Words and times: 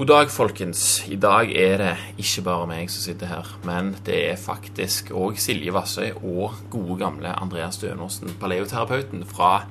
God 0.00 0.08
dag, 0.08 0.30
folkens. 0.32 1.02
I 1.12 1.16
dag 1.20 1.50
er 1.52 1.74
det 1.76 1.88
ikke 2.22 2.40
bare 2.46 2.68
meg 2.70 2.86
som 2.88 3.02
sitter 3.04 3.28
her, 3.28 3.50
men 3.68 3.90
det 4.06 4.16
er 4.30 4.38
faktisk 4.40 5.10
òg 5.12 5.36
Silje 5.36 5.74
Vassøy 5.76 6.14
og 6.24 6.54
gode 6.72 6.96
gamle 7.02 7.34
Andreas 7.36 7.76
Stønåsen, 7.76 8.32
paleoterapeuten, 8.40 9.26
fra 9.28 9.66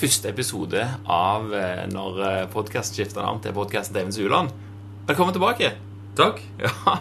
første 0.00 0.32
episode 0.32 0.80
av 1.04 1.52
eh, 1.52 1.84
når 1.92 2.48
podkast 2.56 2.96
skifter 2.96 3.20
navn 3.20 3.44
til 3.44 3.52
podkasten 3.52 3.98
Devens 3.98 4.16
Uland. 4.16 4.48
Velkommen 5.12 5.36
tilbake. 5.36 5.74
Takk. 6.16 6.40
Ja. 6.64 6.96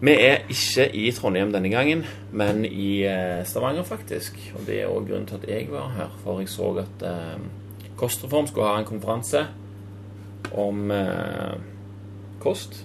Vi 0.00 0.16
er 0.16 0.48
ikke 0.48 0.88
i 0.96 1.10
Trondheim 1.12 1.52
denne 1.52 1.68
gangen, 1.68 2.06
men 2.32 2.64
i 2.64 3.02
eh, 3.04 3.44
Stavanger, 3.44 3.84
faktisk. 3.84 4.40
Og 4.56 4.64
det 4.64 4.80
er 4.80 4.88
òg 4.88 5.04
grunnen 5.04 5.28
til 5.28 5.42
at 5.42 5.50
jeg 5.52 5.68
var 5.68 5.92
her, 5.98 6.20
for 6.24 6.40
jeg 6.40 6.48
så 6.48 6.78
at 6.80 7.10
eh, 7.12 7.90
Kostreform 8.00 8.48
skulle 8.48 8.72
ha 8.72 8.80
en 8.80 8.88
konferanse 8.88 9.50
om 10.52 10.90
eh, 10.90 11.54
kost, 12.42 12.84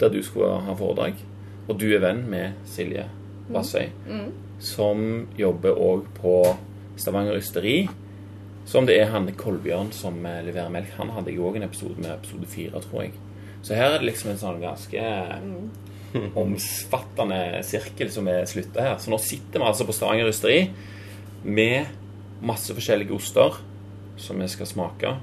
der 0.00 0.12
du 0.12 0.22
skulle 0.24 0.60
ha 0.66 0.74
foredrag. 0.76 1.20
Og 1.68 1.78
du 1.78 1.86
er 1.94 2.02
venn 2.02 2.24
med 2.30 2.58
Silje 2.66 3.06
Vassøy, 3.50 3.90
som 4.58 5.26
jobber 5.38 5.78
òg 5.78 6.08
på 6.18 6.36
Stavanger 7.00 7.38
Ysteri. 7.38 7.84
Som 8.70 8.86
det 8.86 9.00
er 9.00 9.10
han 9.10 9.26
Kolbjørn 9.34 9.90
som 9.96 10.20
eh, 10.28 10.42
leverer 10.46 10.70
melk. 10.70 10.92
Han 10.98 11.10
hadde 11.14 11.32
jeg 11.32 11.42
òg 11.42 11.56
en 11.58 11.66
episode 11.66 11.96
med, 11.98 12.12
episode 12.12 12.46
fire, 12.50 12.82
tror 12.84 13.06
jeg. 13.06 13.14
Så 13.66 13.74
her 13.74 13.94
er 13.94 13.98
det 13.98 14.10
liksom 14.10 14.30
en 14.30 14.40
sånn 14.40 14.60
ganske 14.62 15.06
omfattende 16.44 17.40
sirkel 17.66 18.12
som 18.14 18.28
er 18.30 18.46
slutta 18.50 18.84
her. 18.84 19.00
Så 19.02 19.10
nå 19.12 19.18
sitter 19.22 19.58
vi 19.58 19.66
altså 19.66 19.86
på 19.88 19.96
Stavanger 19.96 20.30
Ysteri 20.30 20.60
med 21.42 21.90
masse 22.46 22.74
forskjellige 22.76 23.16
oster 23.16 23.58
som 24.20 24.40
vi 24.40 24.48
skal 24.52 24.68
smake. 24.68 25.14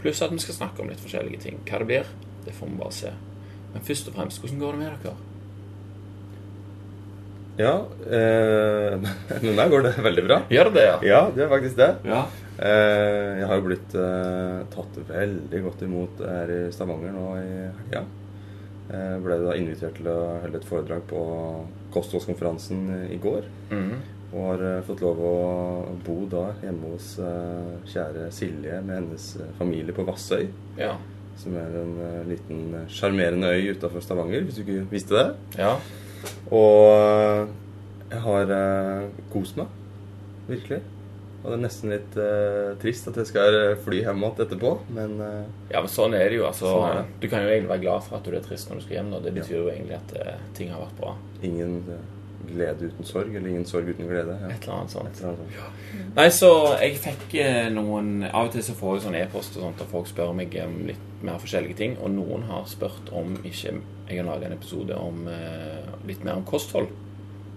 Pluss 0.00 0.22
at 0.24 0.32
vi 0.32 0.40
skal 0.42 0.56
snakke 0.56 0.82
om 0.82 0.88
litt 0.92 1.02
forskjellige 1.02 1.42
ting. 1.46 1.58
Hva 1.68 1.80
det 1.82 1.88
blir, 1.90 2.12
det 2.46 2.54
får 2.56 2.70
vi 2.70 2.78
bare 2.80 2.96
se. 2.96 3.12
Men 3.74 3.84
først 3.86 4.08
og 4.10 4.16
fremst, 4.16 4.40
hvordan 4.42 4.62
går 4.62 4.76
det 4.76 4.80
med 4.80 5.04
dere? 5.04 5.16
Ja, 7.60 7.74
eh, 8.08 8.94
med 9.44 9.56
meg 9.58 9.72
går 9.72 9.84
det 9.84 9.96
veldig 10.00 10.24
bra. 10.24 10.38
Gjør 10.52 10.70
det 10.70 10.78
det, 10.78 10.86
ja? 10.86 10.94
Ja, 11.04 11.20
det 11.34 11.44
er 11.44 11.50
faktisk 11.52 11.76
det. 11.80 11.90
Ja. 12.08 12.22
Eh, 12.60 13.40
jeg 13.40 13.48
har 13.50 13.60
jo 13.60 13.66
blitt 13.66 13.96
eh, 13.96 14.62
tatt 14.72 14.96
veldig 15.10 15.60
godt 15.66 15.84
imot 15.84 16.22
her 16.24 16.54
i 16.54 16.62
Stavanger 16.72 17.12
nå 17.16 17.26
i 17.40 17.50
helga. 17.66 18.06
Jeg 18.90 19.20
ble 19.22 19.36
da 19.38 19.52
invitert 19.54 20.00
til 20.00 20.08
å 20.10 20.16
holde 20.42 20.58
et 20.58 20.66
foredrag 20.66 21.04
på 21.06 21.20
kostholdskonferansen 21.94 22.88
i 23.12 23.20
går. 23.22 23.46
Mhm. 23.70 24.00
Og 24.32 24.44
har 24.46 24.60
eh, 24.62 24.82
fått 24.86 25.00
lov 25.02 25.18
å 25.26 25.32
bo 26.06 26.18
da 26.30 26.44
hjemme 26.62 26.92
hos 26.92 27.16
eh, 27.18 27.72
kjære 27.90 28.28
Silje 28.34 28.76
med 28.86 29.00
hennes 29.00 29.24
eh, 29.40 29.48
familie 29.58 29.94
på 29.96 30.04
Vassøy. 30.06 30.46
ja. 30.78 30.96
Som 31.40 31.54
er 31.56 31.72
en 31.80 31.94
liten 32.28 32.82
sjarmerende 32.92 33.48
øy 33.56 33.70
utafor 33.72 34.02
Stavanger, 34.04 34.42
hvis 34.44 34.58
du 34.58 34.60
ikke 34.60 34.82
visste 34.90 35.14
det. 35.16 35.62
Ja. 35.62 35.70
Og 36.52 37.48
jeg 38.10 38.20
har 38.26 38.50
kost 39.32 39.56
meg. 39.56 39.70
Virkelig. 40.50 40.82
Og 41.40 41.46
det 41.48 41.56
er 41.56 41.62
nesten 41.62 41.94
litt 41.94 42.16
eh, 42.20 42.74
trist 42.82 43.08
at 43.08 43.16
jeg 43.22 43.30
skal 43.30 43.56
fly 43.86 44.02
hjem 44.02 44.20
igjen 44.20 44.42
etterpå, 44.44 44.74
men 44.92 45.14
eh, 45.24 45.46
Ja, 45.72 45.80
men 45.80 45.88
sånn 45.88 46.12
er 46.18 46.26
det 46.28 46.42
jo. 46.42 46.44
altså. 46.50 46.74
Sånn 46.74 46.98
det. 46.98 47.04
Du 47.22 47.28
kan 47.32 47.46
jo 47.46 47.48
egentlig 47.54 47.72
være 47.72 47.84
glad 47.86 48.04
for 48.04 48.18
at 48.18 48.28
du 48.28 48.36
er 48.36 48.44
trist 48.44 48.68
når 48.68 48.82
du 48.82 48.84
skal 48.84 48.98
hjem. 48.98 49.12
og 49.16 49.24
Det 49.24 49.32
betyr 49.38 49.56
jo 49.62 49.68
egentlig 49.72 49.96
at 49.96 50.12
eh, 50.20 50.42
ting 50.58 50.74
har 50.74 50.82
vært 50.84 50.98
bra. 51.00 51.14
ingen 51.48 51.78
glede 52.54 52.90
uten 52.90 53.06
sorg, 53.08 53.34
eller 53.34 53.50
ingen 53.50 53.66
sorg 53.68 53.88
uten 53.88 54.08
glede. 54.08 54.36
Ja. 54.42 54.50
Et 54.54 54.64
eller 54.64 54.76
annet 54.78 54.94
sånt. 54.94 55.20
Eller 55.20 55.32
annet 55.32 55.58
sånt. 55.58 56.14
Nei, 56.16 56.26
så 56.34 56.50
jeg 56.80 56.96
fikk 57.02 57.36
eh, 57.42 57.68
noen 57.74 58.24
Av 58.28 58.48
og 58.48 58.54
til 58.54 58.64
så 58.66 58.74
får 58.78 58.96
jeg 58.96 59.04
sånn 59.06 59.18
e-post 59.20 59.58
og 59.58 59.66
sånt, 59.66 59.84
og 59.84 59.92
folk 59.92 60.10
spør 60.10 60.32
meg 60.36 60.56
om 60.64 60.80
litt 60.88 61.22
mer 61.26 61.38
forskjellige 61.42 61.78
ting. 61.78 61.94
Og 62.00 62.12
noen 62.14 62.48
har 62.50 62.66
spurt 62.70 63.12
om 63.14 63.36
ikke 63.42 63.76
jeg 64.10 64.18
kan 64.18 64.26
lage 64.26 64.48
en 64.48 64.56
episode 64.56 64.96
om 64.98 65.28
eh, 65.30 65.94
litt 66.08 66.24
mer 66.26 66.40
om 66.40 66.46
kosthold. 66.48 66.90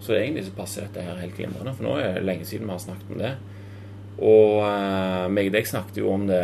Så 0.03 0.13
egentlig 0.17 0.45
så 0.45 0.53
passer 0.57 0.85
dette 0.85 1.01
her 1.05 1.17
helt 1.21 1.35
glimrende, 1.37 1.73
for 1.73 1.87
nå 1.87 1.95
er 1.97 2.17
det 2.17 2.27
lenge 2.27 2.45
siden 2.45 2.67
vi 2.67 2.75
har 2.75 2.83
snakket 2.83 3.11
om 3.15 3.21
det. 3.21 3.33
Og 4.19 4.59
uh, 4.61 5.25
meg 5.31 5.47
og 5.49 5.55
deg 5.55 5.69
snakket 5.69 5.97
jo 6.01 6.11
om 6.11 6.27
det 6.27 6.43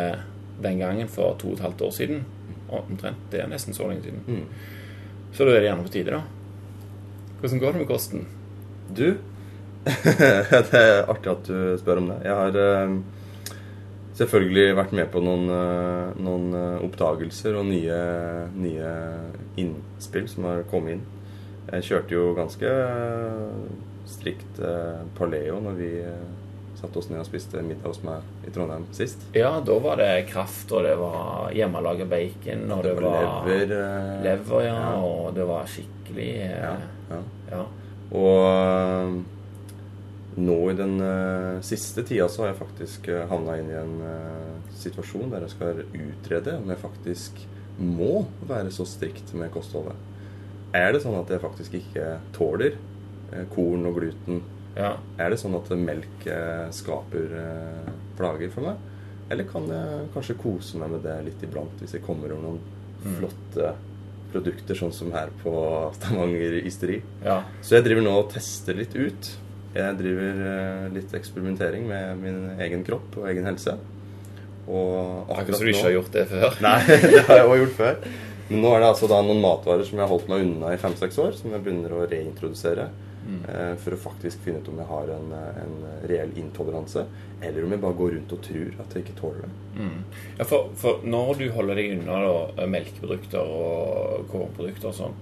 den 0.64 0.80
gangen 0.82 1.12
for 1.12 1.36
to 1.40 1.52
og 1.52 1.60
et 1.60 1.66
halvt 1.68 1.84
år 1.86 1.92
siden. 1.96 2.24
Omtrent. 2.70 3.28
Det 3.32 3.44
er 3.44 3.52
nesten 3.52 3.76
så 3.76 3.90
lenge 3.90 4.08
siden. 4.08 4.24
Mm. 4.28 5.34
Så 5.36 5.46
da 5.46 5.54
er 5.54 5.62
det 5.62 5.70
gjerne 5.70 5.86
på 5.86 5.94
tide, 5.94 6.16
da. 6.16 6.22
Hvordan 7.40 7.62
går 7.62 7.76
det 7.76 7.82
med 7.84 7.90
kosten? 7.92 8.28
Du, 8.90 9.18
det 9.86 10.80
er 10.80 11.08
artig 11.10 11.32
at 11.32 11.48
du 11.48 11.78
spør 11.80 12.02
om 12.02 12.10
det. 12.12 12.18
Jeg 12.26 12.36
har 12.36 12.58
eh, 12.60 12.96
selvfølgelig 14.20 14.66
vært 14.80 14.96
med 14.98 15.12
på 15.14 15.22
noen, 15.24 15.46
eh, 15.54 16.18
noen 16.20 16.50
eh, 16.58 16.84
oppdagelser 16.88 17.58
og 17.60 17.70
nye, 17.70 18.02
nye 18.60 18.92
innspill 19.62 20.28
som 20.32 20.50
har 20.50 20.66
kommet 20.72 20.98
inn. 20.98 21.08
Jeg 21.70 21.86
kjørte 21.86 22.16
jo 22.16 22.28
ganske 22.34 22.70
strikt 24.10 24.58
paleo 25.20 25.60
når 25.62 25.76
vi 25.78 25.90
satte 26.80 26.98
oss 26.98 27.12
ned 27.12 27.20
og 27.22 27.28
spiste 27.28 27.62
middag 27.62 27.92
hos 27.92 28.00
meg 28.02 28.48
i 28.48 28.54
Trondheim 28.56 28.88
sist. 28.96 29.22
Ja, 29.38 29.52
da 29.62 29.76
var 29.84 30.00
det 30.02 30.32
kraft, 30.32 30.72
og 30.74 30.82
det 30.88 30.96
var 30.98 31.52
hjemmelaga 31.54 32.08
bacon, 32.10 32.64
og 32.74 32.82
det, 32.88 32.96
Det 32.96 33.04
var 33.06 33.46
lever, 33.46 33.76
lever, 34.26 34.64
ja, 34.66 34.74
ja. 34.80 34.96
og 34.98 35.30
det 35.38 35.46
var 35.52 35.70
skikkelig 35.70 36.32
Ja, 36.40 36.74
ja. 37.12 37.22
ja. 37.52 37.68
Og 38.10 38.46
øh, 38.50 39.20
nå 40.40 40.58
i 40.72 40.76
den 40.78 40.98
uh, 41.04 41.60
siste 41.66 42.04
tida 42.08 42.30
så 42.32 42.44
har 42.44 42.52
jeg 42.52 42.60
faktisk 42.62 43.10
uh, 43.12 43.26
havna 43.30 43.58
inn 43.60 43.72
i 43.72 43.78
en 43.80 43.96
uh, 44.02 44.70
situasjon 44.80 45.34
der 45.34 45.46
jeg 45.46 45.54
skal 45.56 45.82
utrede 45.84 46.56
om 46.62 46.70
jeg 46.72 46.82
faktisk 46.82 47.42
må 47.80 48.24
være 48.48 48.72
så 48.76 48.86
strikt 48.88 49.34
med 49.38 49.52
kostholdet. 49.54 49.98
Er 50.76 50.94
det 50.94 51.02
sånn 51.04 51.18
at 51.20 51.32
jeg 51.34 51.44
faktisk 51.44 51.76
ikke 51.80 52.08
tåler 52.36 52.78
uh, 53.34 53.44
korn 53.54 53.90
og 53.90 54.00
gluten? 54.02 54.42
ja. 54.80 54.94
Er 55.20 55.34
det 55.34 55.40
sånn 55.42 55.58
at 55.58 55.68
melk 55.76 56.28
skaper 56.72 57.34
plager 58.16 58.52
for 58.54 58.70
meg? 58.70 58.84
Eller 59.34 59.48
kan 59.50 59.66
jeg 59.68 60.06
kanskje 60.14 60.38
kose 60.40 60.80
meg 60.80 60.94
med 60.94 61.04
det 61.04 61.18
litt 61.26 61.42
iblant, 61.44 61.82
hvis 61.82 61.98
jeg 61.98 62.06
kommer 62.06 62.32
over 62.32 62.46
noen 62.46 62.62
Mm. 63.00 63.16
flotte 63.16 63.74
produkter, 64.34 64.78
sånn 64.78 64.94
som 64.96 65.12
her 65.16 65.32
på 65.44 65.54
Stavanger 65.98 66.60
Ysteri? 66.64 67.02
ja. 67.26 67.42
Så 67.62 67.78
jeg 67.78 67.88
driver 67.88 68.06
nå 68.06 68.16
og 68.22 68.32
tester 68.34 68.78
litt 68.78 68.96
ut. 68.96 69.32
Jeg 69.76 69.98
driver 70.00 70.40
eh, 70.50 70.86
litt 70.96 71.12
eksperimentering 71.14 71.84
med 71.90 72.22
min 72.24 72.40
egen 72.62 72.84
kropp 72.88 73.20
og 73.22 73.28
egen 73.30 73.46
helse. 73.46 73.76
Og 74.70 75.30
Akkurat 75.34 75.58
så 75.58 75.66
du 75.66 75.72
ikke 75.72 75.88
har 75.88 75.96
gjort 75.98 76.16
det 76.16 76.26
før. 76.30 76.58
Nei, 76.62 76.80
det 77.14 77.22
har 77.28 77.40
jeg 77.42 77.46
også 77.48 77.60
gjort 77.64 77.78
før. 77.78 78.02
Men 78.50 78.64
nå 78.66 78.72
er 78.74 78.82
det 78.84 78.90
altså 78.90 79.10
da 79.10 79.20
noen 79.26 79.42
matvarer 79.44 79.86
som 79.86 79.98
jeg 80.00 80.06
har 80.06 80.12
holdt 80.12 80.30
meg 80.32 80.42
unna 80.46 80.74
i 80.74 80.80
fem-seks 80.82 81.18
år, 81.22 81.36
som 81.38 81.54
jeg 81.54 81.62
begynner 81.66 81.94
å 81.94 82.06
reintrodusere. 82.10 82.88
Mm. 83.30 83.42
eh, 83.54 83.74
For 83.84 83.94
å 83.94 84.00
faktisk 84.02 84.42
finne 84.46 84.62
ut 84.64 84.70
om 84.72 84.80
jeg 84.82 84.90
har 84.90 85.10
en, 85.14 85.32
eh, 85.38 85.60
en 85.64 86.08
reell 86.10 86.32
intoleranse, 86.42 87.04
eller 87.46 87.64
om 87.68 87.76
jeg 87.76 87.82
bare 87.84 87.98
går 88.00 88.16
rundt 88.16 88.34
og 88.34 88.42
tror 88.48 88.80
at 88.82 88.96
jeg 88.96 89.04
ikke 89.06 89.20
tåler 89.20 89.44
det. 89.46 89.52
Mm. 89.84 90.00
Ja, 90.40 90.48
for, 90.50 90.72
for 90.82 91.06
når 91.06 91.38
du 91.38 91.46
holder 91.54 91.76
deg 91.82 91.94
unna 92.00 92.18
da, 92.26 92.66
melkeprodukter 92.74 93.54
og 93.60 94.26
kornprodukter 94.32 94.90
og 94.90 94.98
sånn, 94.98 95.16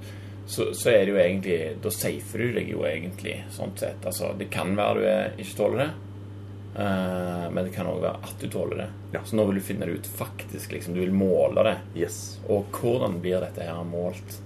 så, 0.48 0.70
så 0.72 0.94
er 0.94 1.02
det 1.04 1.12
jo 1.12 1.18
egentlig 1.20 1.56
Da 1.84 1.92
safer 1.92 2.40
du 2.40 2.54
deg 2.56 2.70
jo 2.72 2.86
egentlig, 2.88 3.34
sånn 3.52 3.74
sett. 3.76 4.06
Altså, 4.08 4.30
det 4.40 4.48
kan 4.54 4.72
være 4.80 5.02
du 5.36 5.42
ikke 5.44 5.58
tåler 5.60 5.82
det, 5.84 5.90
eh, 6.80 7.48
men 7.52 7.66
det 7.68 7.74
kan 7.76 7.90
òg 7.92 8.00
være 8.06 8.24
at 8.30 8.40
du 8.40 8.48
tåler 8.54 8.84
det. 8.86 8.90
Ja. 9.18 9.26
Så 9.28 9.36
nå 9.36 9.44
vil 9.50 9.60
du 9.60 9.66
finne 9.68 9.86
det 9.90 10.00
ut 10.00 10.08
faktisk. 10.08 10.72
liksom, 10.72 10.94
Du 10.96 11.02
vil 11.02 11.12
måle 11.12 11.64
det. 11.68 11.78
Yes. 12.06 12.40
Og 12.48 12.72
hvordan 12.72 13.20
blir 13.24 13.44
dette 13.44 13.68
her 13.68 13.84
målt? 13.84 14.40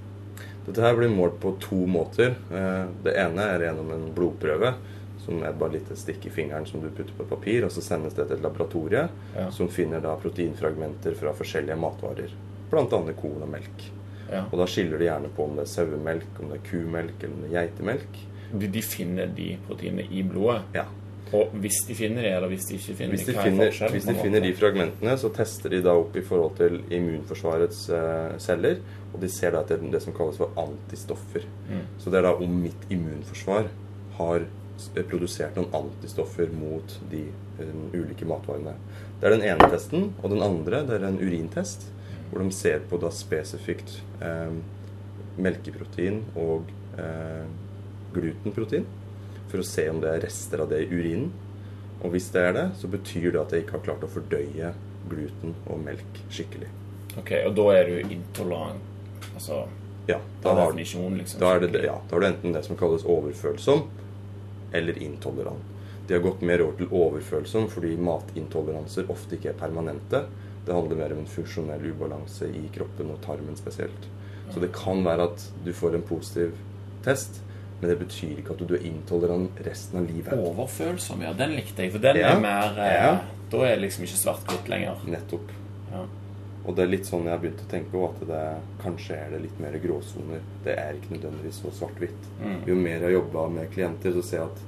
Dette 0.65 0.81
her 0.85 0.95
blir 0.95 1.09
målt 1.09 1.39
på 1.41 1.55
to 1.59 1.85
måter. 1.89 2.35
Eh, 2.51 2.85
Det 3.03 3.15
ene 3.17 3.41
er 3.55 3.59
gjennom 3.67 3.91
en 3.95 4.11
blodprøve, 4.15 4.73
som 5.25 5.41
er 5.43 5.53
bare 5.53 5.71
litt 5.77 5.89
et 5.91 5.97
stikk 5.97 6.25
i 6.25 6.29
fingeren 6.33 6.65
som 6.69 6.81
du 6.81 6.89
putter 6.89 7.13
på 7.17 7.25
papir, 7.29 7.63
og 7.65 7.71
så 7.71 7.81
sendes 7.81 8.13
det 8.17 8.27
til 8.27 8.37
et 8.37 8.43
laboratorie 8.43 9.07
Ja. 9.35 9.49
som 9.51 9.67
finner 9.69 9.99
da 10.01 10.15
proteinfragmenter 10.17 11.15
fra 11.15 11.33
forskjellige 11.33 11.77
matvarer, 11.77 12.29
bl.a. 12.71 12.85
korn 13.13 13.41
og 13.41 13.49
melk. 13.49 13.89
Ja. 14.31 14.45
Og 14.51 14.57
da 14.59 14.65
skiller 14.65 14.97
de 14.97 15.05
gjerne 15.09 15.29
på 15.35 15.43
om 15.43 15.55
det 15.57 15.65
er 15.65 15.73
sauemelk, 15.73 16.39
om 16.39 16.49
det 16.49 16.59
er 16.61 16.69
kumelk 16.69 17.23
eller 17.23 17.33
om 17.35 17.41
det 17.41 17.49
er 17.51 17.57
geitemelk. 17.67 18.21
De, 18.53 18.67
de 18.67 18.81
finner 18.81 19.27
de 19.27 19.57
proteinene 19.67 20.05
i 20.11 20.21
blodet. 20.23 20.61
Ja. 20.73 20.85
Og 21.31 21.53
hvis 21.63 21.77
de 21.87 21.95
finner 21.95 22.25
det, 22.25 22.31
eller 22.35 22.51
hvis 22.51 22.65
de 22.67 22.77
ikke 22.77 22.95
finner 22.99 23.15
Hvis 23.15 23.27
de 23.27 23.33
er 23.33 23.45
finner, 23.45 23.69
forskjellen 23.69 23.95
hvis 23.95 24.07
de 24.09 24.15
finner 24.19 24.43
de 24.43 24.49
fragmentene, 24.57 25.13
så 25.21 25.29
tester 25.35 25.71
de 25.71 25.79
da 25.85 25.93
opp 25.95 26.17
i 26.19 26.23
forhold 26.27 26.57
til 26.59 26.81
immunforsvarets 26.91 27.85
eh, 27.95 28.33
celler. 28.43 28.81
Og 29.13 29.21
de 29.23 29.29
ser 29.31 29.55
da 29.55 29.61
etter 29.63 29.85
det 29.93 30.01
som 30.03 30.15
kalles 30.17 30.39
for 30.41 30.51
antistoffer. 30.59 31.45
Mm. 31.69 31.85
Så 32.01 32.11
det 32.11 32.19
er 32.19 32.27
da 32.27 32.33
om 32.35 32.57
mitt 32.65 32.83
immunforsvar 32.91 33.71
har 34.17 34.49
produsert 35.07 35.55
noen 35.55 35.71
antistoffer 35.77 36.51
mot 36.57 36.95
de 37.11 37.23
um, 37.61 37.89
ulike 37.93 38.25
matvarene. 38.25 38.73
Det 39.21 39.27
er 39.29 39.35
den 39.35 39.45
ene 39.45 39.71
testen. 39.71 40.09
Og 40.19 40.33
den 40.33 40.43
andre 40.43 40.83
det 40.87 40.97
er 40.97 41.07
en 41.07 41.19
urintest, 41.21 41.87
hvor 42.31 42.43
de 42.43 42.51
ser 42.55 42.83
på 42.89 42.99
da 42.99 43.11
spesifikt 43.13 43.99
eh, 44.23 44.55
melkeprotein 45.41 46.23
og 46.39 46.71
eh, 46.99 47.45
glutenprotein 48.15 48.87
for 49.51 49.61
å 49.61 49.67
se 49.67 49.87
om 49.91 49.99
det 50.03 50.09
er 50.15 50.23
rester 50.25 50.63
av 50.63 50.69
det 50.71 50.83
i 50.85 50.89
urinen. 50.91 51.31
Og 52.01 52.15
hvis 52.15 52.31
det 52.33 52.41
er 52.47 52.55
det, 52.57 52.67
så 52.81 52.89
betyr 52.89 53.29
det 53.35 53.41
at 53.41 53.51
jeg 53.53 53.65
ikke 53.65 53.77
har 53.77 53.85
klart 53.91 54.05
å 54.07 54.09
fordøye 54.09 54.71
gluten 55.11 55.53
og 55.67 55.81
melk 55.83 56.21
skikkelig. 56.33 56.69
Ok, 57.19 57.31
Og 57.45 57.53
da 57.57 57.65
er 57.75 57.89
du 57.91 58.13
intolerant? 58.15 58.87
Altså 59.35 59.65
Ja, 60.09 60.17
da 60.43 60.53
har, 60.57 60.71
liksom? 60.73 61.19
da, 61.39 61.51
er 61.55 61.59
det, 61.67 61.83
ja, 61.85 61.99
da 62.07 62.15
har 62.15 62.23
du 62.23 62.27
enten 62.27 62.55
det 62.55 62.63
som 62.65 62.77
kalles 62.79 63.03
overfølsom, 63.05 63.83
eller 64.73 64.97
intolerant. 65.03 65.67
De 66.07 66.15
har 66.15 66.23
gått 66.23 66.41
mer 66.41 66.63
over 66.65 66.79
til 66.79 66.89
overfølsom 66.91 67.67
fordi 67.71 67.93
matintoleranser 68.01 69.11
ofte 69.13 69.37
ikke 69.37 69.51
er 69.53 69.59
permanente. 69.59 70.23
Det 70.65 70.73
handler 70.73 70.97
mer 70.97 71.13
om 71.13 71.21
en 71.21 71.29
funksjonell 71.29 71.85
ubalanse 71.93 72.49
i 72.49 72.65
kroppen 72.73 73.13
og 73.13 73.21
tarmen 73.25 73.55
spesielt. 73.59 74.09
Så 74.51 74.59
det 74.59 74.73
kan 74.75 75.03
være 75.05 75.29
at 75.29 75.45
du 75.65 75.71
får 75.73 75.95
en 75.95 76.03
positiv 76.07 76.57
test, 77.05 77.39
men 77.81 77.89
det 77.89 77.97
betyr 77.99 78.37
ikke 78.39 78.53
at 78.53 78.61
du 78.67 78.73
er 78.77 78.85
intolerant 78.85 79.59
resten 79.65 79.97
av 79.99 80.05
livet. 80.07 80.33
Overfølsom, 80.37 81.21
ja. 81.25 81.33
Den 81.33 81.55
likte 81.57 81.81
jeg. 81.83 81.91
For 81.91 81.99
den 81.99 82.15
Ja. 82.21 82.35
er 82.35 82.39
mer 82.39 82.77
eh, 82.77 82.93
Ja. 82.93 83.19
Da 83.51 83.57
er 83.65 83.75
det 83.75 83.81
liksom 83.89 84.03
ikke 84.05 84.19
svart-hvitt 84.21 84.69
lenger. 84.69 84.95
Nettopp. 85.07 85.49
Ja. 85.91 86.05
Og 86.65 86.75
det 86.75 86.83
er 86.83 86.87
litt 86.91 87.05
sånn 87.09 87.23
jeg 87.25 87.31
har 87.33 87.39
begynt 87.39 87.63
å 87.65 87.69
tenke 87.71 87.97
òg, 87.97 88.13
at 88.21 88.27
det, 88.27 88.61
kanskje 88.83 89.15
er 89.17 89.29
det 89.31 89.41
litt 89.41 89.59
mer 89.59 89.73
gråsoner. 89.81 90.39
Det 90.63 90.75
er 90.77 90.93
ikke 90.93 91.15
nødvendigvis 91.17 91.61
så 91.63 91.71
svart-hvitt. 91.73 92.27
Mm. 92.39 92.59
Jo 92.67 92.75
mer 92.75 92.99
jeg 92.99 93.01
har 93.01 93.15
jobba 93.17 93.47
med 93.49 93.71
klienter, 93.73 94.13
så 94.13 94.23
ser 94.23 94.37
jeg 94.37 94.47
at 94.47 94.61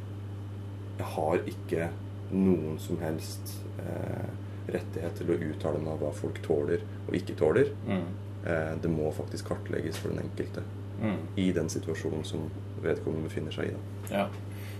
jeg 0.97 1.05
har 1.05 1.37
ikke 1.53 1.89
noen 2.31 2.79
som 2.79 2.97
helst 2.97 3.53
eh, 3.79 4.73
rettighet 4.73 5.15
til 5.19 5.27
å 5.31 5.37
uttale 5.37 5.79
meg 5.79 5.93
om 5.93 5.99
hva 5.99 6.11
folk 6.13 6.41
tåler 6.41 6.81
og 7.07 7.13
ikke 7.15 7.35
tåler. 7.37 7.69
Mm. 7.87 8.03
Eh, 8.45 8.75
det 8.81 8.89
må 8.91 9.11
faktisk 9.13 9.47
kartlegges 9.53 9.97
for 9.97 10.09
den 10.09 10.23
enkelte 10.25 10.63
Mm. 11.03 11.17
i 11.37 11.51
den 11.51 11.67
situasjonen 11.69 12.23
som 12.23 12.49
vedkommende 12.85 13.29
befinner 13.29 13.55
seg 13.55 13.71
i. 13.71 13.75
Ja. 14.11 14.27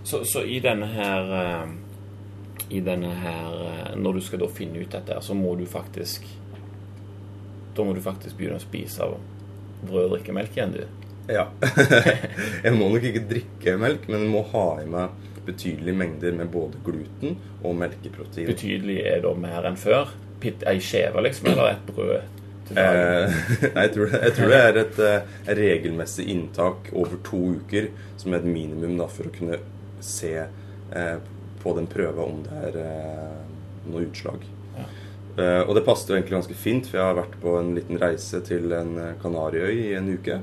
Så, 0.04 0.24
så 0.28 0.44
i 0.44 0.60
denne 0.64 0.90
her 0.92 1.30
eh, 1.40 1.68
I 2.76 2.82
denne 2.84 3.14
her 3.16 3.54
eh, 3.70 3.94
Når 3.96 4.18
du 4.18 4.22
skal 4.26 4.42
da 4.42 4.50
finne 4.52 4.82
ut 4.84 4.92
dette, 4.92 5.16
så 5.24 5.36
må 5.38 5.54
du 5.56 5.64
faktisk 5.70 6.28
Da 7.78 7.86
må 7.88 7.96
du 7.96 8.02
faktisk 8.04 8.36
begynne 8.36 8.60
å 8.60 8.64
spise 8.64 9.06
av 9.06 9.16
brød 9.84 10.04
og 10.04 10.12
drikke 10.18 10.36
melk 10.36 10.56
igjen, 10.56 10.76
du. 10.76 10.84
Ja. 11.28 11.48
jeg 12.66 12.72
må 12.76 12.88
nok 12.92 13.04
ikke 13.08 13.24
drikke 13.28 13.74
melk, 13.80 14.06
men 14.08 14.24
jeg 14.24 14.32
må 14.32 14.44
ha 14.54 14.68
i 14.80 14.86
meg 14.88 15.18
betydelige 15.44 15.98
mengder 16.00 16.38
med 16.38 16.52
både 16.54 16.80
gluten 16.86 17.36
og 17.64 17.76
melkeprotein. 17.82 18.48
Betydelig 18.48 19.02
er 19.10 19.20
da 19.26 19.34
mer 19.36 19.68
enn 19.68 19.76
før. 19.80 20.14
Ei 20.44 20.80
skjeve, 20.84 21.20
liksom, 21.24 21.50
eller 21.52 21.74
et 21.74 21.84
brød. 21.90 22.43
Eh, 22.72 23.36
nei, 23.76 23.84
jeg, 23.86 23.92
tror 23.94 24.10
det, 24.10 24.20
jeg 24.24 24.36
tror 24.38 24.52
det 24.54 24.60
er 24.62 24.80
et 24.82 25.00
eh, 25.04 25.36
regelmessig 25.60 26.26
inntak 26.32 26.90
over 26.96 27.20
to 27.28 27.42
uker 27.60 27.90
som 28.22 28.34
er 28.34 28.40
et 28.40 28.50
minimum 28.50 28.96
da, 29.02 29.10
for 29.12 29.28
å 29.28 29.34
kunne 29.36 29.60
se 30.04 30.34
eh, 30.40 31.16
på 31.64 31.76
den 31.78 31.88
prøva 31.92 32.26
om 32.28 32.42
det 32.46 32.60
er 32.70 32.80
eh, 32.84 33.40
noe 33.90 34.06
utslag. 34.08 34.46
Ja. 34.78 34.88
Eh, 35.38 35.62
og 35.66 35.74
det 35.78 35.86
passet 35.88 36.12
jo 36.12 36.18
egentlig 36.18 36.38
ganske 36.38 36.60
fint, 36.60 36.90
for 36.90 37.00
jeg 37.00 37.10
har 37.10 37.20
vært 37.20 37.40
på 37.44 37.56
en 37.60 37.74
liten 37.78 38.00
reise 38.02 38.44
til 38.48 38.76
en 38.76 38.96
Kanariøy 39.22 39.90
i 39.90 39.96
en 40.00 40.12
uke. 40.14 40.40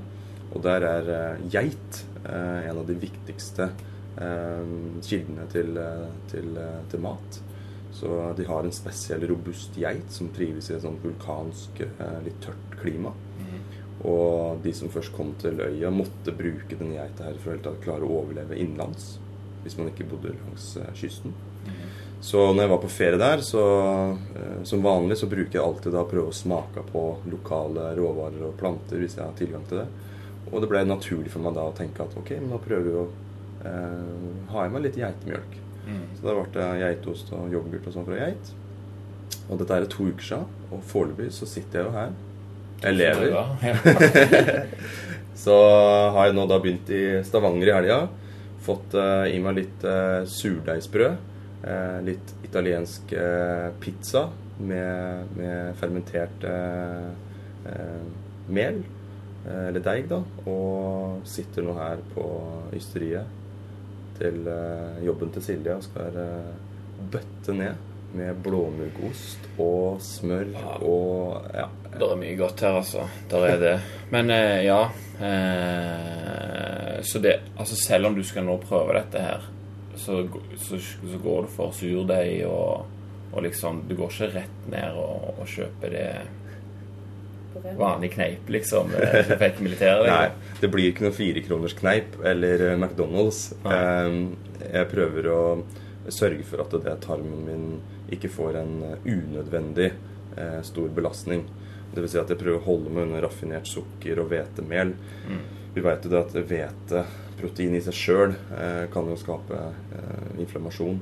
Og 0.51 0.65
der 0.65 0.85
er 0.87 1.13
geit 1.53 2.03
eh, 2.25 2.69
en 2.71 2.83
av 2.83 2.85
de 2.89 2.99
viktigste 3.01 3.73
kildene 4.21 5.47
til, 5.49 5.79
til, 6.29 6.57
til 6.93 7.01
mat. 7.01 7.37
Så 7.93 8.35
de 8.39 8.47
har 8.47 8.65
en 8.65 8.75
spesiell 8.75 9.27
robust 9.29 9.75
geit 9.79 10.13
som 10.15 10.31
trives 10.35 10.71
i 10.71 10.77
et 10.77 10.85
sånt 10.85 11.03
vulkansk, 11.05 11.81
eh, 11.81 12.21
litt 12.25 12.39
tørt 12.45 12.79
klima. 12.81 13.13
Og 14.01 14.63
de 14.65 14.73
som 14.73 14.89
først 14.89 15.13
kom 15.13 15.35
til 15.41 15.61
øya, 15.61 15.91
måtte 15.93 16.33
bruke 16.33 16.79
den 16.79 16.95
geita 16.95 17.27
her 17.27 17.41
for 17.43 17.57
å 17.57 17.75
klare 17.85 18.07
å 18.07 18.23
overleve 18.23 18.57
innenlands. 18.57 19.19
Hvis 19.61 19.77
man 19.77 19.91
ikke 19.91 20.09
bodde 20.09 20.33
langs 20.33 20.73
eh, 20.81 20.93
kysten. 20.97 21.35
Så 22.21 22.41
når 22.53 22.65
jeg 22.65 22.71
var 22.73 22.81
på 22.81 22.93
ferie 22.93 23.21
der, 23.21 23.43
så 23.45 23.65
eh, 24.37 24.63
som 24.69 24.85
vanlig 24.85 25.19
så 25.21 25.29
bruker 25.29 25.59
jeg 25.59 25.65
alltid 25.65 25.93
da 25.97 26.05
å 26.05 26.09
prøve 26.09 26.33
å 26.33 26.37
smake 26.37 26.85
på 26.89 27.05
lokale 27.33 27.91
råvarer 27.97 28.47
og 28.49 28.57
planter 28.61 29.01
hvis 29.01 29.19
jeg 29.19 29.25
har 29.27 29.37
tilgang 29.37 29.67
til 29.69 29.83
det. 29.83 29.89
Og 30.51 30.63
det 30.63 30.71
ble 30.71 30.85
naturlig 30.89 31.33
for 31.33 31.45
meg 31.45 31.57
da 31.57 31.69
å 31.69 31.77
tenke 31.77 32.05
at 32.05 32.17
ok, 32.17 32.35
men 32.41 32.55
da 32.55 32.61
prøver 32.65 32.89
vi 32.89 32.97
å 33.01 33.07
eh, 33.69 34.29
ha 34.55 34.65
i 34.65 34.73
meg 34.73 34.89
litt 34.89 35.01
geitemjølk. 35.01 35.60
Mm. 35.87 36.03
Så 36.17 36.27
da 36.27 36.35
ble 36.37 36.49
det 36.55 36.71
geitost 36.83 37.31
og 37.37 37.55
yoghurt 37.55 37.87
og 37.87 37.95
sånn 37.95 38.09
fra 38.09 38.19
geit. 38.21 38.53
Og 39.51 39.61
dette 39.61 39.77
er 39.77 39.89
to 39.91 40.09
uker 40.11 40.27
siden, 40.27 40.59
og 40.71 40.83
foreløpig 40.91 41.31
så 41.35 41.49
sitter 41.49 41.81
jeg 41.81 41.89
jo 41.89 41.95
her. 41.97 42.13
Jeg 42.81 42.97
lever. 42.97 43.35
Så 45.41 45.57
har 46.13 46.29
jeg 46.29 46.37
nå 46.37 46.45
da 46.49 46.59
begynt 46.61 46.91
i 46.93 47.03
Stavanger 47.25 47.71
i 47.71 47.75
helga. 47.75 47.99
Fått 48.65 48.93
uh, 48.97 49.25
i 49.29 49.39
meg 49.41 49.57
litt 49.57 49.85
uh, 49.89 50.21
surdeigsbrød. 50.29 51.27
Uh, 51.61 51.99
litt 52.05 52.35
italiensk 52.45 53.13
pizza 53.81 54.27
med, 54.61 55.29
med 55.37 55.77
fermentert 55.81 56.45
mel. 58.51 58.81
eller 59.45 59.85
deig, 59.85 60.09
da. 60.11 60.19
Og 60.51 61.21
sitter 61.29 61.65
nå 61.65 61.77
her 61.79 62.03
på 62.15 62.25
ysteriet 62.77 63.40
til 64.21 64.49
eh, 64.51 65.05
jobben 65.07 65.33
til 65.35 65.45
Silje 65.45 65.77
og 65.77 65.87
skal 65.87 66.19
eh, 66.21 66.51
bøtte 67.13 67.55
ned 67.57 67.87
med 68.11 68.41
blåmuggost 68.43 69.45
og 69.63 70.01
smør 70.03 70.49
og 70.83 71.47
ja. 71.55 71.69
Det 71.91 72.07
er 72.07 72.19
mye 72.19 72.37
godt 72.39 72.63
her, 72.63 72.77
altså. 72.79 73.05
Der 73.31 73.47
er 73.49 73.57
det. 73.59 73.77
Men 74.11 74.31
eh, 74.31 74.65
ja 74.67 74.81
Så 77.03 77.19
det 77.19 77.41
Altså, 77.59 77.77
selv 77.77 78.07
om 78.07 78.15
du 78.15 78.23
skal 78.27 78.47
nå 78.47 78.57
prøve 78.63 78.95
dette 78.95 79.19
her, 79.19 79.47
så, 79.97 80.23
så, 80.57 80.79
så 80.79 81.19
går 81.23 81.47
du 81.47 81.51
for 81.55 81.75
surdeig 81.75 82.47
og, 82.47 82.87
og 83.33 83.43
liksom 83.43 83.85
Du 83.89 83.97
går 83.99 84.11
ikke 84.15 84.31
rett 84.39 84.71
ned 84.71 84.99
og, 85.03 85.35
og 85.39 85.51
kjøper 85.51 85.95
det 85.95 86.07
vanlig 87.79 88.13
kneip, 88.15 88.49
liksom. 88.49 88.93
eh, 88.95 89.25
Du 89.29 89.37
fikk 89.41 89.61
militæret, 89.65 90.07
Nei, 90.07 90.29
liksom. 90.29 90.59
det 90.61 90.71
blir 90.73 90.91
ikke 90.93 91.05
noe 91.07 91.17
firekronerskneip 91.17 92.19
eller 92.33 92.65
eh, 92.71 92.77
McDonald's. 92.79 93.41
Nei. 93.65 93.79
Eh, 93.79 94.73
Jeg 94.75 94.91
prøver 94.93 95.27
å 95.33 95.41
sørge 96.13 96.45
for 96.45 96.61
at 96.65 96.75
det 96.85 96.97
tarmen 97.05 97.45
min 97.47 97.65
ikke 98.13 98.29
får 98.33 98.59
en 98.61 98.75
eh, 98.93 99.09
unødvendig 99.17 99.93
stor 100.63 100.89
belastning. 100.95 101.43
Det 101.93 102.01
vil 102.05 102.09
si 102.13 102.19
at 102.21 102.29
jeg 102.31 102.39
prøver 102.39 102.61
å 102.61 102.65
holde 102.65 102.91
meg 102.95 103.09
under 103.09 103.25
raffinert 103.27 103.67
sukker 103.67 104.21
og 104.23 104.29
hvetemel. 104.31 104.93
Mm. 105.27 105.41
Vi 105.75 105.83
vet 105.85 106.07
jo 106.07 106.13
det 106.13 106.21
at 106.21 106.37
hveteprotein 106.49 107.75
i 107.77 107.81
seg 107.83 107.97
sjøl 107.99 108.37
kan 108.95 109.11
jo 109.11 109.17
skape 109.19 109.59
inflammasjon 110.41 111.01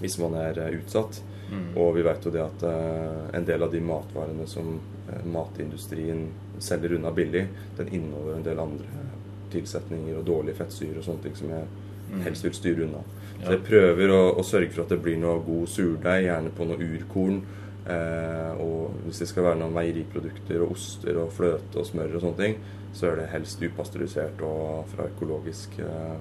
hvis 0.00 0.16
man 0.22 0.38
er 0.38 0.60
utsatt. 0.78 1.18
Mm. 1.50 1.66
Og 1.78 1.94
vi 1.94 2.02
vet 2.02 2.26
jo 2.26 2.32
det 2.34 2.42
at 2.42 2.62
eh, 2.66 3.24
en 3.38 3.46
del 3.46 3.62
av 3.62 3.72
de 3.72 3.80
matvarene 3.80 4.46
som 4.50 4.72
eh, 5.08 5.26
matindustrien 5.30 6.26
selger 6.58 6.96
unna 6.96 7.12
billig, 7.14 7.46
den 7.78 7.92
inneholder 7.92 8.38
en 8.38 8.46
del 8.46 8.62
andre 8.62 9.04
tilsetninger 9.52 10.16
og 10.18 10.26
dårlige 10.26 10.58
fettsyrer 10.58 10.98
og 10.98 11.06
sånne 11.06 11.28
ting 11.28 11.36
som 11.38 11.52
jeg 11.54 11.68
Mm. 12.06 12.20
helst 12.22 12.44
vil 12.44 12.54
styre 12.54 12.84
unna. 12.84 13.02
Så 13.44 13.52
jeg 13.52 13.62
prøver 13.66 14.12
å, 14.14 14.20
å 14.38 14.42
sørge 14.46 14.70
for 14.72 14.84
at 14.84 14.92
det 14.94 15.00
blir 15.02 15.18
noe 15.20 15.40
god 15.44 15.68
surdeig, 15.68 16.26
gjerne 16.26 16.52
på 16.56 16.66
noe 16.68 16.86
urkorn. 16.86 17.40
Eh, 17.86 18.62
og 18.62 18.96
hvis 19.06 19.22
det 19.22 19.28
skal 19.30 19.46
være 19.46 19.60
noen 19.60 19.74
meieriprodukter 19.76 20.62
og 20.64 20.74
oster 20.74 21.20
og 21.22 21.34
fløte 21.36 21.78
og 21.82 21.86
smør 21.86 22.16
og 22.16 22.24
sånne 22.24 22.40
ting, 22.40 22.56
så 22.96 23.10
er 23.10 23.20
det 23.20 23.28
helst 23.34 23.62
upasteurisert 23.62 24.42
og 24.46 24.88
fra 24.94 25.06
økologisk 25.10 25.76
eh, 25.84 26.16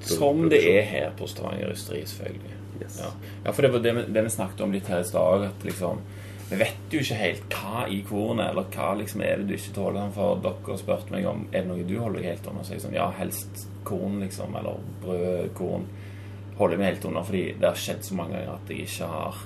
Som 0.00 0.46
det 0.50 0.62
er 0.70 0.82
her 0.86 1.12
på 1.18 1.26
Stavanger 1.26 1.74
Ysteri, 1.74 2.04
selvfølgelig. 2.06 2.57
Yes. 2.80 2.98
Ja. 3.02 3.10
ja, 3.44 3.52
for 3.52 3.62
det 3.62 3.72
var 3.74 3.84
det 3.84 3.92
vi, 3.96 4.02
det 4.14 4.24
vi 4.26 4.30
snakket 4.30 4.60
om 4.64 4.72
litt 4.74 4.88
her 4.88 5.02
i 5.02 5.08
stad. 5.08 5.44
At 5.50 5.64
liksom 5.66 6.02
Vi 6.48 6.56
vet 6.56 6.94
jo 6.94 7.02
ikke 7.04 7.16
helt 7.20 7.52
hva 7.52 7.82
i 7.92 7.98
kornet, 8.08 8.50
eller 8.54 8.70
hva 8.72 8.94
liksom 8.96 9.20
er 9.20 9.42
det 9.42 9.50
du 9.50 9.54
ikke 9.58 9.74
tåler. 9.76 10.06
For 10.14 10.38
dere 10.40 10.64
har 10.64 10.78
spurt 10.80 11.10
meg 11.12 11.26
om 11.28 11.42
er 11.52 11.60
det 11.66 11.68
noe 11.68 11.84
du 11.84 11.98
holder 12.00 12.22
deg 12.22 12.30
helt 12.30 12.46
under. 12.48 12.64
Så 12.64 12.72
jeg 12.72 12.84
sånn, 12.86 12.96
ja, 12.96 13.10
helst 13.18 13.66
korn, 13.84 14.16
liksom. 14.24 14.56
Eller 14.56 14.80
brød, 15.02 15.50
korn. 15.58 15.84
Holder 16.56 16.74
jeg 16.74 16.80
meg 16.80 16.90
helt 16.94 17.04
under 17.10 17.26
fordi 17.28 17.44
det 17.60 17.68
har 17.68 17.78
skjedd 17.78 18.00
så 18.08 18.16
mange 18.16 18.38
ganger 18.38 18.54
at 18.54 18.72
jeg 18.72 18.86
ikke 18.88 19.06
har 19.12 19.36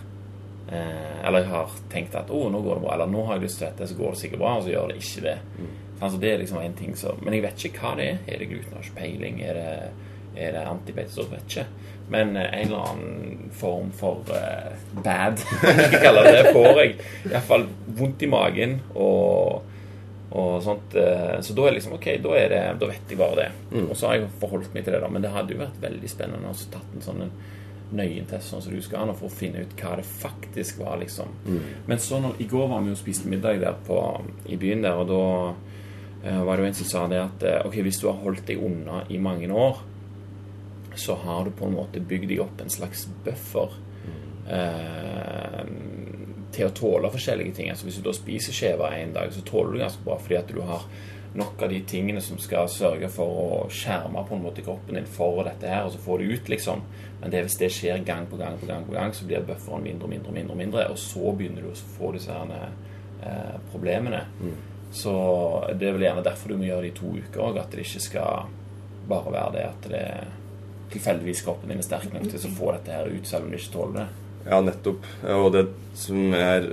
eh, 0.72 1.18
Eller 1.26 1.42
jeg 1.42 1.50
har 1.50 1.74
tenkt 1.92 2.14
at 2.16 2.30
å, 2.30 2.44
nå 2.54 2.62
går 2.64 2.78
det 2.78 2.84
bra. 2.86 2.94
Eller 2.94 3.10
nå 3.10 3.26
har 3.26 3.36
jeg 3.40 3.48
lyst 3.48 3.58
til 3.60 3.66
dette, 3.66 3.88
så 3.90 3.98
går 3.98 4.14
det 4.14 4.20
sikkert 4.22 4.44
bra. 4.44 4.54
Og 4.60 4.62
så 4.68 4.72
gjør 4.76 4.92
det 4.92 5.00
ikke 5.02 5.26
det. 5.26 5.38
Altså, 6.02 6.18
det 6.22 6.30
er 6.32 6.38
liksom 6.40 6.58
en 6.62 6.72
ting 6.74 6.96
som 6.98 7.18
Men 7.22 7.34
jeg 7.36 7.42
vet 7.44 7.66
ikke 7.66 7.82
hva 7.82 7.92
det 7.98 8.06
er. 8.12 8.22
Er 8.26 8.38
det 8.38 8.48
gluten? 8.50 8.78
Har 8.78 8.86
ikke 8.86 9.00
peiling. 9.02 9.42
Er 9.42 9.58
det, 9.58 9.68
er 10.38 10.54
det 10.56 10.62
antibetestoff? 10.70 11.30
Vet 11.34 11.50
ikke. 11.50 11.66
Men 12.10 12.36
eh, 12.36 12.48
en 12.62 12.66
eller 12.66 12.88
annen 12.90 13.50
form 13.56 13.90
for 13.96 14.24
uh, 14.28 14.72
bad, 15.04 15.38
skal 15.88 16.00
kalle 16.02 16.24
det 16.28 16.52
får 16.52 16.80
jeg. 16.82 16.96
Iallfall 17.30 17.66
vondt 17.98 18.22
i 18.22 18.28
magen 18.32 18.78
og, 18.94 19.62
og 20.32 20.58
sånt. 20.64 20.94
eh, 20.98 21.38
Så 21.44 21.54
da 21.56 21.66
er 21.68 21.76
liksom 21.78 21.94
OK, 21.96 22.10
da, 22.24 22.36
er 22.36 22.48
det, 22.52 22.62
da 22.80 22.88
vet 22.90 23.10
jeg 23.14 23.18
bare 23.20 23.36
det. 23.44 23.48
Og 23.88 23.96
så 23.96 24.08
har 24.10 24.18
jeg 24.20 24.30
forholdt 24.40 24.74
meg 24.74 24.84
til 24.84 24.96
det, 24.96 25.00
da. 25.04 25.08
Men 25.12 25.22
det 25.24 25.32
hadde 25.32 25.52
jo 25.56 25.60
vært 25.62 25.80
veldig 25.82 26.10
spennende 26.10 26.52
å 26.52 26.56
tatt 26.72 26.94
en 26.96 27.04
sånn 27.04 27.26
en 27.28 27.34
nøyentest 27.92 28.48
sånn 28.48 28.62
som 28.64 28.72
du 28.72 28.80
skal 28.80 29.04
nå, 29.04 29.12
for 29.18 29.28
å 29.28 29.34
finne 29.36 29.66
ut 29.66 29.72
hva 29.76 29.98
det 30.00 30.06
faktisk 30.08 30.78
var, 30.80 30.94
liksom. 31.02 31.28
Men 31.86 31.98
så 32.00 32.22
når, 32.24 32.38
i 32.40 32.46
går 32.48 32.70
var 32.70 32.80
vi 32.86 32.94
og 32.94 32.96
spiste 32.96 33.28
middag 33.28 33.58
der 33.60 33.74
på, 33.84 33.98
i 34.48 34.56
byen 34.56 34.80
der, 34.86 34.96
og 34.96 35.10
da 35.10 35.18
uh, 35.52 36.42
var 36.46 36.56
det 36.56 36.64
jo 36.64 36.68
en 36.70 36.78
som 36.78 36.88
sa 36.88 37.02
det 37.12 37.20
at 37.20 37.44
uh, 37.44 37.66
ok, 37.68 37.76
hvis 37.84 38.00
du 38.00 38.06
har 38.08 38.16
holdt 38.24 38.46
deg 38.48 38.64
unna 38.64 39.02
i 39.12 39.20
mange 39.20 39.50
år, 39.52 39.82
så 40.98 41.16
har 41.24 41.44
du 41.44 41.54
på 41.56 41.66
en 41.66 41.76
måte 41.76 42.00
bygd 42.00 42.28
deg 42.30 42.42
opp 42.44 42.60
en 42.60 42.72
slags 42.72 43.06
buffer 43.24 43.76
eh, 44.50 45.64
til 46.52 46.68
å 46.68 46.74
tåle 46.76 47.12
forskjellige 47.12 47.56
ting. 47.56 47.72
Altså 47.72 47.88
Hvis 47.88 48.00
du 48.00 48.06
da 48.06 48.14
spiser 48.16 48.56
skjeve 48.56 48.92
en 48.98 49.16
dag, 49.16 49.32
så 49.32 49.44
tåler 49.46 49.72
du 49.72 49.82
ganske 49.82 50.04
bra 50.04 50.18
fordi 50.20 50.40
at 50.40 50.52
du 50.52 50.60
har 50.66 50.86
nok 51.32 51.62
av 51.64 51.70
de 51.72 51.78
tingene 51.88 52.20
som 52.20 52.36
skal 52.40 52.68
sørge 52.68 53.08
for 53.12 53.38
å 53.40 53.60
skjerme 53.72 54.24
på 54.28 54.36
en 54.36 54.42
måte 54.44 54.64
kroppen 54.64 54.98
din 54.98 55.08
for 55.08 55.40
dette 55.46 55.68
her, 55.68 55.86
og 55.86 55.94
så 55.94 56.00
får 56.04 56.20
du 56.20 56.34
ut, 56.34 56.50
liksom. 56.52 56.82
Men 57.22 57.32
det, 57.32 57.46
hvis 57.46 57.56
det 57.62 57.70
skjer 57.72 58.04
gang 58.04 58.26
på 58.28 58.36
gang 58.36 58.58
på 58.60 58.68
gang, 58.68 58.84
på 58.84 58.92
gang, 58.92 59.14
så 59.16 59.24
blir 59.28 59.46
bufferen 59.46 59.86
mindre 59.86 60.08
og 60.08 60.12
mindre, 60.12 60.34
mindre, 60.36 60.58
mindre, 60.58 60.84
og 60.92 61.00
så 61.00 61.32
begynner 61.32 61.64
du 61.64 61.70
å 61.70 61.78
få 61.96 62.12
disse 62.12 62.36
her, 62.36 62.68
eh, 63.24 63.56
problemene. 63.72 64.26
Mm. 64.42 64.52
Så 64.92 65.14
det 65.72 65.88
er 65.88 65.96
vel 65.96 66.04
gjerne 66.04 66.26
derfor 66.26 66.52
du 66.52 66.60
må 66.60 66.68
gjøre 66.68 66.84
det 66.84 66.92
i 66.92 66.98
to 67.00 67.14
uker 67.16 67.46
òg, 67.46 67.62
at 67.62 67.72
det 67.72 67.86
ikke 67.86 68.06
skal 68.10 68.52
bare 69.08 69.32
være 69.32 69.52
det 69.56 69.64
at 69.70 69.88
det 69.88 70.06
tilfeldigvis 70.92 71.42
kroppen 71.46 71.68
din 71.72 71.78
er 71.82 71.86
sterk 71.86 72.12
nok 72.12 72.28
til 72.30 72.38
å 72.48 72.52
få 72.56 72.72
dette 72.76 72.92
her 72.96 73.08
ut, 73.12 73.26
selv 73.28 73.44
om 73.46 73.50
du 73.52 73.56
ikke 73.58 73.72
tåler 73.76 73.98
det. 74.00 74.06
Ja, 74.42 74.58
nettopp. 74.60 75.04
Og 75.30 75.52
det 75.54 75.66
som 75.94 76.32
er 76.34 76.64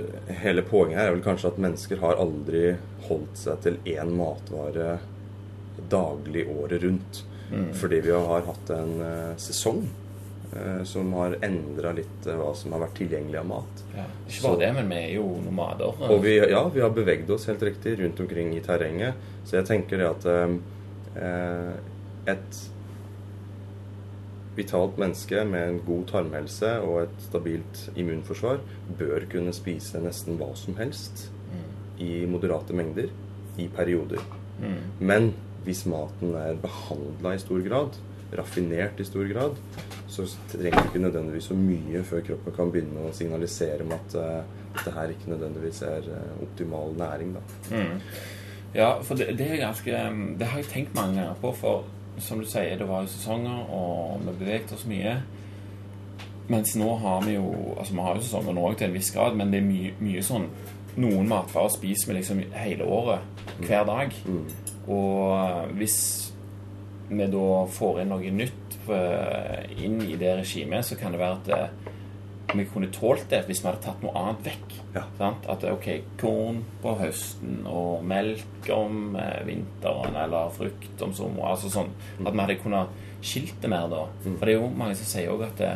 hele 0.42 0.62
poenget 0.66 0.98
her, 0.98 1.08
er 1.10 1.14
vel 1.14 1.22
kanskje 1.22 1.52
at 1.52 1.60
mennesker 1.62 2.00
har 2.02 2.18
aldri 2.18 2.64
holdt 3.06 3.36
seg 3.38 3.60
til 3.62 3.76
én 3.92 4.10
matvare 4.18 4.98
daglig 5.90 6.46
året 6.50 6.82
rundt. 6.82 7.24
Fordi 7.74 7.98
vi 8.04 8.12
har 8.14 8.44
hatt 8.46 8.70
en 8.70 8.92
eh, 9.02 9.30
sesong 9.42 9.80
eh, 10.54 10.82
som 10.86 11.08
har 11.18 11.34
endra 11.42 11.90
litt 11.96 12.26
eh, 12.30 12.36
hva 12.38 12.52
som 12.54 12.70
har 12.76 12.84
vært 12.84 12.94
tilgjengelig 13.00 13.40
av 13.40 13.48
mat. 13.50 13.80
Ja. 13.96 14.04
Ikke 14.28 14.36
Så- 14.36 14.48
bare 14.52 14.60
det, 14.60 14.68
men 14.76 14.88
vi 14.92 14.98
er 15.00 15.14
jo 15.16 15.24
nomader. 15.42 16.04
Og 16.10 16.22
vi, 16.22 16.36
ja, 16.38 16.62
vi 16.70 16.80
har 16.84 16.90
bevegd 16.94 17.30
oss 17.34 17.48
helt 17.50 17.62
riktig 17.66 17.96
rundt 17.98 18.20
omkring 18.22 18.52
i 18.54 18.60
terrenget. 18.62 19.14
Så 19.44 19.58
jeg 19.58 19.66
tenker 19.66 19.98
det 19.98 20.10
at 20.12 20.28
eh, 20.30 21.72
et 22.36 22.60
vitalt 24.60 25.00
menneske 25.00 25.44
med 25.48 25.66
en 25.66 25.82
god 25.86 26.06
tarmhelse 26.12 26.76
og 26.84 27.02
et 27.06 27.26
stabilt 27.26 27.86
immunforsvar 27.96 28.62
bør 29.00 29.26
kunne 29.32 29.54
spise 29.56 30.02
nesten 30.04 30.38
hva 30.40 30.52
som 30.58 30.78
helst 30.80 31.28
i 32.00 32.24
moderate 32.30 32.76
mengder 32.76 33.10
i 33.60 33.66
perioder. 33.72 34.22
Men 35.00 35.32
hvis 35.64 35.84
maten 35.88 36.34
er 36.40 36.60
behandla 36.60 37.34
i 37.36 37.42
stor 37.42 37.60
grad, 37.66 37.98
raffinert 38.36 39.00
i 39.00 39.04
stor 39.04 39.28
grad, 39.32 39.56
så 40.10 40.24
trenger 40.52 40.78
det 40.78 40.90
ikke 40.90 41.02
nødvendigvis 41.04 41.48
så 41.50 41.56
mye 41.58 42.02
før 42.06 42.24
kroppen 42.26 42.56
kan 42.56 42.72
begynne 42.72 43.06
å 43.06 43.14
signalisere 43.14 43.84
om 43.84 43.94
at 43.94 44.16
uh, 44.18 44.58
dette 44.74 44.94
her 44.94 45.14
ikke 45.14 45.32
nødvendigvis 45.32 45.82
er 45.86 46.06
uh, 46.10 46.42
optimal 46.46 46.94
næring. 46.98 47.34
Da. 47.36 47.44
Ja, 48.74 48.90
for 49.02 49.18
det, 49.18 49.32
det 49.38 49.48
er 49.50 49.64
ganske 49.64 50.02
Det 50.38 50.46
har 50.46 50.60
jeg 50.60 50.68
tenkt 50.70 50.94
mange 50.94 51.18
ganger 51.18 51.38
på, 51.42 51.50
for 51.58 51.88
som 52.18 52.40
du 52.40 52.46
sier, 52.48 52.76
det 52.78 52.88
var 52.88 53.04
jo 53.04 53.12
sesonger, 53.12 53.62
og 53.72 54.24
vi 54.24 54.34
beveget 54.42 54.72
oss 54.76 54.86
mye. 54.88 55.18
Mens 56.50 56.74
nå 56.76 56.88
har 56.98 57.22
vi 57.22 57.36
jo 57.36 57.46
Altså, 57.76 57.94
vi 57.94 58.02
har 58.02 58.16
jo 58.16 58.24
sesonger 58.26 58.56
nå 58.56 58.72
til 58.74 58.88
en 58.88 58.96
viss 58.96 59.12
grad, 59.14 59.36
men 59.38 59.52
det 59.52 59.60
er 59.60 59.68
mye, 59.68 59.92
mye 60.02 60.22
sånn 60.26 60.48
Noen 61.00 61.28
matvarer 61.30 61.70
spiser 61.70 62.10
vi 62.10 62.16
liksom 62.16 62.40
hele 62.50 62.84
året, 62.84 63.22
hver 63.62 63.84
dag. 63.86 64.14
Og 64.90 65.70
hvis 65.78 65.98
vi 67.08 67.28
da 67.30 67.44
får 67.70 68.00
inn 68.02 68.10
noe 68.10 68.32
nytt 68.34 68.74
eh, 68.90 69.70
inn 69.86 70.00
i 70.02 70.18
det 70.18 70.34
regimet, 70.40 70.86
så 70.86 70.98
kan 70.98 71.14
det 71.14 71.22
være 71.22 71.38
at 71.38 71.89
eh, 72.50 72.56
vi 72.58 72.66
kunne 72.70 72.90
tålt 72.94 73.28
det 73.30 73.44
hvis 73.46 73.62
vi 73.62 73.68
hadde 73.68 73.82
tatt 73.84 74.02
noe 74.04 74.14
annet 74.18 74.42
vekk. 74.50 74.74
Ja. 74.96 75.04
Sant? 75.18 75.46
At 75.50 75.64
ok, 75.68 75.88
korn 76.20 76.62
på 76.82 76.94
høsten 77.00 77.62
og 77.70 78.04
melk 78.06 78.70
om 78.74 79.14
eh, 79.20 79.40
vinteren, 79.48 80.18
eller 80.18 80.52
frukt 80.56 81.06
om 81.06 81.14
sommeren. 81.16 81.52
Altså 81.54 81.72
sånn 81.72 81.92
at 82.24 82.32
vi 82.32 82.42
hadde 82.42 82.58
kunnet 82.62 83.06
skilt 83.20 83.56
det 83.62 83.70
mer 83.70 83.88
da. 83.92 84.06
For 84.24 84.44
det 84.44 84.54
er 84.54 84.60
jo 84.60 84.72
mange 84.74 84.98
som 84.98 85.10
sier 85.10 85.32
òg 85.32 85.46
at 85.50 85.60
det, 85.60 85.74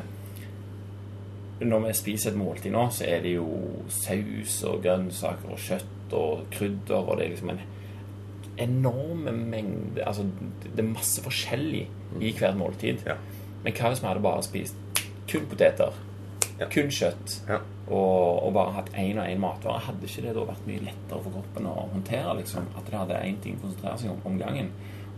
når 1.64 1.86
vi 1.86 1.94
spiser 1.96 2.32
et 2.32 2.40
måltid 2.40 2.74
nå, 2.74 2.88
så 2.92 3.06
er 3.06 3.22
det 3.24 3.36
jo 3.36 3.46
saus 3.92 4.58
og 4.68 4.82
grønnsaker 4.84 5.54
og 5.54 5.62
kjøtt 5.62 6.16
og 6.18 6.44
krydder, 6.52 6.98
og 7.00 7.18
det 7.18 7.26
er 7.26 7.34
liksom 7.34 7.54
en 7.54 7.62
enorme 8.60 9.32
mengde 9.32 10.02
Altså, 10.06 10.26
det 10.62 10.78
er 10.78 10.86
masse 10.86 11.22
forskjellig 11.22 11.86
i 12.20 12.32
hvert 12.38 12.58
måltid. 12.58 13.02
Ja. 13.06 13.16
Men 13.64 13.74
hva 13.74 13.90
hvis 13.90 14.02
vi 14.02 14.10
hadde 14.10 14.22
bare 14.22 14.42
spist 14.46 14.76
kun 15.30 15.46
poteter, 15.50 15.94
Ja. 16.60 16.66
kun 16.70 16.90
kjøtt, 16.94 17.40
Ja. 17.48 17.58
og, 17.88 18.42
og 18.46 18.52
bare 18.54 18.72
hatt 18.76 18.90
én 18.94 19.18
og 19.18 19.26
én 19.26 19.40
matvare? 19.42 19.80
Hadde 19.88 20.06
ikke 20.06 20.22
det 20.22 20.34
da 20.36 20.44
vært 20.46 20.66
mye 20.68 20.84
lettere 20.86 21.22
for 21.24 21.30
kroppen 21.34 21.66
å 21.66 21.88
håndtere? 21.92 22.36
liksom, 22.38 22.68
At 22.78 22.86
det 22.90 22.98
hadde 23.00 23.22
én 23.26 23.40
ting 23.42 23.56
å 23.58 23.64
konsentrere 23.66 23.98
seg 23.98 24.10
om 24.10 24.20
om 24.24 24.38
gangen? 24.38 24.70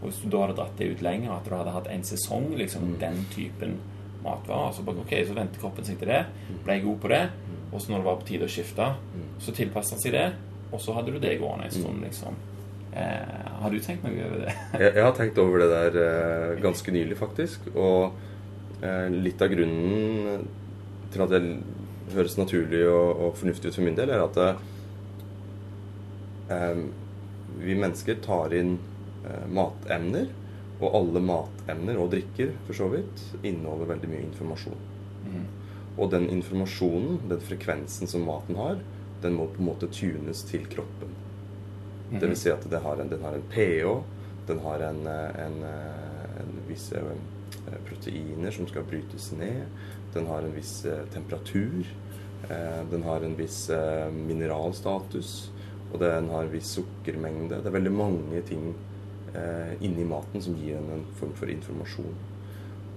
Og 0.03 0.09
hvis 0.11 0.23
du 0.25 0.29
da 0.33 0.41
hadde 0.47 0.57
dratt 0.57 0.77
det 0.79 0.89
ut 0.95 1.03
lenger, 1.05 1.31
at 1.37 1.45
du 1.49 1.55
hadde 1.57 1.73
hatt 1.77 1.87
en 1.93 2.03
sesong, 2.05 2.51
liksom, 2.57 2.99
den 3.01 3.23
typen 3.35 3.77
matvarer, 4.25 4.73
så 4.73 4.83
bare 4.83 4.99
ok, 5.05 5.13
så 5.29 5.35
venter 5.37 5.61
kroppen 5.61 5.85
seg 5.85 5.99
til 6.01 6.09
det, 6.09 6.25
ble 6.65 6.81
god 6.83 6.99
på 7.01 7.09
det, 7.13 7.23
og 7.73 7.81
så 7.81 7.93
når 7.93 7.99
det 8.03 8.07
var 8.09 8.17
på 8.21 8.27
tide 8.29 8.45
å 8.49 8.51
skifte, 8.51 8.89
så 9.39 9.53
tilpasset 9.57 9.93
han 9.97 10.01
seg 10.03 10.13
det, 10.17 10.27
og 10.73 10.81
så 10.83 10.93
hadde 10.97 11.13
du 11.15 11.19
det 11.23 11.37
gående 11.41 11.69
en 11.69 11.71
stund, 11.77 12.01
liksom. 12.03 12.37
Eh, 12.97 13.49
har 13.61 13.71
du 13.71 13.79
tenkt 13.85 14.05
noe 14.05 14.25
over 14.25 14.47
det? 14.47 14.55
Jeg, 14.81 14.95
jeg 14.97 15.05
har 15.05 15.13
tenkt 15.17 15.39
over 15.39 15.59
det 15.61 15.69
der 15.71 15.99
eh, 16.01 16.61
ganske 16.65 16.93
nylig, 16.97 17.17
faktisk. 17.21 17.67
Og 17.77 18.15
eh, 18.83 19.09
litt 19.13 19.43
av 19.45 19.53
grunnen 19.53 20.47
til 21.15 21.25
at 21.25 21.33
det 21.33 21.43
høres 22.15 22.39
naturlig 22.39 22.83
og, 22.89 23.09
og 23.27 23.37
fornuftig 23.41 23.71
ut 23.71 23.79
for 23.79 23.87
min 23.87 23.99
del, 23.99 24.13
er 24.15 24.25
at 24.25 24.37
eh, 26.55 26.83
vi 27.63 27.79
mennesker 27.79 28.21
tar 28.25 28.55
inn 28.57 28.77
eh, 29.25 29.47
matemner. 29.51 30.29
Og 30.77 30.93
alle 30.93 31.23
matemner 31.25 31.97
og 31.97 32.11
drikker 32.13 32.51
for 32.67 32.77
så 32.77 32.87
vidt 32.93 33.23
inneholder 33.41 33.95
veldig 33.95 34.11
mye 34.13 34.27
informasjon. 34.27 34.83
Og 35.97 36.11
den 36.13 36.27
informasjonen, 36.29 37.23
den 37.31 37.41
frekvensen 37.41 38.11
som 38.11 38.27
maten 38.29 38.59
har, 38.61 38.83
den 39.23 39.39
må 39.39 39.47
på 39.49 39.63
en 39.63 39.71
måte 39.71 39.89
tunes 39.89 40.43
til 40.45 40.67
kroppen. 40.69 41.15
Det 42.11 42.29
vil 42.29 42.39
si 42.39 42.53
at 42.53 42.67
det 42.71 42.83
har 42.85 43.01
en, 43.01 43.09
den 43.11 43.25
har 43.25 43.35
en 43.35 43.47
pH, 43.51 43.95
den 44.47 44.61
har 44.63 44.85
en, 44.91 45.07
eh, 45.07 45.47
en, 45.47 45.63
eh, 45.65 46.41
en 46.43 46.61
visse 46.69 46.97
eh, 46.97 47.81
proteiner 47.89 48.51
som 48.51 48.69
skal 48.71 48.87
brytes 48.87 49.33
ned, 49.33 49.65
den 50.17 50.27
har 50.27 50.43
en 50.43 50.55
viss 50.55 50.85
eh, 50.85 51.05
temperatur, 51.13 51.87
eh, 52.51 52.83
den 52.91 53.03
har 53.03 53.21
en 53.21 53.37
viss 53.37 53.71
eh, 53.71 54.11
mineralstatus, 54.13 55.51
og 55.93 56.01
den 56.01 56.31
har 56.33 56.47
en 56.47 56.53
viss 56.53 56.73
sukkermengde. 56.79 57.61
Det 57.61 57.71
er 57.71 57.79
veldig 57.79 57.95
mange 57.95 58.43
ting 58.49 58.75
inni 59.85 60.01
maten 60.09 60.41
som 60.41 60.55
gir 60.57 60.79
en, 60.79 60.87
en 60.95 61.03
form 61.19 61.35
for 61.37 61.51
informasjon. 61.53 62.15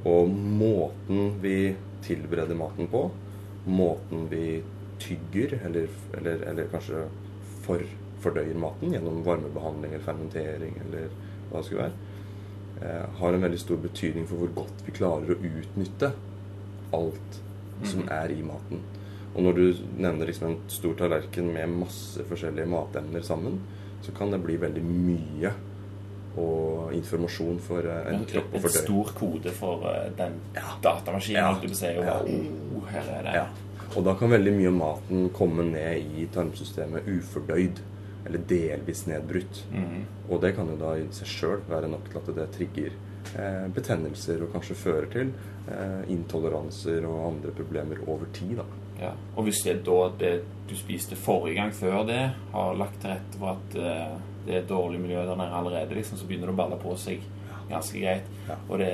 Og 0.07 0.29
måten 0.31 1.33
vi 1.43 1.73
tilbereder 2.05 2.55
maten 2.55 2.87
på, 2.87 3.01
måten 3.67 4.21
vi 4.31 4.61
tygger, 5.03 5.57
eller, 5.67 5.89
eller, 6.15 6.45
eller 6.47 6.69
kanskje 6.71 7.01
for, 7.65 7.83
fordøyer 8.23 8.55
maten 8.55 8.95
gjennom 8.95 9.19
varmebehandling 9.25 9.97
eller 9.97 10.05
fermentering 10.05 10.79
eller 10.85 11.11
hva 11.49 11.59
det 11.59 11.67
skulle 11.67 11.89
være, 11.89 13.03
har 13.19 13.35
en 13.35 13.43
veldig 13.43 13.59
stor 13.59 13.83
betydning 13.83 14.29
for 14.29 14.39
hvor 14.39 14.55
godt 14.61 14.85
vi 14.87 14.95
klarer 14.95 15.35
å 15.35 15.41
utnytte 15.51 16.13
alt 16.95 17.41
som 17.87 18.03
er 18.11 18.31
i 18.33 18.41
maten. 18.43 18.81
Og 19.35 19.43
når 19.45 19.53
du 19.55 19.65
nevner 20.01 20.27
liksom 20.27 20.49
en 20.49 20.57
stor 20.67 20.95
tallerken 20.99 21.51
med 21.53 21.69
masse 21.85 22.23
forskjellige 22.27 22.67
matemner 22.67 23.21
sammen, 23.23 23.59
så 24.01 24.11
kan 24.17 24.31
det 24.31 24.41
bli 24.43 24.57
veldig 24.59 24.83
mye 24.83 25.51
og 26.39 26.93
informasjon 26.95 27.59
for 27.63 27.85
eh, 27.89 28.13
en 28.13 28.25
kropp 28.29 28.53
å 28.55 28.61
En 28.61 28.73
stor 28.73 29.11
kode 29.17 29.51
for 29.55 29.83
den 30.17 30.37
den 30.53 30.77
datamaskinen, 30.83 31.39
Ja. 31.41 31.59
Du 31.61 31.75
ser 31.75 31.95
jo. 31.95 32.01
Og 32.01 32.07
Ja. 32.07 32.19
oh, 32.77 32.85
her 32.87 33.11
er 33.17 33.23
det. 33.23 33.33
Ja. 33.35 33.47
Og 33.95 34.05
da 34.05 34.13
kan 34.13 34.29
veldig 34.29 34.53
mye 34.53 34.67
av 34.67 34.73
maten 34.73 35.29
komme 35.33 35.63
ned 35.63 35.97
i 36.17 36.27
tarmsystemet 36.33 37.07
ufordøyd. 37.07 37.79
Eller 38.25 38.39
delvis 38.39 39.07
nedbrutt. 39.07 39.63
Mm. 39.71 40.05
Og 40.29 40.41
det 40.41 40.55
kan 40.55 40.67
jo 40.67 40.75
da 40.77 40.97
i 40.99 41.07
seg 41.11 41.27
sjøl 41.27 41.61
være 41.69 41.87
nok 41.89 42.09
til 42.11 42.17
at 42.19 42.35
det 42.35 42.51
trigger 42.51 42.91
eh, 42.91 43.08
betennelser 43.75 44.43
og 44.45 44.53
kanskje 44.55 44.77
fører 44.79 45.09
til 45.13 45.33
eh, 45.69 46.11
intoleranser 46.13 47.05
og 47.09 47.25
andre 47.33 47.53
problemer 47.57 48.01
over 48.07 48.29
tid. 48.33 48.61
Ja. 48.99 49.13
Og 49.35 49.47
hvis 49.47 49.61
det 49.63 49.75
er 49.75 49.83
da 49.85 49.99
det 50.19 50.33
du 50.69 50.75
spiste 50.77 51.17
forrige 51.17 51.59
gang 51.61 51.73
før 51.73 52.03
det, 52.07 52.21
har 52.53 52.77
lagt 52.77 52.99
til 53.01 53.13
rette 53.13 53.41
for 53.41 53.55
at 53.55 53.77
eh, 53.79 54.15
det 54.47 54.55
er 54.57 54.69
dårlig 54.69 55.01
miljø 55.01 55.25
der 55.27 55.37
nede 55.37 55.55
allerede, 55.55 55.95
liksom, 55.95 56.17
så 56.17 56.27
begynner 56.27 56.49
det 56.49 56.55
å 56.55 56.61
balle 56.61 56.79
på 56.81 56.95
seg 56.99 57.25
ganske 57.69 58.01
greit. 58.01 58.31
Ja. 58.47 58.57
Og 58.67 58.81
det, 58.81 58.91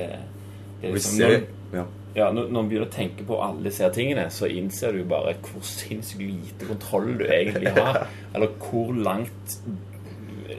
det 0.81 0.89
er 0.89 0.97
liksom 0.97 1.17
ser, 1.17 1.35
ja. 1.73 1.85
ja, 2.15 2.29
når, 2.31 2.49
når 2.49 2.59
man 2.59 2.69
begynner 2.69 2.89
å 2.89 2.95
tenke 2.95 3.27
på 3.27 3.39
alle 3.43 3.65
disse 3.69 3.89
tingene, 3.95 4.27
så 4.33 4.49
innser 4.51 4.97
du 4.97 5.03
bare 5.09 5.37
hvor 5.45 5.65
sinnssykt 5.65 6.25
lite 6.25 6.69
kontroll 6.69 7.13
du 7.21 7.25
egentlig 7.29 7.73
har. 7.77 8.05
Eller 8.35 8.51
hvor 8.61 8.93
langt 8.93 9.59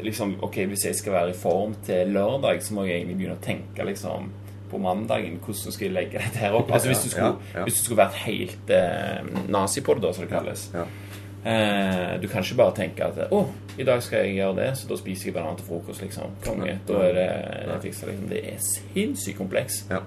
liksom, 0.02 0.36
Ok, 0.42 0.58
hvis 0.70 0.84
jeg 0.88 0.98
skal 0.98 1.12
være 1.12 1.30
i 1.30 1.38
form 1.38 1.74
til 1.86 2.12
lørdag, 2.14 2.62
så 2.62 2.74
må 2.74 2.84
jeg 2.86 3.00
egentlig 3.00 3.16
begynne 3.20 3.38
å 3.38 3.44
tenke 3.44 3.86
liksom 3.86 4.30
på 4.70 4.78
mandagen. 4.82 5.38
Hvordan 5.44 5.74
skal 5.74 5.86
jeg 5.86 5.94
legge 5.94 6.18
dette 6.18 6.42
her 6.42 6.56
opp? 6.58 6.70
Altså 6.74 6.90
Hvis 6.90 7.04
du 7.04 7.10
skulle, 7.10 7.34
Ja, 7.54 7.60
ja. 7.60 7.64
Hvis 7.66 7.78
du 7.78 7.84
skulle 7.84 8.02
vært 8.02 8.20
helt 8.24 8.70
eh, 8.74 9.28
nazi 9.48 9.82
på 9.86 9.94
det, 9.94 10.02
da, 10.02 10.12
som 10.12 10.26
det 10.26 10.32
kalles. 10.32 10.68
Ja. 10.74 10.86
Eh, 11.46 12.20
du 12.20 12.26
kan 12.28 12.42
ikke 12.42 12.58
bare 12.58 12.74
tenke 12.74 13.06
at 13.06 13.30
å, 13.30 13.44
i 13.78 13.84
dag 13.86 14.02
skal 14.02 14.24
jeg 14.24 14.40
gjøre 14.40 14.56
det, 14.58 14.70
så 14.80 14.88
da 14.90 14.98
spiser 14.98 15.28
jeg 15.28 15.36
banan 15.36 15.58
til 15.60 15.68
frokost, 15.68 16.02
liksom. 16.02 16.34
Konge. 16.42 16.78
Da 16.88 17.02
er 17.06 17.12
det, 17.14 17.28
det 17.70 17.76
fiksa, 17.84 18.08
liksom. 18.10 18.30
Det 18.32 18.40
er 18.50 18.64
sinnssykt 18.66 19.38
kompleks. 19.38 19.84
Ja. 19.92 20.00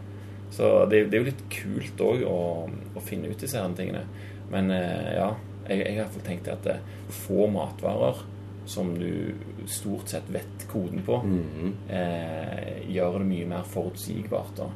Så 0.51 0.73
det, 0.91 1.05
det 1.11 1.19
er 1.19 1.23
jo 1.23 1.29
litt 1.29 1.45
kult 1.53 2.03
òg 2.03 2.25
å, 2.27 2.39
å 2.67 3.05
finne 3.05 3.31
ut 3.31 3.39
disse 3.39 3.61
her 3.61 3.77
tingene. 3.77 4.03
Men 4.51 4.73
eh, 4.73 5.13
ja, 5.19 5.29
Jeg, 5.69 5.83
jeg 5.85 5.99
har 5.99 6.07
fall 6.09 6.23
tenkt 6.25 6.47
at 6.49 6.65
er 6.65 6.79
få 7.13 7.45
matvarer 7.53 8.23
som 8.69 8.91
du 8.99 9.33
stort 9.65 10.07
sett 10.11 10.27
vet 10.29 10.67
koden 10.69 11.01
på, 11.05 11.17
Mhm. 11.25 11.73
eh, 11.89 12.83
gjør 12.93 13.17
det 13.19 13.27
mye 13.27 13.47
mer 13.47 13.63
forutsigbart. 13.63 14.55
da. 14.57 14.69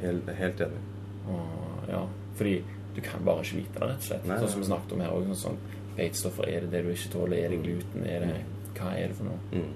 Helt, 0.00 0.28
helt 0.38 0.60
enig. 0.60 0.80
Og, 1.28 1.88
ja, 1.88 2.06
fordi 2.36 2.62
du 2.94 3.00
kan 3.00 3.24
bare 3.24 3.42
ikke 3.44 3.56
vite 3.60 3.78
det, 3.80 3.88
rett 3.88 3.96
og 3.96 4.02
slett. 4.08 4.26
Nei, 4.26 4.38
sånn 4.38 4.48
som 4.48 4.60
vi 4.60 4.66
snakket 4.66 4.92
om 4.92 5.00
her 5.00 5.10
òg. 5.10 5.30
Sånn, 5.36 5.56
er 5.98 6.60
det 6.60 6.70
det 6.70 6.82
du 6.84 6.90
ikke 6.92 7.12
tåler? 7.12 7.44
Er 7.44 7.48
det 7.50 7.62
gluten? 7.62 8.06
Er 8.06 8.20
det, 8.20 8.40
hva 8.74 8.92
er 8.96 9.08
det 9.08 9.16
for 9.16 9.24
noe? 9.24 9.38
Mm. 9.52 9.72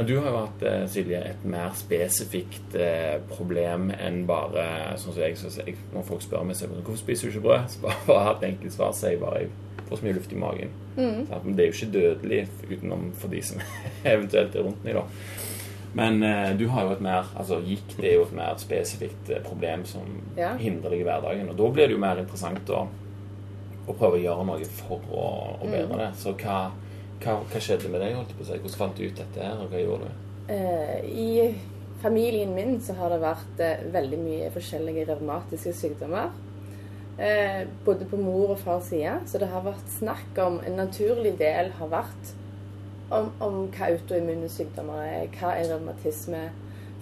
Men 0.00 0.06
du 0.08 0.14
har 0.16 0.30
jo 0.32 0.36
hatt, 0.38 0.62
eh, 0.64 0.84
Silje, 0.88 1.18
et 1.34 1.42
mer 1.44 1.74
spesifikt 1.76 2.72
eh, 2.80 3.18
problem 3.28 3.90
enn 3.92 4.22
bare 4.28 4.62
sånn 4.96 5.12
som 5.12 5.20
jeg, 5.20 5.36
så 5.36 5.50
jeg 5.60 5.74
Når 5.92 6.06
folk 6.08 6.22
spør 6.24 6.46
meg 6.48 6.56
så, 6.56 6.70
hvorfor 6.72 6.96
spiser 7.02 7.28
du 7.28 7.34
ikke 7.34 7.42
brød, 7.50 7.66
så 7.74 7.82
bare, 7.84 7.98
bare 8.08 8.22
hatt 8.30 8.46
enkelt 8.48 8.72
svar, 8.72 8.94
sier 8.96 9.12
jeg 9.18 9.20
bare 9.20 9.42
jeg 9.44 9.50
får 9.90 10.00
så 10.00 10.06
mye 10.06 10.16
luft 10.16 10.32
i 10.32 10.40
magen. 10.40 10.72
Mm. 10.96 11.20
Men 11.44 11.54
det 11.58 11.66
er 11.66 11.68
jo 11.68 11.76
ikke 11.76 11.92
dødelig 11.98 12.40
utenom 12.70 13.06
for 13.20 13.28
de 13.36 13.42
som 13.44 13.60
eventuelt 14.16 14.56
er 14.56 14.64
rundt 14.70 14.84
meg, 14.88 14.96
da. 14.96 15.04
Men 16.00 16.22
eh, 16.22 16.52
du 16.56 16.64
har 16.72 16.86
jo 16.86 16.96
et 16.96 17.00
mer 17.04 17.28
altså 17.36 17.60
gikk 17.66 17.96
det 17.98 18.12
er 18.12 18.20
jo 18.20 18.26
et 18.30 18.36
mer 18.40 18.56
spesifikt 18.62 19.32
eh, 19.34 19.42
problem 19.44 19.84
som 19.84 20.06
Ja. 20.38 20.54
hindrer 20.56 20.94
deg 20.96 21.02
i 21.02 21.08
hverdagen. 21.10 21.50
Og 21.52 21.58
da 21.60 21.70
blir 21.76 21.90
det 21.90 21.96
jo 21.98 22.02
mer 22.08 22.22
interessant 22.24 22.70
å, 22.72 22.86
å 23.84 23.92
prøve 23.98 24.16
å 24.16 24.22
gjøre 24.24 24.46
noe 24.48 24.68
for 24.80 25.02
å, 25.12 25.26
å 25.60 25.68
bedre 25.68 25.98
det. 26.06 26.12
Så 26.22 26.32
hva, 26.38 26.60
hva, 27.20 27.36
hva 27.44 27.60
skjedde 27.62 27.90
med 27.92 28.02
deg? 28.02 28.16
holdt 28.16 28.32
jeg 28.32 28.38
på 28.38 28.46
å 28.46 28.48
si? 28.48 28.60
Hvordan 28.64 28.80
fant 28.82 28.98
du 28.98 29.04
ut 29.06 29.20
dette 29.20 29.44
her, 29.44 29.60
og 29.60 29.72
hva 29.72 29.82
gjorde 29.82 30.08
du? 30.08 30.28
Eh, 30.50 30.98
I 31.04 31.54
familien 32.02 32.54
min 32.56 32.78
så 32.82 32.96
har 32.98 33.12
det 33.12 33.20
vært 33.22 33.60
eh, 33.64 33.84
veldig 33.92 34.20
mye 34.22 34.52
forskjellige 34.54 35.06
revmatiske 35.10 35.74
sykdommer. 35.76 36.32
Eh, 37.20 37.66
både 37.84 38.08
på 38.08 38.16
mor 38.16 38.54
og 38.54 38.60
fars 38.62 38.88
side. 38.88 39.18
Så 39.28 39.40
det 39.42 39.50
har 39.52 39.66
vært 39.66 39.92
snakk 39.98 40.38
om 40.40 40.60
En 40.64 40.78
naturlig 40.80 41.36
del 41.38 41.72
har 41.76 41.92
vært 41.92 42.34
om, 43.10 43.30
om 43.42 43.62
hva 43.74 43.90
autoimmune 43.90 44.48
sykdommer 44.48 45.02
er, 45.04 45.30
hva 45.36 45.54
er 45.58 45.68
revmatisme. 45.74 46.48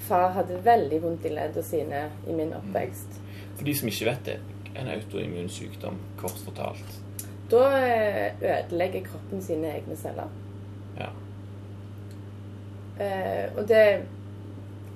Far 0.09 0.33
hadde 0.37 0.61
veldig 0.65 1.03
vondt 1.03 1.27
i 1.27 1.35
leddene 1.35 1.67
sine 1.67 2.05
i 2.27 2.35
min 2.35 2.55
oppvekst. 2.57 3.19
For 3.59 3.67
de 3.67 3.75
som 3.75 3.91
ikke 3.91 4.07
vet 4.07 4.29
det, 4.29 4.39
en 4.79 4.91
autoimmun 4.93 5.51
sykdom, 5.51 5.99
kort 6.21 6.39
fortalt. 6.47 6.99
Da 7.51 7.65
eh, 7.79 8.33
ødelegger 8.43 9.07
kroppen 9.07 9.43
sine 9.43 9.73
egne 9.79 9.97
celler. 9.97 10.29
Ja. 10.99 11.09
Eh, 13.01 13.57
og 13.57 13.69
det 13.69 13.85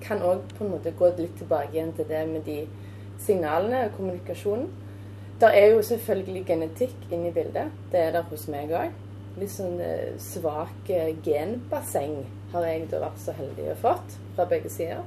kan 0.02 0.22
òg 0.22 0.42
på 0.56 0.64
en 0.64 0.74
måte 0.74 0.92
gå 0.98 1.08
litt 1.16 1.36
tilbake 1.38 1.76
igjen 1.76 1.94
til 1.96 2.08
det 2.08 2.22
med 2.28 2.44
de 2.46 2.58
signalene 3.22 3.86
og 3.86 3.96
kommunikasjonen. 3.96 4.68
Der 5.40 5.54
er 5.58 5.72
jo 5.72 5.82
selvfølgelig 5.82 6.44
genetikk 6.46 7.08
inne 7.10 7.28
i 7.28 7.32
bildet. 7.32 7.70
Det 7.92 8.00
er 8.00 8.12
der 8.12 8.28
hos 8.30 8.48
meg 8.48 8.70
òg. 8.70 8.92
Litt 9.40 9.50
sånn 9.54 9.80
eh, 9.80 10.12
svak 10.20 10.90
eh, 10.92 11.14
genbasseng 11.24 12.20
har 12.52 12.66
jeg 12.68 12.88
da 12.90 13.00
vært 13.06 13.22
så 13.22 13.34
heldig 13.38 13.70
å 13.72 13.78
fått 13.80 14.18
fra 14.36 14.46
begge 14.50 14.70
sider. 14.70 15.00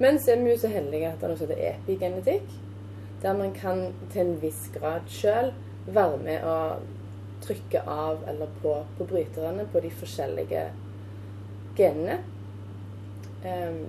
Men 0.00 0.20
så 0.20 0.32
er 0.32 0.44
vi 0.44 0.54
jo 0.54 0.60
så 0.62 0.70
heldige 0.72 1.10
at 1.10 1.18
det 1.20 1.26
er 1.26 1.32
noe 1.32 1.40
som 1.40 1.50
heter 1.50 1.66
epigenetikk. 1.74 2.54
Der 3.20 3.36
man 3.36 3.52
kan 3.52 3.90
til 4.12 4.22
en 4.22 4.38
viss 4.40 4.68
grad 4.76 5.10
sjøl 5.12 5.50
være 5.86 6.18
med 6.24 6.44
å 6.44 6.56
trykke 7.40 7.82
av 7.88 8.24
eller 8.28 8.50
på 8.62 8.74
på 8.98 9.06
bryterne 9.08 9.64
på 9.72 9.80
de 9.80 9.90
forskjellige 9.90 10.66
genene. 11.78 12.18
Ehm, 13.44 13.86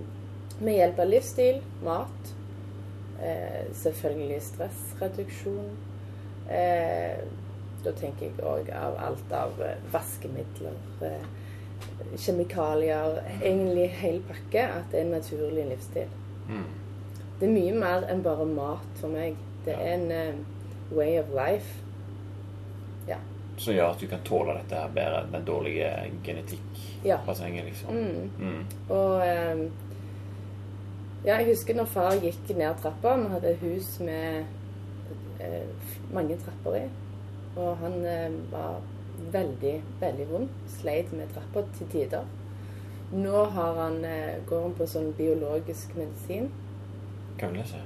med 0.60 0.78
hjelp 0.78 1.00
av 1.00 1.10
livsstil, 1.10 1.62
mat, 1.84 2.34
eh, 3.20 3.68
selvfølgelig 3.74 4.42
stressreduksjon. 4.42 5.72
Eh, 6.50 7.24
da 7.84 7.92
tenker 7.92 8.28
jeg 8.28 8.46
òg 8.46 8.70
av 8.76 8.98
alt 9.02 9.34
av 9.34 9.62
eh, 9.62 9.78
vaskemidler, 9.92 10.78
eh, 11.02 11.26
kjemikalier, 12.18 13.22
egentlig 13.42 13.90
hel 13.90 14.22
pakke, 14.30 14.68
at 14.68 14.92
det 14.92 15.00
er 15.00 15.06
en 15.06 15.16
naturlig 15.18 15.66
livsstil. 15.72 16.08
Mm. 16.50 16.68
Det 17.40 17.48
er 17.48 17.54
mye 17.56 17.74
mer 17.74 18.08
enn 18.12 18.24
bare 18.24 18.46
mat 18.46 19.00
for 19.02 19.10
meg. 19.10 19.38
Det 19.66 19.74
er 19.74 19.96
en 19.96 20.12
eh, 20.12 20.42
way 20.96 21.18
of 21.20 21.30
life. 21.36 21.78
Ja. 23.08 23.18
Som 23.58 23.74
gjør 23.74 23.92
at 23.94 24.02
du 24.02 24.08
kan 24.08 24.24
tåle 24.26 24.54
dette 24.58 24.76
her 24.76 24.90
bedre, 24.96 25.24
den 25.34 25.46
dårlige 25.46 25.92
genetikkbassenget, 26.26 27.64
Ja. 27.64 27.70
liksom. 27.70 27.96
Mm. 27.96 28.30
Mm. 28.40 28.66
Og 28.90 29.28
eh, 29.28 29.64
ja, 31.26 31.36
jeg 31.38 31.46
husker 31.52 31.76
når 31.78 31.86
far 31.86 32.16
gikk 32.22 32.50
ned 32.58 32.76
trappa. 32.82 33.16
Vi 33.22 33.28
hadde 33.36 33.56
hus 33.62 34.00
med 34.00 34.46
eh, 35.40 35.68
mange 36.14 36.38
trapper 36.42 36.76
i. 36.76 36.84
Og 37.56 37.78
han 37.78 38.06
eh, 38.06 38.32
var 38.52 38.80
veldig, 39.32 39.76
veldig 40.02 40.28
vond. 40.32 40.50
Sleit 40.80 41.12
med 41.14 41.30
trappa 41.36 41.66
til 41.78 41.88
tider. 41.92 42.26
Nå 43.12 43.44
har 43.54 43.74
han, 43.84 44.06
eh, 44.06 44.38
går 44.48 44.62
han 44.62 44.74
på 44.78 44.88
sånn 44.88 45.12
biologisk 45.18 45.96
medisin. 46.00 46.48
Hva 47.38 47.50
vil 47.52 47.60
jeg 47.60 47.68
si? 47.74 47.82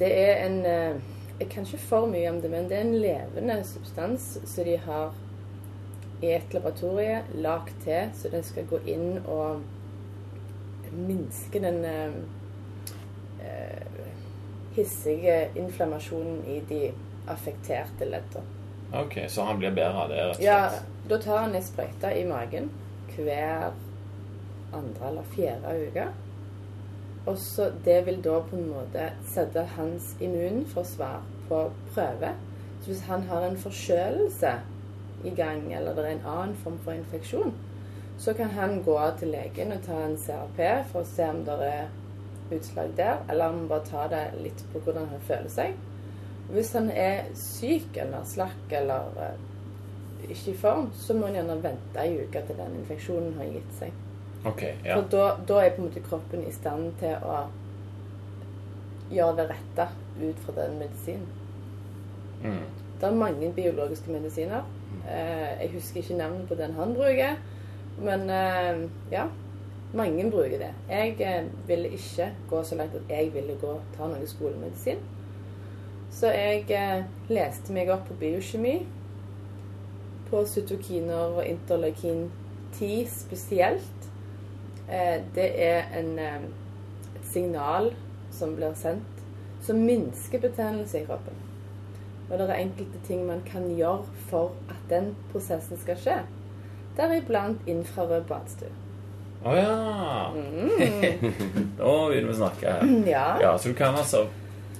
Det 0.00 0.08
er 0.18 0.40
en 0.46 0.56
eh, 0.66 0.96
Jeg 1.40 1.48
kan 1.52 1.66
ikke 1.68 1.78
for 1.84 2.06
mye 2.08 2.30
om 2.30 2.40
det, 2.40 2.50
men 2.50 2.68
det 2.68 2.78
er 2.78 2.86
en 2.86 2.98
levende 3.00 3.58
substans 3.64 4.38
som 4.44 4.64
de 4.64 4.76
har 4.80 5.14
i 6.24 6.30
et 6.32 6.54
laboratorie 6.56 7.18
lagd 7.34 7.74
til, 7.84 8.08
så 8.16 8.30
den 8.32 8.44
skal 8.44 8.68
gå 8.70 8.80
inn 8.88 9.18
og 9.28 9.60
minske 10.96 11.60
den 11.60 11.84
eh, 11.84 12.16
eh, 13.44 14.06
hissige 14.76 15.50
inflammasjonen 15.54 16.40
i 16.48 16.60
de 16.68 16.82
affekterte 17.28 18.08
leddene. 18.08 18.44
Ok, 18.94 19.18
så 19.28 19.42
han 19.42 19.58
blir 19.58 19.74
bedre 19.74 20.04
av 20.04 20.08
det, 20.08 20.20
rett 20.22 20.36
og 20.36 20.40
slett? 20.40 20.46
Ja, 20.46 21.08
da 21.10 21.18
tar 21.20 21.42
han 21.42 21.56
en 21.58 21.64
sprøyte 21.64 22.12
i 22.16 22.24
magen 22.28 22.70
hver 23.16 23.72
andre 24.76 25.08
eller 25.08 25.26
fjerde 25.34 25.74
uke. 25.88 26.06
Og 27.26 27.38
så 27.38 27.70
Det 27.84 28.06
vil 28.06 28.24
da 28.24 28.40
på 28.40 28.56
en 28.56 28.68
måte 28.70 29.10
sette 29.26 29.62
hans 29.76 30.14
immunforsvar 30.20 31.22
på 31.48 31.70
prøve. 31.94 32.34
Så 32.80 32.86
hvis 32.86 33.00
han 33.00 33.22
har 33.22 33.46
en 33.46 33.56
forkjølelse 33.56 34.52
i 35.24 35.30
gang, 35.30 35.74
eller 35.74 35.94
det 35.94 36.04
er 36.04 36.10
en 36.10 36.26
annen 36.26 36.56
form 36.56 36.78
for 36.78 36.92
infeksjon, 36.92 37.54
så 38.18 38.32
kan 38.32 38.50
han 38.50 38.82
gå 38.82 38.98
til 39.18 39.28
legen 39.28 39.72
og 39.72 39.82
ta 39.82 39.98
en 40.04 40.16
CRP 40.16 40.60
for 40.92 41.02
å 41.02 41.08
se 41.08 41.26
om 41.28 41.42
det 41.44 41.56
er 41.66 41.88
utslag 42.52 42.94
der, 42.96 43.18
eller 43.30 43.48
om 43.48 43.58
han 43.58 43.68
bare 43.68 43.84
tar 43.90 44.08
det 44.08 44.24
litt 44.40 44.64
på 44.72 44.80
hvordan 44.84 45.10
han 45.10 45.26
føler 45.28 45.50
seg. 45.52 45.74
Hvis 46.50 46.72
han 46.72 46.90
er 46.90 47.26
syk 47.34 47.96
eller 47.98 48.24
slakk 48.24 48.72
eller 48.78 49.18
eh, 49.18 50.30
ikke 50.30 50.50
i 50.52 50.58
form, 50.60 50.90
så 50.94 51.14
må 51.14 51.26
han 51.26 51.40
gjerne 51.40 51.62
vente 51.62 52.02
ei 52.02 52.20
uke 52.22 52.42
til 52.46 52.58
den 52.60 52.78
infeksjonen 52.80 53.34
har 53.40 53.50
gitt 53.50 53.80
seg. 53.80 54.05
Ok, 54.46 54.62
ja. 54.84 54.94
For 54.94 55.08
da, 55.10 55.28
da 55.48 55.60
er 55.62 55.74
på 55.74 55.82
en 55.82 55.88
måte 55.88 56.02
kroppen 56.04 56.44
i 56.46 56.52
stand 56.54 56.92
til 57.00 57.16
å 57.26 57.40
gjøre 59.10 59.36
det 59.40 59.48
rette 59.52 59.88
ut 60.20 60.44
fra 60.44 60.54
den 60.60 60.78
medisinen. 60.80 61.26
Mm. 62.44 62.62
Det 63.00 63.08
er 63.08 63.18
mange 63.18 63.50
biologiske 63.56 64.12
medisiner. 64.12 64.62
Eh, 65.08 65.50
jeg 65.62 65.72
husker 65.74 66.00
ikke 66.00 66.20
navnet 66.20 66.48
på 66.48 66.58
den 66.58 66.76
han 66.78 66.94
bruker, 66.94 67.42
men 67.98 68.30
eh, 68.30 68.86
ja. 69.12 69.26
Mange 69.96 70.30
bruker 70.30 70.58
det. 70.58 70.72
Jeg 70.90 71.16
eh, 71.20 71.44
ville 71.68 71.88
ikke 71.88 72.32
gå 72.50 72.62
så 72.62 72.74
langt 72.74 72.94
at 72.94 73.10
jeg 73.10 73.30
ville 73.34 73.54
gå 73.60 73.76
ta 73.96 74.08
noe 74.10 74.26
skolemedisin. 74.26 74.98
Så 76.10 76.32
jeg 76.34 76.66
eh, 76.74 77.04
leste 77.30 77.72
meg 77.72 77.90
opp 77.94 78.08
på 78.08 78.16
biokjemi. 78.20 78.74
På 80.30 80.42
cytokiner 80.44 81.38
og 81.38 81.46
interleukin 81.46 82.26
10 82.72 83.06
spesielt. 83.08 83.95
Eh, 84.88 85.20
det 85.34 85.62
er 85.62 85.82
en, 85.98 86.18
eh, 86.18 86.34
et 87.14 87.26
signal 87.32 87.90
som 88.30 88.54
blir 88.56 88.74
sendt, 88.74 89.22
som 89.62 89.76
minsker 89.76 90.40
betennelse 90.40 91.00
i 91.00 91.04
kroppen. 91.04 91.34
Og 92.30 92.38
det 92.38 92.48
er 92.50 92.62
enkelte 92.62 93.00
ting 93.06 93.26
man 93.26 93.42
kan 93.46 93.68
gjøre 93.76 94.06
for 94.30 94.54
at 94.70 94.88
den 94.90 95.14
prosessen 95.32 95.78
skal 95.78 95.98
skje. 95.98 96.16
Deriblant 96.96 97.66
infrarød 97.66 98.26
badstue. 98.30 98.72
Å 99.46 99.52
ja! 99.54 99.76
da 101.78 101.92
begynner 102.08 102.30
vi 102.30 102.34
å 102.34 102.40
snakke 102.40 102.74
her. 102.78 102.90
Ja. 103.14 103.28
Ja, 103.42 103.54
så 103.58 103.70
du 103.70 103.78
kan 103.78 103.94
altså 103.94 104.26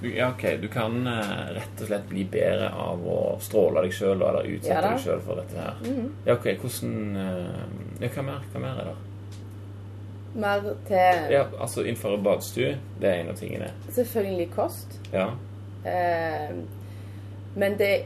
ja, 0.02 0.28
ok, 0.28 0.42
du 0.60 0.66
kan 0.68 1.06
eh, 1.08 1.54
rett 1.56 1.80
og 1.80 1.88
slett 1.88 2.08
bli 2.10 2.26
bedre 2.28 2.68
av 2.68 3.00
å 3.08 3.20
stråle 3.40 3.86
deg 3.86 3.94
sjøl 3.96 4.20
eller 4.20 4.44
utsette 4.44 4.74
Ja 4.74 4.82
deg 4.84 5.00
sjøl 5.00 5.22
for 5.24 5.40
dette 5.40 5.56
her. 5.56 5.78
Mm. 5.86 6.10
Ja, 6.26 6.36
ok, 6.36 6.50
hvordan 6.60 6.96
Ja, 8.02 8.10
hva 8.12 8.26
mer, 8.26 8.44
hva 8.52 8.60
mer 8.60 8.82
er 8.82 8.90
det? 8.90 9.05
Mer 10.36 10.60
til 10.86 11.30
Ja, 11.32 11.44
altså 11.60 11.80
innenfor 11.82 12.16
badstue, 12.22 12.76
det 13.00 13.08
er 13.10 13.14
en 13.22 13.28
av 13.32 13.36
tingene. 13.36 13.70
selvfølgelig 13.90 14.50
kost. 14.52 15.00
Ja. 15.12 15.26
Eh, 15.86 16.54
men 17.54 17.78
det 17.78 18.04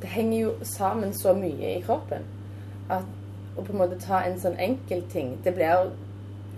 Det 0.00 0.08
henger 0.08 0.38
jo 0.40 0.52
sammen 0.62 1.12
så 1.12 1.32
mye 1.34 1.76
i 1.76 1.80
kroppen 1.82 2.22
at 2.90 3.02
å 3.58 3.62
på 3.66 3.72
en 3.72 3.78
måte 3.78 3.98
ta 4.00 4.20
en 4.22 4.38
sånn 4.40 4.54
enkel 4.58 5.02
ting 5.10 5.32
Det 5.44 5.54
blir 5.54 5.90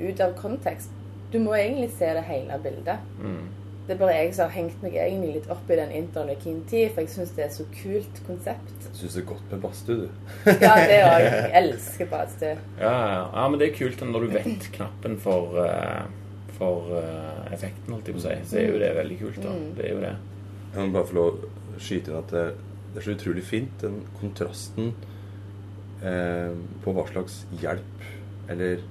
ut 0.00 0.20
av 0.20 0.34
kontekst. 0.36 0.90
Du 1.32 1.38
må 1.38 1.54
egentlig 1.54 1.90
se 1.98 2.04
det 2.14 2.22
hele 2.22 2.58
bildet. 2.62 2.98
Mm. 3.22 3.48
Det 3.86 3.96
er 3.96 3.98
bare 3.98 4.14
jeg 4.14 4.34
som 4.36 4.46
har 4.46 4.54
hengt 4.54 4.82
meg 4.84 4.94
egentlig 5.02 5.32
litt 5.38 5.46
opp 5.50 5.70
i 5.72 5.76
den 5.78 5.92
interleukin-tid, 5.98 6.92
for 6.94 7.02
jeg 7.02 7.10
syns 7.10 7.32
det 7.34 7.44
er 7.46 7.52
så 7.54 7.64
kult 7.74 8.20
konsept. 8.26 8.74
Jeg 8.86 8.98
syns 9.00 9.16
det 9.16 9.22
er 9.22 9.28
godt 9.32 9.46
med 9.50 9.62
badstue, 9.64 9.96
du. 10.04 10.26
Ja, 10.66 10.74
det 10.86 10.98
òg. 11.06 11.24
Jeg 11.26 11.50
elsker 11.62 12.10
badstue. 12.10 12.52
Ja, 12.78 12.92
ja, 12.92 13.22
ja, 13.34 13.46
men 13.50 13.58
det 13.58 13.70
er 13.70 13.78
kult 13.78 14.04
når 14.06 14.26
du 14.26 14.34
vet 14.36 14.66
knappen 14.76 15.16
for, 15.24 15.56
eh, 15.64 16.04
for 16.58 16.92
eh, 17.00 17.48
effekten, 17.56 17.94
holdt 17.96 18.10
jeg 18.10 18.18
på 18.18 18.22
å 18.22 18.26
si. 18.28 18.36
Så 18.52 18.60
er 18.60 18.68
jo 18.68 18.82
det 18.82 18.90
veldig 19.00 19.16
kult, 19.24 19.40
da. 19.42 19.54
Det 19.78 19.88
er 19.88 19.96
jo 19.96 20.04
det. 20.04 20.12
Jeg 20.74 20.84
må 20.84 20.94
bare 20.98 21.08
få 21.08 21.18
lov 21.18 21.40
å 21.40 21.80
skyte 21.82 22.12
inn 22.12 22.20
at 22.20 22.34
det, 22.36 22.44
det 22.92 23.00
er 23.00 23.06
så 23.08 23.16
utrolig 23.16 23.46
fint, 23.48 23.72
den 23.82 23.96
kontrasten 24.20 24.92
eh, 26.04 26.52
på 26.84 26.94
hva 26.94 27.08
slags 27.10 27.40
hjelp 27.58 28.06
eller 28.50 28.84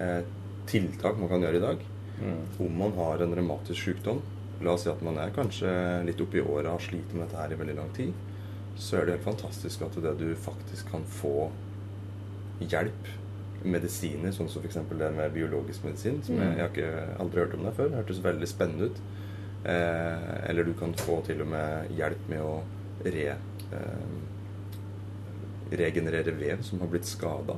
eh, 0.00 0.22
tiltak 0.70 1.20
man 1.20 1.30
kan 1.32 1.44
gjøre 1.44 1.60
i 1.60 1.66
dag. 1.66 1.84
Om 2.16 2.78
man 2.80 2.94
har 2.96 3.20
en 3.20 3.34
revmatisk 3.36 3.90
sykdom, 3.90 4.22
la 4.64 4.72
oss 4.72 4.86
si 4.86 4.92
at 4.92 5.02
man 5.04 5.18
er 5.20 5.34
kanskje 5.36 5.70
litt 6.06 6.20
oppi 6.22 6.40
åra 6.40 6.70
og 6.70 6.78
har 6.78 6.86
slitt 6.86 7.12
med 7.12 7.26
dette 7.26 7.40
her 7.40 7.52
i 7.52 7.60
veldig 7.60 7.76
lang 7.76 7.92
tid, 7.96 8.12
så 8.76 8.98
er 8.98 9.06
det 9.06 9.16
helt 9.16 9.28
fantastisk 9.28 9.84
at 9.84 9.96
det 10.04 10.16
du 10.20 10.28
faktisk 10.40 10.90
kan 10.92 11.04
få 11.18 11.50
hjelp, 12.60 13.12
medisiner, 13.66 14.30
sånn 14.32 14.48
som 14.52 14.62
f.eks. 14.62 14.78
det 14.92 15.08
med 15.16 15.32
biologisk 15.34 15.84
medisin, 15.84 16.20
som 16.22 16.36
jeg, 16.38 16.50
jeg 16.54 16.62
har 16.62 16.70
ikke 16.70 17.20
aldri 17.22 17.42
hørt 17.42 17.54
om 17.56 17.64
det 17.66 17.72
før. 17.74 17.88
Det 17.90 17.98
hørtes 17.98 18.24
veldig 18.24 18.48
spennende 18.50 18.90
ut. 18.90 18.98
Eh, 19.66 20.50
eller 20.50 20.64
du 20.64 20.74
kan 20.78 20.94
få 20.94 21.16
til 21.26 21.40
og 21.42 21.48
med 21.50 21.88
hjelp 21.98 22.28
med 22.30 22.38
å 22.44 22.62
re, 23.02 23.34
eh, 23.74 24.06
regenerere 25.80 26.30
vev 26.38 26.62
som 26.62 26.78
har 26.84 26.90
blitt 26.92 27.08
skada, 27.08 27.56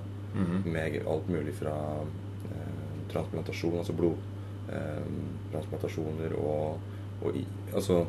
med 0.65 1.07
alt 1.09 1.29
mulig 1.29 1.55
fra 1.59 2.03
eh, 2.05 2.83
transplantasjon, 3.11 3.79
altså 3.81 3.93
blodtransplantasjoner 3.99 6.33
og, 6.39 6.79
og 7.23 7.35
altså 7.75 8.05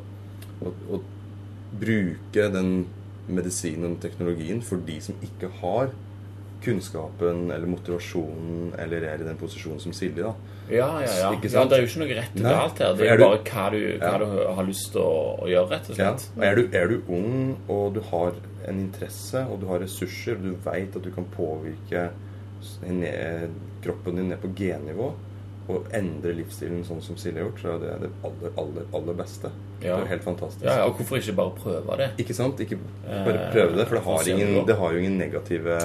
å, 0.61 0.73
å 0.95 1.01
bruke 1.79 2.49
den 2.53 2.85
medisinen 3.29 3.93
og 3.95 3.99
teknologien 4.01 4.61
for 4.65 4.81
de 4.85 4.99
som 5.01 5.15
ikke 5.25 5.49
har 5.61 5.91
kunnskapen 6.63 7.45
eller 7.55 7.69
motivasjonen 7.71 8.73
eller 8.81 9.05
er 9.07 9.21
i 9.21 9.27
den 9.27 9.37
posisjonen 9.39 9.79
som 9.79 9.93
Silje, 9.95 10.25
da. 10.25 10.33
Ja, 10.69 10.89
ja, 11.01 11.07
ja. 11.07 11.29
Ja. 11.31 11.63
Det 11.65 11.77
er 11.77 11.81
jo 11.85 11.87
ikke 11.87 12.01
noe 12.03 12.15
rett 12.17 12.35
og 12.35 12.43
galt 12.43 12.81
her. 12.83 12.95
Det 12.99 13.05
er 13.07 13.13
er 13.13 13.17
du- 13.17 13.23
bare 13.23 13.39
hva 13.47 13.69
du, 13.71 13.77
hva 13.97 14.11
Ja. 14.11 14.17
du 14.19 14.25
har 14.57 14.65
lyst 14.67 14.91
til 14.91 15.01
å, 15.01 15.39
å 15.39 15.47
gjøre, 15.49 15.69
rett 15.71 15.89
og 15.89 15.95
slett. 15.95 16.25
Ja. 16.35 16.43
Er, 16.49 16.55
du, 16.55 16.69
er 16.77 16.87
du 16.87 17.01
ung 17.07 17.55
og 17.69 17.93
du 17.95 18.01
har 18.11 18.33
en 18.67 18.79
interesse 18.83 19.45
og 19.49 19.61
du 19.61 19.67
har 19.67 19.79
ressurser 19.79 20.35
og 20.35 20.43
du 20.43 20.51
veit 20.65 20.95
at 20.95 21.01
du 21.01 21.09
kan 21.15 21.25
påvirke 21.37 22.09
kroppen 23.81 24.15
din 24.19 24.29
ned 24.29 24.41
på 24.43 24.51
gennivå 24.59 25.13
og 25.69 25.87
endre 25.93 26.33
livsstilen 26.33 26.81
sånn 26.87 27.01
som 27.05 27.17
Silje 27.19 27.39
har 27.43 27.49
gjort, 27.49 27.59
så 27.61 27.73
er 27.75 27.81
det 27.83 27.95
det 28.03 28.09
aller, 28.25 28.53
aller, 28.57 28.85
aller 28.97 29.17
beste. 29.19 29.51
Ja. 29.83 29.95
Det 29.95 30.07
er 30.07 30.11
helt 30.15 30.25
fantastisk. 30.25 30.65
Ja, 30.65 30.77
ja, 30.81 30.85
og 30.89 30.97
hvorfor 30.97 31.21
ikke 31.21 31.35
bare 31.37 31.55
prøve 31.59 31.97
det? 32.01 32.09
Ikke 32.23 32.33
sant? 32.37 32.59
Ikke 32.65 32.79
bare 33.05 33.35
Eh, 33.39 33.51
prøve 33.53 33.77
det, 33.77 33.87
for 33.87 33.95
det 33.99 34.03
har, 34.05 34.29
ingen, 34.33 34.67
det 34.67 34.75
har 34.77 34.91
jo 34.91 34.97
ingen 35.03 35.17
negative 35.17 35.79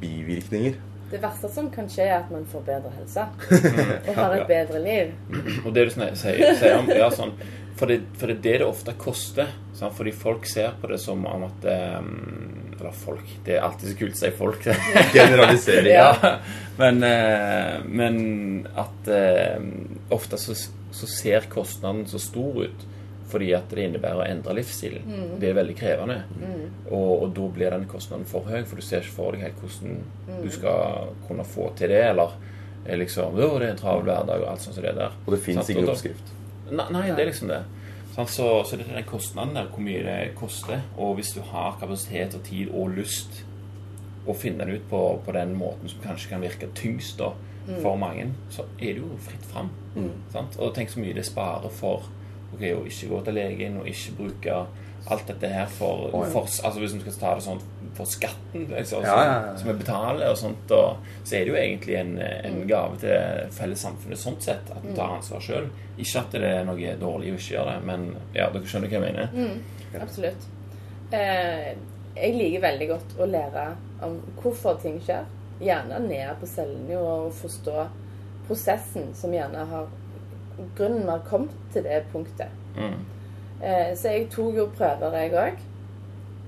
bivirkninger. 0.00 0.72
Det 1.10 1.22
verste 1.22 1.48
som 1.48 1.70
kan 1.72 1.86
skje, 1.88 2.04
er 2.04 2.18
at 2.18 2.30
man 2.30 2.44
får 2.52 2.64
bedre 2.66 2.90
helse 2.98 3.22
og 4.08 4.14
har 4.14 4.34
et 4.36 4.46
bedre 4.48 4.82
liv. 4.84 5.14
Og 5.64 5.70
det 5.74 5.86
du 5.88 5.94
sier, 5.96 6.14
sier 6.60 6.76
om, 6.78 6.90
ja, 6.92 7.08
sånn, 7.14 7.32
for, 7.78 7.86
det, 7.86 8.00
for 8.18 8.30
det 8.30 8.34
er 8.34 8.42
det 8.42 8.58
det 8.62 8.66
ofte 8.66 8.94
koster. 8.98 9.52
Sant? 9.78 9.94
Fordi 9.94 10.12
folk 10.16 10.46
ser 10.50 10.74
på 10.80 10.90
det 10.90 10.98
som 11.02 11.22
om 11.26 11.46
at 11.46 11.68
um, 12.00 12.10
Eller 12.78 12.94
folk. 12.94 13.30
Det 13.44 13.56
er 13.56 13.64
alltid 13.66 13.92
så 13.92 13.98
kult 13.98 14.16
å 14.16 14.20
si 14.20 14.30
folk. 14.38 14.66
Generalisering. 15.16 15.92
ja. 15.94 16.34
Men, 16.78 17.02
eh, 17.02 17.78
men 17.86 18.20
at 18.78 19.08
eh, 19.10 19.56
ofte 20.14 20.38
så, 20.38 20.54
så 20.94 21.08
ser 21.10 21.48
kostnaden 21.50 22.06
så 22.06 22.20
stor 22.22 22.62
ut 22.68 22.86
fordi 23.28 23.50
at 23.52 23.68
det 23.68 23.84
innebærer 23.84 24.22
å 24.22 24.24
endre 24.24 24.54
livsstilen. 24.56 25.02
Det 25.40 25.50
er 25.50 25.56
veldig 25.58 25.74
krevende. 25.76 26.22
Og, 26.88 27.10
og 27.26 27.34
da 27.36 27.48
blir 27.58 27.74
den 27.74 27.84
kostnaden 27.90 28.24
for 28.28 28.48
høy, 28.48 28.62
for 28.64 28.80
du 28.80 28.86
ser 28.86 29.04
ikke 29.04 29.16
for 29.18 29.36
deg 29.36 29.44
helt 29.44 29.60
hvordan 29.60 29.98
du 30.46 30.48
skal 30.54 31.12
kunne 31.26 31.44
få 31.44 31.68
til 31.76 31.92
det. 31.92 32.00
Eller 32.14 32.32
eh, 32.86 32.96
liksom 33.02 33.36
Å, 33.36 33.52
det 33.60 33.68
er 33.68 33.74
en 33.74 33.82
travel 33.82 34.08
hverdag, 34.08 34.46
og 34.46 34.52
alt 34.54 34.64
sånt 34.64 34.78
som 34.78 34.86
det 34.86 34.96
der. 34.96 35.20
Og 35.26 35.34
det 35.36 35.42
fins 35.44 35.74
ingen 35.74 35.92
oppskrift. 35.92 36.34
Nei, 36.70 36.86
nei, 36.94 37.04
det 37.12 37.24
er 37.24 37.30
liksom 37.30 37.52
det. 37.52 37.62
Så, 38.18 38.46
så 38.66 38.76
det 38.76 38.88
er 38.88 38.96
den 38.96 39.06
kostnaden 39.06 39.54
der, 39.54 39.68
hvor 39.70 39.84
mye 39.84 40.00
det 40.02 40.34
koster. 40.38 40.80
Og 40.98 41.14
hvis 41.18 41.30
du 41.36 41.42
har 41.52 41.76
kapasitet 41.80 42.34
og 42.34 42.42
tid 42.48 42.72
og 42.74 42.96
lyst 42.96 43.44
å 44.28 44.34
finne 44.36 44.66
den 44.66 44.80
ut 44.80 44.88
på, 44.90 45.02
på 45.24 45.34
den 45.36 45.54
måten 45.56 45.88
som 45.88 46.02
kanskje 46.02 46.32
kan 46.32 46.42
virke 46.42 46.68
tyngst 46.76 47.20
da, 47.22 47.30
for 47.82 47.96
mange, 48.00 48.30
så 48.50 48.64
er 48.80 48.96
det 48.96 49.02
jo 49.02 49.16
fritt 49.20 49.44
fram. 49.52 49.70
Sant? 50.32 50.56
Og 50.58 50.74
tenk 50.74 50.90
så 50.90 51.02
mye 51.02 51.16
det 51.16 51.26
sparer 51.28 51.72
for 51.72 52.06
okay, 52.54 52.72
å 52.72 52.84
ikke 52.88 53.10
gå 53.10 53.20
til 53.26 53.36
legen 53.36 53.80
og 53.80 53.88
ikke 53.90 54.14
bruke 54.16 54.60
alt 55.14 55.26
dette 55.30 55.50
her 55.52 55.66
for, 55.72 56.08
ja. 56.12 56.22
for 56.32 56.46
altså 56.46 56.80
Hvis 56.80 56.94
vi 56.94 57.00
skal 57.00 57.18
ta 57.20 57.34
det 57.38 57.44
sånn 57.46 57.60
for 57.98 58.10
skatten 58.10 58.66
liksom, 58.70 59.02
Ja, 59.06 59.16
ja, 59.24 59.36
ja. 59.48 59.54
som 59.58 59.70
vi 59.70 59.74
betaler 59.80 60.30
og 60.30 60.38
sånt, 60.38 60.70
og, 60.76 61.08
så 61.24 61.38
er 61.38 61.46
det 61.46 61.52
jo 61.52 61.58
egentlig 61.58 61.96
en, 61.98 62.12
en 62.20 62.60
gave 62.68 63.00
til 63.02 63.50
fellessamfunnet 63.56 64.20
sånn 64.20 64.38
sett, 64.44 64.70
at 64.70 64.84
vi 64.84 64.94
tar 64.96 65.16
ansvar 65.16 65.42
sjøl. 65.42 65.66
Ikke 65.98 66.22
at 66.22 66.36
det 66.36 66.52
er 66.60 66.68
noe 66.68 66.94
dårlig 67.00 67.32
å 67.32 67.40
ikke 67.40 67.56
gjøre 67.56 67.74
det, 67.74 67.86
men 67.88 68.08
ja, 68.36 68.50
dere 68.54 68.70
skjønner 68.70 68.92
hva 68.92 69.00
jeg 69.00 69.06
mener. 69.08 70.02
Absolutt. 70.04 70.46
Eh, 71.16 71.72
jeg 72.18 72.34
liker 72.36 72.64
veldig 72.64 72.88
godt 72.92 73.16
å 73.18 73.28
lære 73.28 73.66
om 74.06 74.18
hvorfor 74.42 74.78
ting 74.82 74.98
skjer. 75.02 75.26
Gjerne 75.58 75.98
ned 76.04 76.38
på 76.38 76.46
cellenivå 76.46 77.14
og 77.26 77.32
forstå 77.34 77.86
prosessen 78.46 79.10
som 79.18 79.34
gjerne 79.34 79.64
har 79.72 79.88
Grunnen 80.74 81.04
vi 81.04 81.12
har 81.12 81.20
kommet 81.22 81.52
til 81.70 81.84
det 81.86 82.00
punktet. 82.10 82.50
Mm. 82.74 82.96
Eh, 83.62 83.96
så 83.96 84.14
jeg 84.14 84.28
tok 84.30 84.56
jo 84.56 84.68
prøver, 84.76 85.16
jeg 85.18 85.32
òg. 85.34 85.62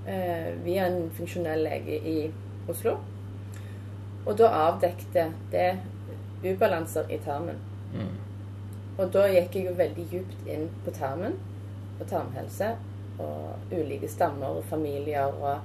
Eh, 0.07 0.51
via 0.65 0.87
en 0.87 1.11
funksjonell 1.15 1.65
lege 1.67 1.99
i 2.07 2.19
Oslo. 2.69 2.97
Og 4.27 4.39
da 4.39 4.51
avdekte 4.69 5.33
det 5.53 5.71
ubalanser 6.45 7.11
i 7.11 7.19
tarmen. 7.25 7.59
Mm. 7.95 8.15
Og 8.99 9.13
da 9.13 9.27
gikk 9.33 9.57
jeg 9.57 9.67
jo 9.67 9.75
veldig 9.77 10.07
djupt 10.11 10.49
inn 10.49 10.69
på 10.85 10.93
tarmen 10.95 11.37
og 12.01 12.07
tarmhelse 12.09 12.75
og 13.21 13.73
ulike 13.73 14.09
stammer 14.09 14.61
og 14.61 14.65
familier 14.65 15.29
og 15.41 15.59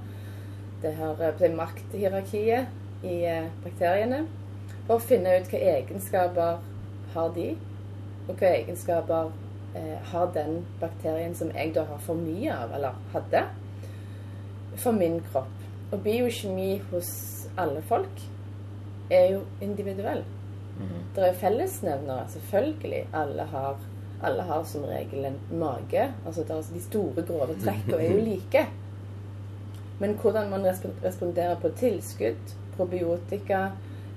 det 0.81 0.93
her 0.95 1.21
eh, 1.21 1.39
det 1.39 1.51
makthierarkiet 1.55 2.67
i 3.03 3.15
eh, 3.25 3.47
bakteriene. 3.63 4.25
For 4.87 4.97
å 4.97 5.03
finne 5.03 5.37
ut 5.39 5.49
hva 5.49 5.61
egenskaper 5.75 6.61
har 7.15 7.33
de, 7.35 7.47
og 8.27 8.35
hva 8.37 8.51
egenskaper 8.59 9.31
eh, 9.75 9.97
har 10.11 10.31
den 10.33 10.63
bakterien 10.81 11.35
som 11.35 11.51
jeg 11.55 11.73
da 11.75 11.85
har 11.89 12.01
for 12.05 12.19
mye 12.19 12.53
av, 12.53 12.73
eller 12.77 12.97
hadde, 13.13 13.43
for 14.75 14.95
min 14.95 15.19
kropp. 15.31 15.51
Og 15.91 16.01
biokjemi 16.03 16.79
hos 16.91 17.11
alle 17.57 17.83
folk 17.85 18.23
er 19.13 19.29
jo 19.35 19.43
individuell. 19.61 20.23
Det 21.15 21.27
er 21.27 21.37
fellesnevnere, 21.39 22.25
selvfølgelig. 22.29 23.07
Alle 23.13 23.43
har, 23.43 23.77
alle 24.23 24.41
har 24.43 24.63
som 24.63 24.83
regel 24.83 25.25
en 25.25 25.37
mage. 25.59 26.11
Altså 26.25 26.41
er, 26.41 26.73
De 26.73 26.81
store, 26.83 27.23
grove 27.27 27.55
trekkene 27.63 28.01
er 28.03 28.11
jo 28.11 28.25
like. 28.31 28.65
Men 29.99 30.17
hvordan 30.19 30.49
man 30.49 30.65
responderer 31.03 31.55
på 31.55 31.69
tilskudd, 31.79 32.55
probiotika, 32.75 33.69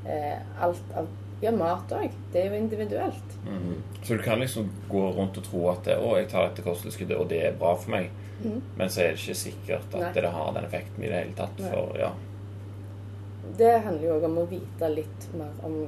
eh, 0.06 0.62
alt 0.62 0.94
av 0.96 1.06
Ja, 1.42 1.52
mat 1.54 1.92
òg. 1.94 2.14
Det 2.32 2.40
er 2.42 2.50
jo 2.50 2.58
individuelt. 2.58 3.36
Mm. 3.46 3.76
Så 4.02 4.16
du 4.18 4.22
kan 4.22 4.40
liksom 4.42 4.70
gå 4.90 5.02
rundt 5.14 5.38
og 5.38 5.44
tro 5.46 5.68
at 5.70 5.86
å, 5.94 6.16
jeg 6.18 6.30
tar 6.32 6.48
dette 6.48 6.64
kosttilskuddet, 6.66 7.18
og 7.18 7.28
det 7.30 7.44
er 7.46 7.60
bra 7.60 7.76
for 7.78 7.94
meg. 7.94 8.10
Men 8.76 8.90
så 8.90 9.02
er 9.02 9.14
det 9.14 9.22
ikke 9.22 9.34
sikkert 9.34 9.94
at 9.94 10.00
Nei. 10.00 10.12
det 10.14 10.30
har 10.30 10.52
den 10.54 10.66
effekten 10.68 11.04
i 11.04 11.08
det 11.10 11.22
hele 11.22 11.34
tatt. 11.38 11.58
For 11.58 11.96
ja, 11.98 12.12
Det 13.58 13.72
handler 13.82 14.06
jo 14.06 14.14
òg 14.18 14.28
om 14.28 14.38
å 14.42 14.46
vite 14.50 14.90
litt 14.92 15.26
mer 15.34 15.50
om 15.66 15.80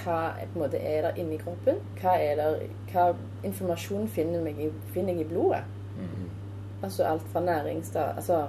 hva 0.00 0.18
måte 0.58 0.80
er 0.82 1.04
der 1.06 1.20
inni 1.22 1.38
kroppen. 1.38 1.78
Hva, 2.00 2.16
er 2.18 2.40
der, 2.40 2.64
hva 2.90 3.12
informasjon 3.46 4.08
finner, 4.10 4.46
i, 4.50 4.70
finner 4.94 5.14
jeg 5.14 5.26
i 5.26 5.30
blodet? 5.30 5.62
Altså 6.84 7.06
alt 7.08 7.22
fra 7.32 7.40
næringsstoff 7.40 8.16
Altså 8.18 8.40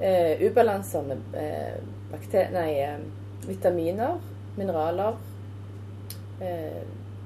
eh, 0.00 0.40
ubalanser 0.40 1.04
med 1.06 1.36
eh, 1.38 1.76
bakter 2.10 2.48
nei, 2.54 2.70
eh, 2.82 2.96
vitaminer, 3.46 4.16
mineraler. 4.56 5.20
Eh, 6.40 6.82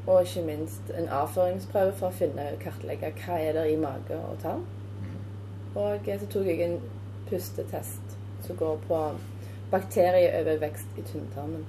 og 0.06 0.22
ikke 0.22 0.42
minst 0.46 0.90
en 0.98 1.08
avføringsprøve 1.12 1.92
for 1.98 2.08
å 2.08 2.14
finne 2.16 2.44
kartlegge 2.62 3.10
hva 3.24 3.36
er 3.40 3.52
der 3.52 3.64
i 3.68 3.76
mage 3.76 4.16
og 4.16 4.38
tarm. 4.42 4.62
Og 5.74 6.08
eh, 6.08 6.20
så 6.20 6.26
tok 6.32 6.46
jeg 6.46 6.60
en 6.66 6.78
pustetest 7.30 8.16
som 8.46 8.56
går 8.56 8.78
på 8.88 9.00
bakterieovervekst 9.70 10.98
i 10.98 11.02
tynntarmen. 11.02 11.66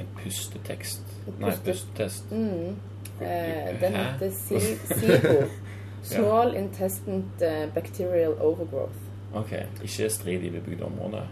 en 0.00 0.06
pustetekst 0.22 1.02
En 1.26 1.34
Nei, 1.40 1.50
pustetest. 1.64 2.30
Mm. 2.32 2.76
Eh, 3.20 3.80
den 3.80 3.94
heter 3.94 4.30
Si- 4.30 4.78
SIBO. 4.94 5.42
Small 6.02 6.54
Intestant 6.56 7.42
eh, 7.42 7.66
Bacterial 7.74 8.32
Overgrowth. 8.40 8.94
Ok, 9.34 9.52
ikke 9.82 10.08
strid 10.10 10.42
i 10.42 10.50
bebygde 10.50 10.84
områder. 10.84 11.26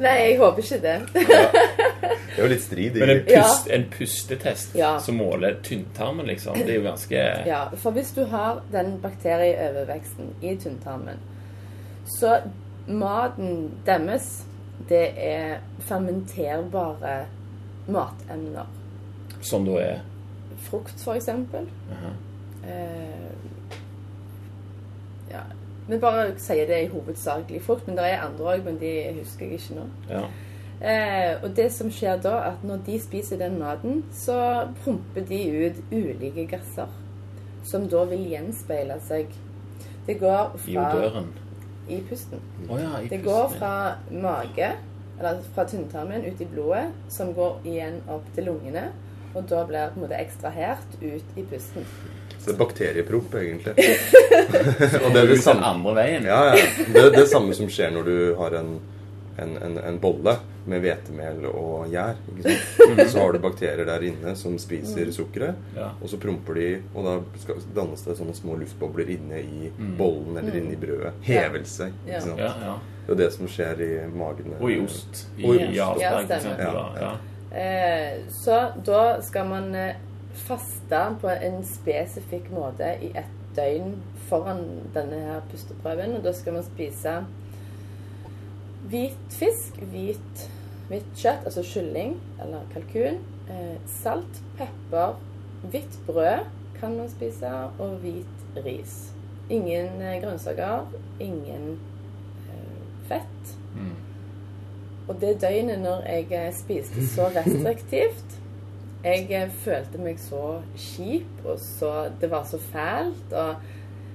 Nei, 0.00 0.14
jeg 0.30 0.38
håper 0.40 0.62
ikke 0.62 0.78
det. 0.82 0.94
Det 1.12 2.38
er 2.38 2.42
jo 2.44 2.48
litt 2.52 2.62
strid 2.64 2.94
Men 3.00 3.10
en, 3.10 3.22
Ja. 3.28 3.44
en 3.74 3.84
pustetest 3.92 4.74
Ja. 4.78 4.98
som 4.98 5.14
måler 5.20 5.56
tynntarmen, 5.62 6.26
liksom, 6.26 6.54
det 6.54 6.70
er 6.70 6.74
jo 6.80 6.82
ganske 6.88 7.24
Ja, 7.46 7.64
for 7.76 7.90
hvis 7.90 8.12
du 8.16 8.24
har 8.24 8.62
den 8.72 8.98
bakterieoverveksten 9.02 10.34
i 10.42 10.54
tynntarmen, 10.56 11.18
så 12.20 12.40
maten 12.88 13.70
deres, 13.86 14.44
det 14.88 15.12
er 15.16 15.58
fermenterbare 15.80 17.26
matemner. 17.88 18.66
Som 19.42 19.64
da 19.66 19.72
er 19.80 19.98
Frukt, 20.60 21.00
for 21.04 21.14
eksempel. 21.14 21.66
Eh, 22.64 22.68
ja. 22.68 22.70
Vi 25.90 25.98
bare 25.98 26.28
sier 26.38 26.68
det 26.70 26.84
i 26.84 26.90
hovedsakelig 26.92 27.62
frukt, 27.66 27.88
men 27.88 27.98
det 27.98 28.06
er 28.06 28.22
andre 28.22 28.54
òg, 28.54 28.64
men 28.64 28.78
de 28.78 28.92
husker 29.18 29.46
jeg 29.48 29.58
ikke 29.58 29.80
nå. 29.80 29.86
Ja. 30.10 30.22
Eh, 30.80 31.42
og 31.44 31.50
det 31.56 31.66
som 31.74 31.90
skjer 31.92 32.20
da, 32.24 32.36
at 32.52 32.62
når 32.64 32.84
de 32.86 32.96
spiser 33.02 33.40
den 33.40 33.58
maten, 33.60 34.04
så 34.16 34.68
promper 34.84 35.26
de 35.28 35.40
ut 35.66 35.80
ulike 35.92 36.46
gasser. 36.48 36.88
Som 37.66 37.88
da 37.92 38.04
vil 38.08 38.22
gjenspeile 38.30 38.96
seg. 39.04 39.34
Det 40.06 40.16
går 40.22 40.54
fra 40.56 40.70
I 40.70 40.78
odøren. 40.78 41.28
I 41.90 42.00
pusten. 42.08 42.40
Oh, 42.68 42.78
ja, 42.80 42.94
i 43.00 43.10
Det 43.10 43.20
pusten, 43.20 43.26
går 43.26 43.52
fra 43.58 43.74
mage, 44.10 44.70
eller 45.18 45.42
fra 45.54 45.66
tynntarmen, 45.68 46.24
ut 46.24 46.40
i 46.40 46.48
blodet, 46.48 46.86
som 47.12 47.34
går 47.34 47.60
igjen 47.68 48.00
opp 48.08 48.30
til 48.34 48.48
lungene. 48.48 48.88
Og 49.34 49.44
da 49.50 49.66
blir 49.66 49.82
det 49.84 49.92
på 49.92 50.00
en 50.00 50.06
måte 50.06 50.22
ekstrahert 50.22 50.96
ut 51.02 51.36
i 51.36 51.44
pusten. 51.50 51.84
Så 52.40 52.50
det 52.50 52.54
er 52.54 52.60
bakteriepromp, 52.62 53.34
egentlig. 53.36 53.74
og 55.04 55.10
det 55.12 55.20
er 55.20 55.26
det 55.34 55.42
samme, 55.44 55.60
andre 55.74 55.92
veien. 55.98 56.24
ja, 56.24 56.38
ja. 56.56 56.64
Det 56.88 57.02
er 57.04 57.10
det 57.18 57.26
samme 57.28 57.52
som 57.56 57.68
skjer 57.68 57.92
når 57.92 58.06
du 58.08 58.14
har 58.38 58.56
en, 58.62 58.70
en, 59.40 59.52
en, 59.66 59.76
en 59.90 59.98
bolle 60.00 60.38
med 60.70 60.80
hvetemel 60.84 61.44
og 61.50 61.86
gjær. 61.92 62.16
Ikke 62.32 62.54
sant? 62.56 63.02
Så 63.12 63.20
har 63.22 63.32
du 63.36 63.38
bakterier 63.44 63.84
der 63.88 64.04
inne 64.08 64.34
som 64.40 64.56
spiser 64.60 65.08
sukkeret, 65.12 65.56
Ja. 65.76 65.90
og 66.00 66.08
så 66.12 66.18
promper 66.20 66.56
de, 66.60 66.66
og 66.94 67.06
da 67.08 67.14
skal, 67.44 67.60
dannes 67.76 68.04
det 68.08 68.16
sånne 68.18 68.34
små 68.36 68.56
luftbobler 68.60 69.08
inne 69.16 69.40
i 69.44 69.70
bollen 69.98 70.36
eller 70.40 70.60
inne 70.60 70.76
i 70.76 70.80
brødet. 70.80 71.12
Hevelse. 71.28 71.90
Ikke 72.06 72.22
sant? 72.24 72.40
Ja, 72.40 72.52
ja. 72.70 72.76
Det 73.06 73.16
er 73.16 73.22
det 73.24 73.30
som 73.34 73.48
skjer 73.50 73.80
i 73.84 73.90
magen. 74.14 74.52
Og 74.60 74.70
i 74.70 74.78
ost. 74.84 75.26
Og 75.42 75.56
i 75.56 75.64
ost. 75.80 76.00
Ja, 76.04 76.14
stemmer. 76.28 76.60
Ja, 76.60 76.70
ja. 76.76 77.08
Ja. 77.08 77.16
Eh, 77.50 78.20
så 78.30 78.60
da 78.86 79.00
skal 79.26 79.48
man 79.50 79.72
eh, 79.74 79.96
faste 80.34 81.02
på 81.20 81.30
en 81.32 81.60
spesifikk 81.66 82.50
måte 82.54 82.94
i 83.02 83.12
et 83.18 83.36
døgn 83.56 83.96
foran 84.28 84.64
denne 84.94 85.20
her 85.26 85.44
pusteprøven. 85.50 86.16
Og 86.18 86.24
da 86.24 86.32
skal 86.36 86.56
man 86.56 86.66
spise 86.66 87.16
hvit 88.90 89.36
fisk, 89.36 89.78
hvit, 89.92 90.46
hvitt 90.88 91.10
kjøtt, 91.16 91.46
altså 91.46 91.64
kylling 91.66 92.16
eller 92.42 92.66
kalkun, 92.74 93.20
eh, 93.50 93.76
salt, 94.00 94.42
pepper, 94.58 95.18
hvitt 95.70 95.98
brød 96.06 96.48
kan 96.80 96.96
man 96.96 97.10
spise, 97.12 97.50
og 97.78 97.98
hvit 98.02 98.64
ris. 98.64 99.12
Ingen 99.50 100.02
eh, 100.02 100.20
grønnsaker, 100.22 100.86
ingen 101.20 101.78
eh, 102.48 103.08
fett. 103.08 103.56
Mm. 103.74 103.96
Og 105.08 105.20
det 105.20 105.40
døgnet 105.42 105.82
når 105.82 106.06
jeg 106.06 106.26
eh, 106.30 106.52
spiste 106.54 107.06
så 107.10 107.28
restriktivt 107.34 108.38
Jeg 109.04 109.26
eh, 109.32 109.50
følte 109.64 110.00
meg 110.02 110.18
så 110.20 110.60
kjip, 110.76 111.44
og 111.44 111.58
så 111.58 112.10
Det 112.20 112.30
var 112.30 112.44
så 112.44 112.58
fælt. 112.60 113.32
Og, 113.32 113.54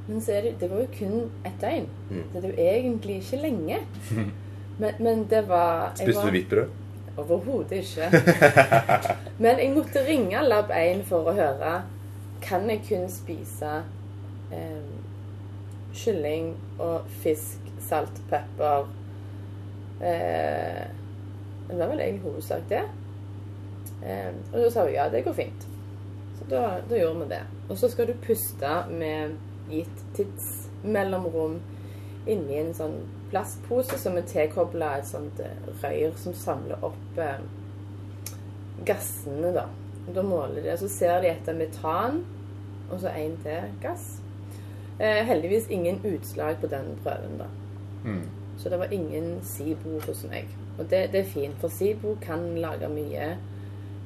men 0.07 0.21
så 0.21 0.37
er 0.37 0.41
det, 0.41 0.55
det 0.61 0.69
var 0.71 0.83
jo 0.83 0.87
kun 0.97 1.21
ett 1.45 1.61
døgn. 1.61 1.87
Mm. 2.09 2.25
Så 2.33 2.41
det 2.41 2.49
er 2.49 2.53
jo 2.53 2.65
egentlig 2.65 3.15
ikke 3.15 3.41
lenge. 3.41 3.79
Men, 4.77 4.91
men 4.99 5.27
det 5.29 5.47
var 5.47 5.93
Spiste 5.95 6.21
du 6.25 6.31
hvitt 6.35 6.49
brød? 6.49 6.71
Overhodet 7.17 7.71
ikke. 7.71 8.09
Men 9.43 9.59
jeg 9.59 9.71
måtte 9.71 10.03
ringe 10.03 10.41
Lab 10.43 10.73
1 10.75 11.05
for 11.07 11.29
å 11.31 11.35
høre 11.37 11.77
Kan 12.43 12.67
jeg 12.67 12.81
kun 12.89 13.05
spise 13.07 13.77
eh, 14.51 14.89
kylling 15.95 16.51
og 16.75 17.07
fisk, 17.23 17.63
salt, 17.87 18.19
pepper 18.27 18.89
eh, 20.03 20.83
Det 21.69 21.79
var 21.79 21.93
vel 21.93 22.03
egentlig 22.03 22.27
hovedsak 22.27 22.67
det. 22.69 22.83
Eh, 24.05 24.31
og 24.53 24.59
da 24.59 24.69
sa 24.71 24.85
hun 24.85 24.93
ja, 24.93 25.09
det 25.09 25.23
går 25.25 25.37
fint. 25.37 25.67
Så 26.39 26.49
da, 26.49 26.63
da 26.89 26.99
gjorde 26.99 27.23
vi 27.23 27.29
det. 27.33 27.43
Og 27.69 27.77
så 27.77 27.89
skal 27.89 28.09
du 28.09 28.17
puste 28.25 28.73
med 28.91 29.37
gitt 29.71 30.03
tidsmellomrom 30.17 31.57
inni 32.29 32.59
en 32.59 32.73
sånn 32.77 32.99
plastpose 33.31 33.97
som 34.01 34.17
er 34.17 34.27
tilkobla 34.29 34.95
et 34.99 35.09
sånt 35.09 35.41
rør 35.41 35.81
røyr 35.83 36.13
som 36.21 36.35
samler 36.37 36.85
opp 36.85 37.19
eh, 37.21 37.41
gassene, 38.85 39.51
da. 39.55 39.67
Da 40.13 40.21
måler 40.25 40.61
de, 40.61 40.77
så 40.77 40.89
ser 40.91 41.21
de 41.23 41.31
etter 41.31 41.57
metan, 41.57 42.21
og 42.91 42.99
så 43.01 43.13
én 43.17 43.37
til 43.41 43.73
gass. 43.81 44.19
Eh, 44.99 45.23
heldigvis 45.25 45.69
ingen 45.73 45.97
utslag 46.05 46.59
på 46.61 46.69
den 46.69 46.93
prøven, 47.03 47.39
da. 47.41 47.49
Mm. 48.05 48.25
Så 48.57 48.69
det 48.69 48.79
var 48.79 48.93
ingen 48.93 49.39
SIBO 49.43 49.99
hos 50.05 50.23
meg. 50.29 50.51
Og 50.77 50.85
det, 50.89 51.09
det 51.13 51.23
er 51.23 51.31
fint, 51.33 51.57
for 51.59 51.73
SIBO 51.73 52.15
kan 52.21 52.45
lage 52.61 52.89
mye 52.91 53.33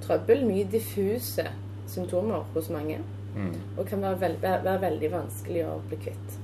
trøbbel, 0.04 0.46
mye 0.48 0.68
diffuse 0.72 1.46
symptomer 1.90 2.46
hos 2.54 2.70
mange. 2.74 3.00
Mm. 3.36 3.56
Og 3.78 3.86
kan 3.86 4.02
være, 4.02 4.20
veld, 4.22 4.38
være, 4.42 4.64
være 4.66 4.82
veldig 4.88 5.12
vanskelig 5.14 5.66
å 5.70 5.80
bli 5.90 6.00
kvitt. 6.06 6.38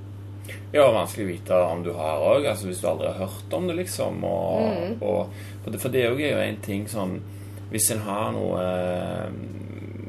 Ja, 0.74 0.86
vanskelig 0.94 1.26
å 1.26 1.30
vite 1.32 1.60
om 1.72 1.82
du 1.86 1.92
har 1.98 2.22
òg, 2.22 2.46
altså 2.46 2.70
hvis 2.70 2.82
du 2.84 2.88
aldri 2.90 3.10
har 3.10 3.26
hørt 3.26 3.54
om 3.58 3.68
det, 3.70 3.78
liksom. 3.80 4.22
Og, 4.28 5.02
og, 5.02 5.34
for, 5.64 5.74
det, 5.74 5.82
for 5.82 5.94
det 5.94 6.04
er 6.06 6.14
jo 6.14 6.42
en 6.44 6.62
ting 6.66 6.86
sånn 6.90 7.18
Hvis 7.72 7.90
en 7.92 8.04
har 8.06 8.28
noe 8.36 8.62
eh, 8.62 9.38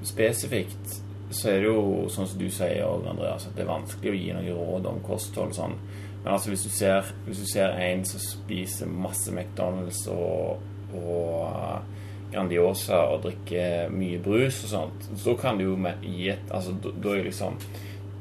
spesifikt, 0.04 0.98
så 1.32 1.48
er 1.50 1.62
det 1.64 1.70
jo 1.70 2.04
sånn 2.12 2.28
som 2.28 2.38
du 2.38 2.50
sier 2.52 2.84
òg, 2.84 3.06
Andreas, 3.10 3.46
at 3.48 3.56
det 3.56 3.64
er 3.64 3.70
vanskelig 3.70 4.12
å 4.12 4.18
gi 4.18 4.34
noe 4.36 4.56
råd 4.58 4.90
om 4.90 5.00
kosthold 5.06 5.56
sånn. 5.56 5.74
Men 6.20 6.34
altså 6.34 6.52
hvis 6.52 6.66
du 6.66 6.70
ser, 6.74 7.08
hvis 7.24 7.40
du 7.42 7.48
ser 7.48 7.74
en 7.80 8.04
som 8.06 8.22
spiser 8.22 8.92
masse 8.92 9.32
McDonald's 9.32 10.04
og, 10.12 10.62
og 11.00 11.95
Grandiosa 12.32 13.04
og 13.14 13.22
drikker 13.26 13.88
mye 13.94 14.18
brus 14.22 14.64
og 14.66 14.70
sånt, 14.74 15.10
så 15.22 15.36
kan 15.40 15.58
du 15.58 15.64
jo 15.70 15.76
med, 15.76 16.02
gi 16.02 16.28
et 16.34 16.50
Altså, 16.50 16.74
da 16.82 17.14
er 17.16 17.24
liksom 17.30 17.58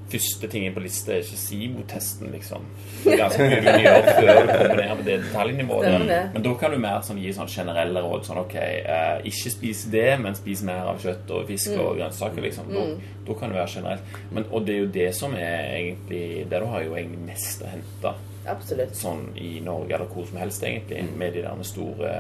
Første 0.06 0.48
tingen 0.48 0.72
på 0.72 0.80
lista 0.84 1.12
er 1.16 1.24
ikke 1.24 1.36
SIBO-testen, 1.42 2.28
liksom. 2.32 2.62
Det 3.04 3.16
er 3.16 3.18
ganske 3.24 3.48
mye 3.50 3.62
du 3.66 3.82
gjør 3.82 4.04
før 4.06 4.38
du 4.38 4.52
kommer 4.52 4.76
ned 4.78 4.92
på 5.00 5.06
det 5.08 5.16
detaljnivået. 5.24 6.04
Men 6.36 6.44
da 6.46 6.52
kan 6.62 6.72
du 6.72 6.78
mer 6.84 7.00
sånn, 7.08 7.18
gi 7.24 7.32
sånn 7.34 7.50
generelle 7.50 8.04
råd. 8.06 8.22
Sånn 8.28 8.38
OK, 8.44 8.54
eh, 8.62 9.26
ikke 9.26 9.52
spis 9.56 9.82
det, 9.92 10.06
men 10.22 10.38
spis 10.38 10.62
mer 10.70 10.92
av 10.92 11.02
kjøtt 11.02 11.34
og 11.34 11.50
fisk 11.50 11.72
Mm. 11.74 11.80
og 11.82 11.98
grønnsaker, 11.98 12.46
liksom. 12.46 12.70
Da, 12.70 12.84
da 13.28 13.34
kan 13.40 13.50
det 13.50 13.58
være 13.58 13.74
generelt. 13.74 14.14
Men, 14.32 14.46
og 14.52 14.66
det 14.70 14.76
er 14.76 14.80
jo 14.86 14.92
det 15.00 15.10
som 15.18 15.34
er 15.34 15.74
egentlig 15.74 16.50
Der 16.54 16.60
du 16.60 16.66
har 16.76 16.84
jo 16.86 16.94
egentlig 16.96 17.26
mest 17.26 17.66
å 17.66 17.74
hente 17.74 18.14
Absolutt. 18.48 18.94
sånn 18.96 19.26
i 19.42 19.60
Norge 19.66 19.96
eller 19.98 20.06
hvor 20.14 20.30
som 20.30 20.38
helst, 20.38 20.64
egentlig, 20.64 21.02
med 21.18 21.34
de 21.34 21.42
der 21.42 21.64
store 21.66 22.14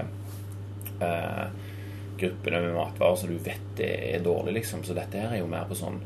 eh, 1.02 1.45
gruppene 2.19 2.62
med 2.62 2.75
matvarer 2.78 3.19
som 3.19 3.32
du 3.32 3.38
vet 3.43 3.71
det 3.78 3.91
er 4.15 4.23
dårlig, 4.25 4.60
liksom. 4.62 4.84
Så 4.88 4.95
dette 4.97 5.19
her 5.19 5.36
er 5.36 5.41
jo 5.43 5.49
mer 5.51 5.67
på 5.69 5.78
sånn 5.78 5.99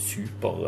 super 0.00 0.62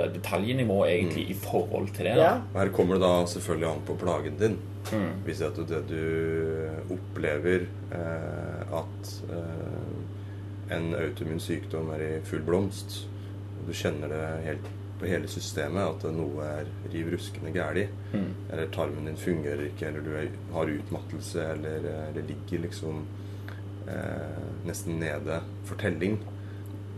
egentlig, 0.89 1.25
mm. 1.25 1.31
i 1.31 1.35
forhold 1.35 1.89
til 1.97 2.05
det. 2.11 2.17
da. 2.21 2.35
Her 2.55 2.73
kommer 2.75 2.99
det 2.99 3.07
da 3.07 3.15
selvfølgelig 3.33 3.69
an 3.71 3.87
på 3.87 3.97
plagen 4.01 4.37
din. 4.41 4.59
Mm. 4.93 5.23
Hvis 5.25 5.41
at 5.47 5.57
det 5.69 5.81
du 5.89 6.93
opplever 6.93 7.67
eh, 7.95 8.77
at 8.83 9.13
eh, 9.31 10.77
en 10.77 10.95
autoimmun 10.99 11.41
sykdom 11.41 11.91
er 11.95 12.05
i 12.07 12.13
full 12.27 12.45
blomst, 12.47 13.03
og 13.61 13.69
du 13.71 13.75
kjenner 13.77 14.11
det 14.11 14.23
helt 14.49 14.71
på 15.01 15.09
hele 15.11 15.31
systemet 15.31 15.83
at 15.83 16.05
noe 16.15 16.47
er 16.61 16.69
riv 16.93 17.13
ruskende 17.15 17.55
galt, 17.55 17.99
Mm. 18.13 18.35
eller 18.53 18.67
tarmen 18.75 19.07
din 19.09 19.17
fungerer 19.17 19.65
ikke, 19.71 19.87
eller 19.89 20.01
du 20.05 20.11
er, 20.13 20.27
har 20.53 20.69
utmattelse, 20.69 21.41
eller, 21.55 21.87
eller 22.11 22.27
ligger 22.29 22.67
liksom 22.67 23.07
eh, 23.93 24.43
nesten 24.67 24.99
nede 25.01 25.41
for 25.69 25.77
telling, 25.81 26.19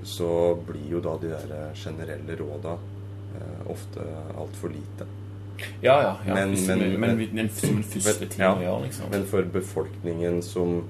så 0.04 0.54
blir 0.68 0.90
jo 0.96 1.00
da 1.00 1.16
de 1.22 1.30
der 1.32 1.72
generelle 1.74 2.36
råda 2.38 2.74
eh, 3.34 3.70
ofte 3.72 4.04
altfor 4.38 4.68
lite. 4.74 5.06
Ja, 5.82 5.94
ja. 6.02 6.16
ja. 6.26 6.34
Men- 6.34 6.50
Hvis- 6.54 6.66
men- 6.68 6.78
men, 6.78 7.00
men, 7.00 7.16
men- 7.18 7.34
men 7.34 7.48
som 7.48 7.76
en 7.76 7.82
første 8.08 8.26
ting 8.28 8.40
Ja. 8.44 8.54
å 8.54 8.60
gjøre, 8.62 8.82
liksom. 8.88 9.10
Men 9.10 9.24
for 9.30 9.42
befolkningen 9.42 10.42
som 10.42 10.82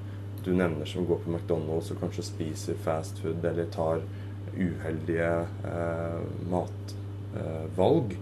du 0.45 0.51
nevner 0.53 0.85
som 0.87 1.07
går 1.07 1.23
på 1.25 1.31
McDonald's 1.33 1.91
og 1.93 2.01
kanskje 2.03 2.23
spiser 2.27 2.75
fast 2.85 3.19
food 3.23 3.45
eller 3.45 3.65
tar 3.73 4.01
uheldige 4.55 5.31
eh, 5.65 6.21
matvalg, 6.53 8.17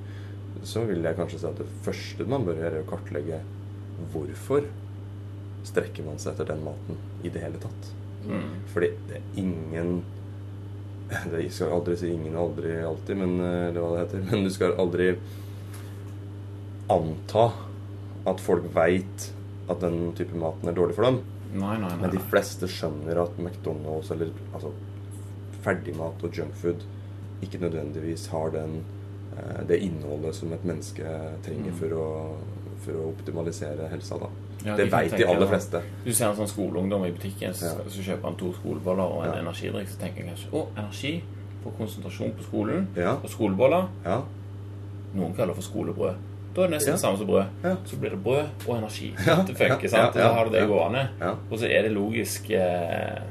så 0.64 0.84
vil 0.86 1.02
jeg 1.02 1.16
kanskje 1.18 1.40
si 1.42 1.46
at 1.48 1.58
det 1.58 1.66
første 1.82 2.26
man 2.30 2.44
bør 2.46 2.60
gjøre, 2.60 2.78
er 2.78 2.84
å 2.84 2.90
kartlegge 2.92 3.40
hvorfor 4.12 4.66
strekker 5.64 6.04
man 6.06 6.18
seg 6.18 6.32
etter 6.34 6.48
den 6.52 6.64
maten 6.66 6.98
i 7.22 7.28
det 7.32 7.42
hele 7.44 7.60
tatt. 7.62 7.90
Mm. 8.26 8.48
Fordi 8.72 8.90
det 9.08 9.18
er 9.20 9.40
ingen 9.42 10.02
det, 11.30 11.42
skal 11.52 11.74
aldri 11.76 11.96
si 12.00 12.08
ingen 12.14 12.36
aldri 12.40 12.76
alltid, 12.86 13.16
men, 13.20 13.34
eh, 13.44 13.68
eller 13.68 13.80
hva 13.84 13.90
det 13.96 14.04
heter. 14.06 14.22
Men 14.30 14.44
du 14.46 14.50
skal 14.54 14.72
aldri 14.80 15.10
anta 16.92 17.44
at 18.28 18.40
folk 18.42 18.66
veit 18.74 19.28
at 19.70 19.80
den 19.82 20.12
type 20.18 20.36
maten 20.38 20.68
er 20.70 20.76
dårlig 20.76 20.96
for 20.96 21.06
dem. 21.08 21.20
Nei, 21.52 21.76
nei, 21.78 21.88
nei. 21.90 21.98
Men 22.00 22.14
de 22.14 22.22
fleste 22.30 22.68
skjønner 22.70 23.18
at 23.26 23.36
McDonald's 23.40 24.10
eller 24.14 24.30
altså, 24.54 24.72
ferdigmat 25.62 26.22
og 26.24 26.38
junkfood 26.38 26.84
ikke 27.44 27.60
nødvendigvis 27.62 28.28
har 28.32 28.52
den, 28.54 28.78
eh, 29.36 29.60
det 29.68 29.80
innholdet 29.84 30.34
som 30.38 30.52
et 30.54 30.64
menneske 30.64 31.04
trenger 31.44 31.70
Mm. 31.72 31.78
for, 31.78 31.88
å, 31.98 32.36
for 32.84 32.92
å 32.98 33.08
optimalisere 33.12 33.88
helsa. 33.90 34.18
Da. 34.18 34.30
Ja, 34.64 34.76
det 34.76 34.84
de 34.86 34.90
veit 34.92 35.16
de 35.16 35.24
aller 35.26 35.46
fleste. 35.50 35.80
Du 36.04 36.12
ser 36.12 36.28
en 36.30 36.36
sånn 36.38 36.50
skoleungdom 36.50 37.04
i 37.06 37.12
butikken, 37.14 37.54
så, 37.54 37.64
Ja. 37.72 37.86
så 37.90 38.02
kjøper 38.06 38.28
han 38.30 38.36
to 38.36 38.52
skoleboller 38.60 39.02
og 39.16 39.24
en 39.26 39.38
energidrikk. 39.46 39.88
Så 39.88 39.98
tenker 40.00 40.22
jeg 40.24 40.28
kanskje 40.32 40.52
å, 40.52 40.66
energi 40.76 41.14
for 41.62 41.72
konsentrasjon 41.78 42.32
på 42.38 42.42
skolen. 42.48 42.86
Og 43.22 43.28
skoleboller 43.30 43.88
ja, 44.04 44.20
noen 45.14 45.34
kaller 45.34 45.54
for 45.54 45.62
skolebrød. 45.66 46.28
Da 46.54 46.62
er 46.62 46.68
det 46.68 46.74
nesten 46.76 46.92
det 46.92 47.00
samme 47.00 47.16
som 47.16 47.26
brød. 47.26 47.46
Så 47.88 47.96
blir 47.96 48.10
det 48.12 48.18
brød 48.24 48.66
og 48.68 48.74
energi. 48.76 49.14
Dette 49.16 49.54
funker, 49.56 49.88
sant? 49.88 50.10
Og 50.16 50.20
da 50.20 50.32
har 50.36 50.44
du 50.44 50.50
det 50.52 50.66
gående. 50.68 51.06
Og 51.50 51.54
så 51.58 51.66
er 51.70 51.82
det 51.86 51.92
logisk 51.94 52.50
eh, 52.50 53.22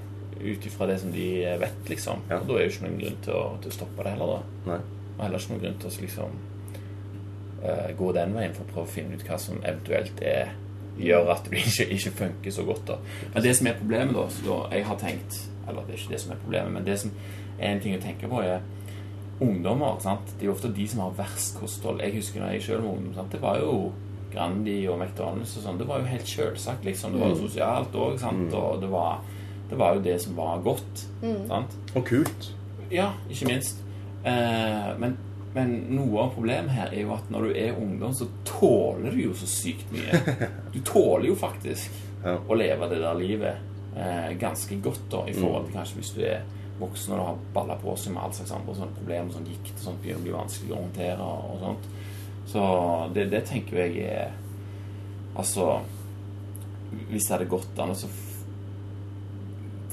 ut 0.41 0.65
ifra 0.65 0.87
det 0.89 0.95
som 1.03 1.11
de 1.13 1.27
vet, 1.61 1.83
liksom. 1.89 2.23
Og 2.25 2.47
da 2.47 2.55
er 2.55 2.63
det 2.63 2.65
jo 2.65 2.71
ikke 2.73 2.87
noen 2.87 2.97
grunn 3.03 3.19
til 3.21 3.33
å, 3.37 3.43
til 3.61 3.69
å 3.69 3.75
stoppe 3.75 4.03
det 4.07 4.15
heller, 4.15 4.31
da. 4.33 4.71
Nei. 4.71 4.79
Og 5.17 5.21
heller 5.27 5.37
ikke 5.43 5.53
noen 5.53 5.61
grunn 5.67 5.77
til 5.83 5.91
å 5.91 6.01
liksom 6.01 6.39
eh, 7.63 7.91
gå 7.99 8.11
den 8.17 8.33
veien 8.39 8.55
for 8.57 8.65
å 8.65 8.71
prøve 8.73 8.87
å 8.87 8.93
finne 8.95 9.15
ut 9.19 9.25
hva 9.27 9.37
som 9.41 9.61
eventuelt 9.61 10.21
er 10.25 10.55
gjør 11.01 11.31
at 11.35 11.47
det 11.49 11.61
ikke, 11.61 11.87
ikke 11.95 12.11
funker 12.17 12.51
så 12.51 12.63
godt. 12.67 12.83
da. 12.87 12.97
Men 13.33 13.43
det 13.43 13.55
som 13.57 13.67
er 13.67 13.79
problemet, 13.79 14.15
da, 14.15 14.27
så 14.29 14.45
da 14.45 14.75
jeg 14.75 14.85
har 14.85 14.99
tenkt 15.01 15.39
Eller 15.67 15.81
det 15.87 15.93
er 15.93 15.99
ikke 15.99 16.13
det 16.13 16.19
som 16.21 16.31
er 16.33 16.39
problemet, 16.43 16.73
men 16.73 16.85
det 16.85 16.99
som 16.99 17.11
er 17.59 17.71
en 17.71 17.79
ting 17.83 17.95
å 17.95 18.01
tenke 18.01 18.27
på, 18.27 18.39
er 18.41 18.61
ungdommer. 19.41 19.99
sant? 20.01 20.25
Det 20.37 20.45
er 20.45 20.49
jo 20.49 20.55
ofte 20.55 20.71
de 20.73 20.87
som 20.87 21.03
har 21.05 21.13
verst 21.17 21.59
kosthold. 21.59 22.01
Jeg 22.01 22.15
husker 22.15 22.41
da 22.41 22.53
jeg 22.53 22.63
selv 22.63 22.83
var 22.83 22.95
ungdom. 22.95 23.13
sant? 23.15 23.31
Det 23.31 23.41
var 23.41 23.59
jo 23.61 23.91
Grandi 24.31 24.87
og 24.87 24.99
McDonald's 25.01 25.57
og 25.57 25.65
sånn. 25.65 25.77
Det 25.79 25.87
var 25.87 25.99
jo 25.99 26.05
helt 26.07 26.27
sjølsagt, 26.27 26.85
liksom. 26.87 27.13
Det 27.13 27.21
var 27.21 27.33
jo 27.33 27.39
sosialt 27.43 27.95
òg, 27.95 28.17
sant. 28.21 28.53
Og 28.57 28.81
det 28.81 28.89
var, 28.91 29.19
det 29.69 29.79
var 29.79 29.95
jo 29.95 30.03
det 30.05 30.17
som 30.23 30.35
var 30.37 30.61
godt. 30.63 31.05
sant? 31.47 31.77
Og 31.95 32.05
kult. 32.07 32.51
Ja, 32.91 33.11
ikke 33.29 33.47
minst. 33.51 33.83
Eh, 34.25 34.91
men, 34.99 35.17
men 35.55 35.73
noe 35.91 36.21
av 36.23 36.29
problemet 36.35 36.71
her 36.71 36.93
er 36.93 37.01
jo 37.03 37.11
at 37.15 37.27
når 37.33 37.47
du 37.49 37.57
er 37.59 37.75
ungdom, 37.81 38.13
så 38.15 38.27
tåler 38.47 39.11
du 39.11 39.21
jo 39.25 39.33
så 39.35 39.47
sykt 39.51 39.91
mye. 39.91 40.21
Du 40.73 40.79
tåler 40.87 41.27
jo 41.31 41.35
faktisk 41.35 41.91
Ja. 42.23 42.37
å 42.47 42.53
leve 42.55 42.87
det 42.91 42.99
der 43.01 43.15
livet 43.17 43.55
eh, 43.97 44.31
ganske 44.39 44.75
godt, 44.83 45.07
da, 45.09 45.23
i 45.27 45.33
forhold 45.33 45.65
til 45.65 45.73
kanskje 45.79 45.97
hvis 45.97 46.11
du 46.13 46.21
er 46.23 46.43
voksen 46.79 47.13
og 47.13 47.17
du 47.17 47.23
har 47.25 47.39
balla 47.55 47.75
på 47.81 47.95
seg 47.97 48.13
med 48.13 48.21
all 48.23 48.33
slags 48.33 48.51
andre 48.53 48.75
sånne 48.77 48.95
problemer, 48.99 49.33
sånn 49.33 49.47
gikt 49.49 49.71
og 49.73 49.83
sånt, 49.87 49.99
begynner 50.03 50.21
å 50.21 50.25
bli 50.27 50.35
vanskelig 50.35 50.75
å 50.75 50.81
håndtere 50.83 51.25
og 51.25 51.59
sånt. 51.65 51.89
Så 52.53 52.63
det, 53.15 53.25
det 53.33 53.43
tenker 53.49 53.77
jeg 53.83 54.05
er 54.11 54.31
Altså 55.37 55.79
Hvis 57.09 57.23
det 57.27 57.31
hadde 57.37 57.45
gått 57.51 57.77
an 57.79 57.93
å 57.93 57.95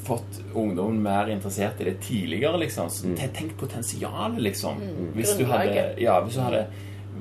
fått 0.08 0.40
ungdommen 0.56 1.02
mer 1.04 1.30
interessert 1.32 1.80
i 1.80 1.88
det 1.90 1.98
tidligere, 2.04 2.58
liksom. 2.64 2.90
Så 2.92 3.14
tenk 3.18 3.56
potensialet, 3.60 4.40
liksom. 4.48 4.82
Hvis 5.16 5.36
du 5.38 5.44
hadde 5.48 5.94
Ja, 6.00 6.20
hvis 6.24 6.38
du 6.38 6.44
hadde 6.44 6.66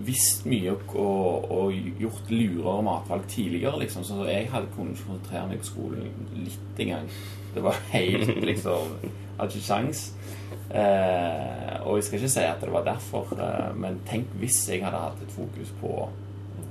visst 0.06 0.46
mye 0.50 0.74
og, 0.74 1.48
og, 1.52 1.74
gjort 2.00 2.30
lurere 2.32 2.84
matvalg 2.86 3.28
tidligere, 3.32 3.80
liksom. 3.84 4.06
Så 4.08 4.26
jeg 4.28 4.50
hadde 4.52 4.72
kunnet 4.76 5.00
konsentrere 5.06 5.48
meg 5.52 5.64
på 5.64 5.72
skolen 5.72 6.12
litt 6.36 6.84
en 6.84 6.94
gang. 6.94 7.10
Det 7.56 7.64
var 7.66 7.80
helt 7.94 8.36
liksom 8.52 8.98
Hadde 9.38 9.54
ikke 9.54 9.68
sjans. 9.68 10.00
Eh, 10.74 11.74
og 11.86 12.00
jeg 12.00 12.06
skal 12.08 12.18
ikke 12.18 12.32
si 12.34 12.46
at 12.50 12.64
det 12.64 12.72
var 12.74 12.88
derfor, 12.88 13.30
eh, 13.38 13.76
men 13.78 14.00
tenk 14.10 14.32
hvis 14.42 14.64
jeg 14.72 14.82
hadde 14.82 14.98
hatt 15.04 15.22
et 15.22 15.36
fokus 15.36 15.70
på 15.78 15.92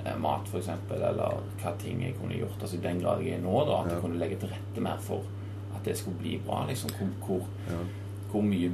eh, 0.03 0.17
mat, 0.19 0.51
f.eks., 0.51 0.73
eller 0.97 1.39
hva 1.63 1.73
ting 1.79 2.03
jeg 2.03 2.17
kunne 2.19 2.35
gjort. 2.41 2.59
Altså 2.59 2.81
I 2.81 2.83
den 2.89 3.05
grad 3.05 3.23
jeg 3.23 3.39
er 3.39 3.45
nå, 3.45 3.55
da, 3.69 3.85
at 3.85 3.95
jeg 3.95 4.03
kunne 4.03 4.19
legge 4.19 4.41
til 4.43 4.51
rette 4.51 4.83
mer 4.83 4.99
for 5.07 5.23
at 5.87 5.93
det 5.93 5.97
skulle 6.03 6.19
bli 6.21 6.37
bra. 6.47 6.65
liksom 6.69 6.91
Hvor, 6.99 7.09
hvor, 7.27 7.47
Ja. 7.71 7.79
hvor 8.33 8.43
mye 8.43 8.71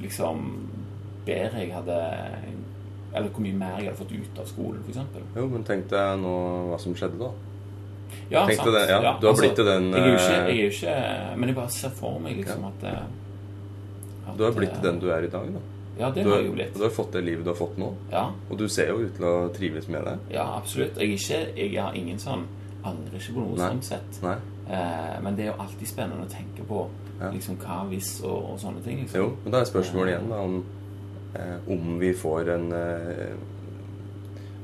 liksom 0.00 0.68
bedre 1.26 1.60
jeg 1.60 1.72
hadde 1.74 1.98
Eller 3.14 3.28
hvor 3.30 3.40
mye 3.44 3.54
mer 3.54 3.76
jeg 3.78 3.86
hadde 3.92 3.96
fått 4.00 4.12
ut 4.12 4.38
av 4.42 4.46
skolen, 4.50 4.80
f.eks. 4.88 4.98
Jo, 5.36 5.44
men 5.48 5.64
tenk 5.64 5.84
deg 5.92 6.16
nå 6.18 6.32
hva 6.72 6.78
som 6.82 6.94
skjedde, 6.98 7.18
da. 7.20 7.28
Ja, 8.30 8.46
Tenk 8.46 8.58
sant. 8.58 8.72
det, 8.74 8.88
ja. 8.90 9.12
Du 9.20 9.26
har 9.28 9.34
blitt 9.38 9.54
til 9.56 9.64
den, 9.68 9.86
jeg 9.92 10.00
er, 10.02 10.16
ikke, 10.16 10.32
eh, 10.34 10.48
jeg 10.48 10.64
er 10.64 10.70
ikke 10.70 11.36
Men 11.38 11.48
jeg 11.48 11.56
bare 11.56 11.70
ser 11.70 11.90
for 11.90 12.18
meg 12.20 12.36
liksom 12.40 12.64
at, 12.64 12.84
eh, 12.90 13.04
at 14.28 14.36
Du 14.38 14.44
har 14.44 14.52
blitt 14.52 14.72
til 14.74 14.82
den 14.82 14.98
du 15.00 15.08
er 15.10 15.22
i 15.22 15.30
dag, 15.30 15.46
da. 15.54 15.60
Ja, 15.98 16.10
det 16.10 16.24
Du 16.24 16.30
har 16.30 16.36
har, 16.36 16.42
jeg 16.42 16.46
jo 16.50 16.54
blitt. 16.56 16.74
du 16.74 16.82
har 16.82 16.90
fått 16.90 17.12
det 17.12 17.22
livet 17.24 17.44
du 17.44 17.50
har 17.50 17.56
fått 17.58 17.76
nå. 17.78 17.92
Ja, 18.10 18.24
Og 18.50 18.58
du 18.58 18.66
ser 18.68 18.88
jo 18.88 18.98
ut 19.04 19.14
til 19.16 19.24
å 19.24 19.52
trives 19.54 19.86
med 19.88 20.04
det. 20.04 20.18
ja 20.34 20.44
absolutt. 20.56 20.96
Jeg, 20.98 21.10
er 21.10 21.14
ikke, 21.14 21.56
jeg 21.56 21.82
har 21.82 21.94
ingen 21.94 22.18
sånn 22.18 22.46
Angrer 22.84 23.14
ikke 23.16 23.32
på 23.34 23.40
noe 23.40 23.56
Nei. 23.56 23.68
sånn 23.70 23.82
sett. 23.82 24.22
Nei. 24.22 24.34
Eh, 24.68 25.16
men 25.22 25.36
det 25.36 25.44
er 25.46 25.50
jo 25.52 25.58
alltid 25.60 25.88
spennende 25.88 26.24
å 26.26 26.30
tenke 26.32 26.64
på 26.68 26.86
Ja. 27.20 27.28
liksom 27.30 27.56
hva 27.62 27.82
hvis 27.90 28.20
og, 28.24 28.52
og 28.54 28.58
sånne 28.60 28.82
ting. 28.84 29.02
liksom. 29.04 29.20
Jo, 29.20 29.36
men 29.44 29.52
da 29.52 29.60
er 29.60 29.68
spørsmålet 29.70 30.14
igjen 30.16 30.30
da, 30.32 30.38
om, 30.40 30.64
eh, 31.34 31.58
om 31.70 31.98
vi 32.00 32.12
får 32.16 32.48
en 32.56 32.72
eh, 32.72 33.36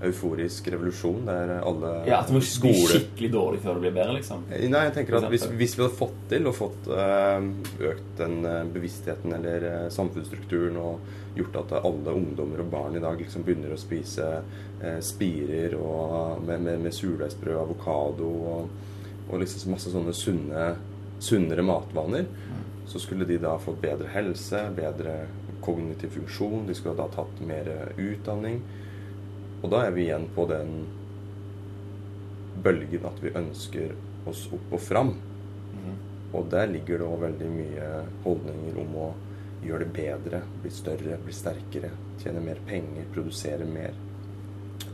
euforisk 0.03 0.69
revolusjon 0.73 1.27
der 1.29 1.51
alle 1.61 1.91
Ja, 2.09 2.21
At 2.23 2.31
det 2.31 2.39
må 2.39 2.41
bli 2.41 2.73
skikkelig 2.89 3.31
dårlig 3.35 3.61
før 3.61 3.77
det 3.77 3.83
blir 3.85 3.95
bedre, 3.99 4.15
liksom. 4.17 4.45
Eh, 4.51 4.65
Nei, 4.73 4.87
jeg 4.89 4.95
tenker 4.97 5.19
at 5.19 5.29
hvis, 5.29 5.45
hvis 5.61 5.77
vi 5.77 5.85
hadde 5.85 5.99
fått 5.99 6.19
til 6.33 6.49
og 6.49 6.57
fått 6.57 6.89
eh, 6.89 7.49
økt 7.93 8.13
den 8.19 8.39
eh, 8.49 8.63
bevisstheten 8.73 9.35
eller 9.37 9.67
eh, 9.69 9.89
samfunnsstrukturen 9.93 10.79
og 10.81 11.01
gjort 11.37 11.61
at 11.61 11.77
alle 11.85 12.15
ungdommer 12.17 12.65
og 12.65 12.71
barn 12.73 12.97
i 12.97 13.03
dag 13.05 13.21
liksom 13.21 13.45
begynner 13.47 13.77
å 13.77 13.81
spise 13.81 14.31
eh, 14.83 14.99
spirer 15.05 15.77
og 15.79 16.41
med, 16.49 16.65
med, 16.65 16.81
med 16.89 16.97
surdeigsbrød, 16.97 17.61
avokado 17.67 18.31
og, 18.55 18.79
og 19.31 19.41
liksom 19.43 19.75
masse 19.75 19.93
sånne 19.93 20.15
sunne, 20.17 20.65
sunnere 21.23 21.63
matvaner, 21.63 22.27
så 22.91 22.99
skulle 22.99 23.27
de 23.29 23.39
da 23.39 23.55
fått 23.63 23.81
bedre 23.83 24.11
helse, 24.11 24.65
bedre 24.75 25.27
kognitiv 25.63 26.17
funksjon, 26.17 26.67
de 26.67 26.75
skulle 26.75 26.99
da 26.99 27.07
tatt 27.13 27.43
mer 27.47 27.69
utdanning. 28.01 28.61
Og 29.61 29.71
da 29.71 29.85
er 29.87 29.95
vi 29.95 30.07
igjen 30.09 30.27
på 30.35 30.47
den 30.51 30.73
bølgen 32.65 33.07
at 33.09 33.21
vi 33.23 33.35
ønsker 33.37 33.95
oss 34.31 34.47
opp 34.53 34.75
og 34.75 34.83
fram. 34.83 35.13
Mhm. 35.75 35.99
Og 36.33 36.51
der 36.51 36.67
ligger 36.67 36.99
det 36.99 37.07
òg 37.07 37.21
veldig 37.21 37.51
mye 37.51 37.89
holdninger 38.25 38.81
om 38.81 38.97
å 38.97 39.09
gjøre 39.65 39.85
det 39.85 39.93
bedre, 39.93 40.43
bli 40.63 40.71
større, 40.73 41.19
bli 41.25 41.33
sterkere, 41.33 41.91
tjene 42.23 42.41
mer 42.41 42.61
penger, 42.67 43.09
produsere 43.13 43.67
mer. 43.69 43.95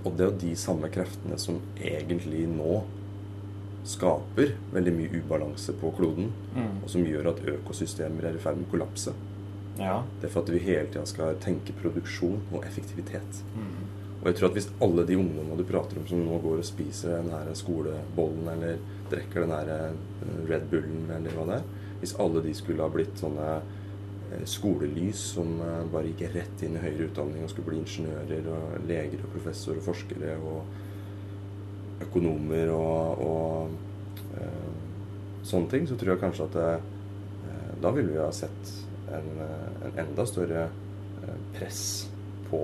Og 0.04 0.16
det 0.16 0.24
er 0.24 0.30
jo 0.30 0.38
de 0.42 0.54
samme 0.56 0.90
kreftene 0.90 1.38
som 1.38 1.60
egentlig 1.76 2.46
nå 2.50 2.80
skaper 3.86 4.54
veldig 4.74 4.92
mye 4.96 5.20
ubalanse 5.22 5.72
på 5.80 5.92
kloden, 5.96 6.32
Mm. 6.56 6.82
og 6.82 6.90
som 6.90 7.04
gjør 7.06 7.28
at 7.30 7.42
økosystemer 7.54 8.24
er 8.24 8.34
i 8.34 8.42
ferd 8.42 8.56
med 8.58 8.66
å 8.68 8.70
kollapse. 8.74 9.12
Ja. 9.78 10.02
Det 10.20 10.28
er 10.28 10.32
for 10.32 10.42
at 10.42 10.50
vi 10.50 10.58
hele 10.64 10.88
tida 10.88 11.04
skal 11.06 11.36
tenke 11.42 11.74
produksjon 11.82 12.40
og 12.52 12.64
effektivitet. 12.64 13.42
Mm. 13.54 13.86
Og 14.22 14.26
jeg 14.30 14.36
tror 14.36 14.48
at 14.48 14.54
hvis 14.56 14.68
alle 14.82 15.04
de 15.06 15.16
ungdommene 15.20 15.58
du 15.58 15.64
prater 15.68 15.98
om 16.00 16.06
som 16.08 16.18
nå 16.24 16.38
går 16.42 16.58
og 16.58 16.64
spiser 16.64 17.20
den 17.20 17.30
her 17.30 17.50
skolebollen 17.54 18.48
eller 18.48 18.78
drikker 19.10 19.44
den 19.44 19.52
her 19.54 19.68
eh, 19.74 19.92
Red 20.48 20.64
Bullen 20.70 21.10
eller 21.14 21.30
hva 21.36 21.44
det 21.46 21.58
er 21.60 21.66
Hvis 22.00 22.16
alle 22.18 22.42
de 22.42 22.54
skulle 22.54 22.82
ha 22.82 22.88
blitt 22.90 23.20
sånne 23.20 23.50
eh, 24.32 24.42
skolelys 24.44 25.20
som 25.36 25.60
eh, 25.60 25.84
bare 25.92 26.10
gikk 26.10 26.34
rett 26.34 26.64
inn 26.66 26.74
i 26.74 26.82
høyere 26.82 27.06
utdanning 27.10 27.44
og 27.44 27.50
skulle 27.52 27.68
bli 27.70 27.78
ingeniører 27.84 28.48
og 28.56 28.88
leger 28.88 29.22
og 29.22 29.30
professorer 29.36 29.78
og 29.78 29.86
forskere 29.92 30.34
og 30.40 30.64
økonomer 32.04 32.70
og, 32.74 33.22
og 33.26 34.40
eh, 34.40 34.66
sånne 35.46 35.70
ting, 35.70 35.86
så 35.88 35.96
tror 35.96 36.14
jeg 36.14 36.20
kanskje 36.24 36.48
at 36.50 36.58
eh, 36.62 36.92
da 37.82 37.90
ville 37.92 38.12
vi 38.14 38.18
ha 38.20 38.30
sett 38.32 38.72
en, 39.12 39.30
eh, 39.44 39.86
en 39.88 39.98
enda 40.06 40.26
større 40.28 40.66
eh, 40.68 41.38
press 41.56 41.80
på 42.50 42.60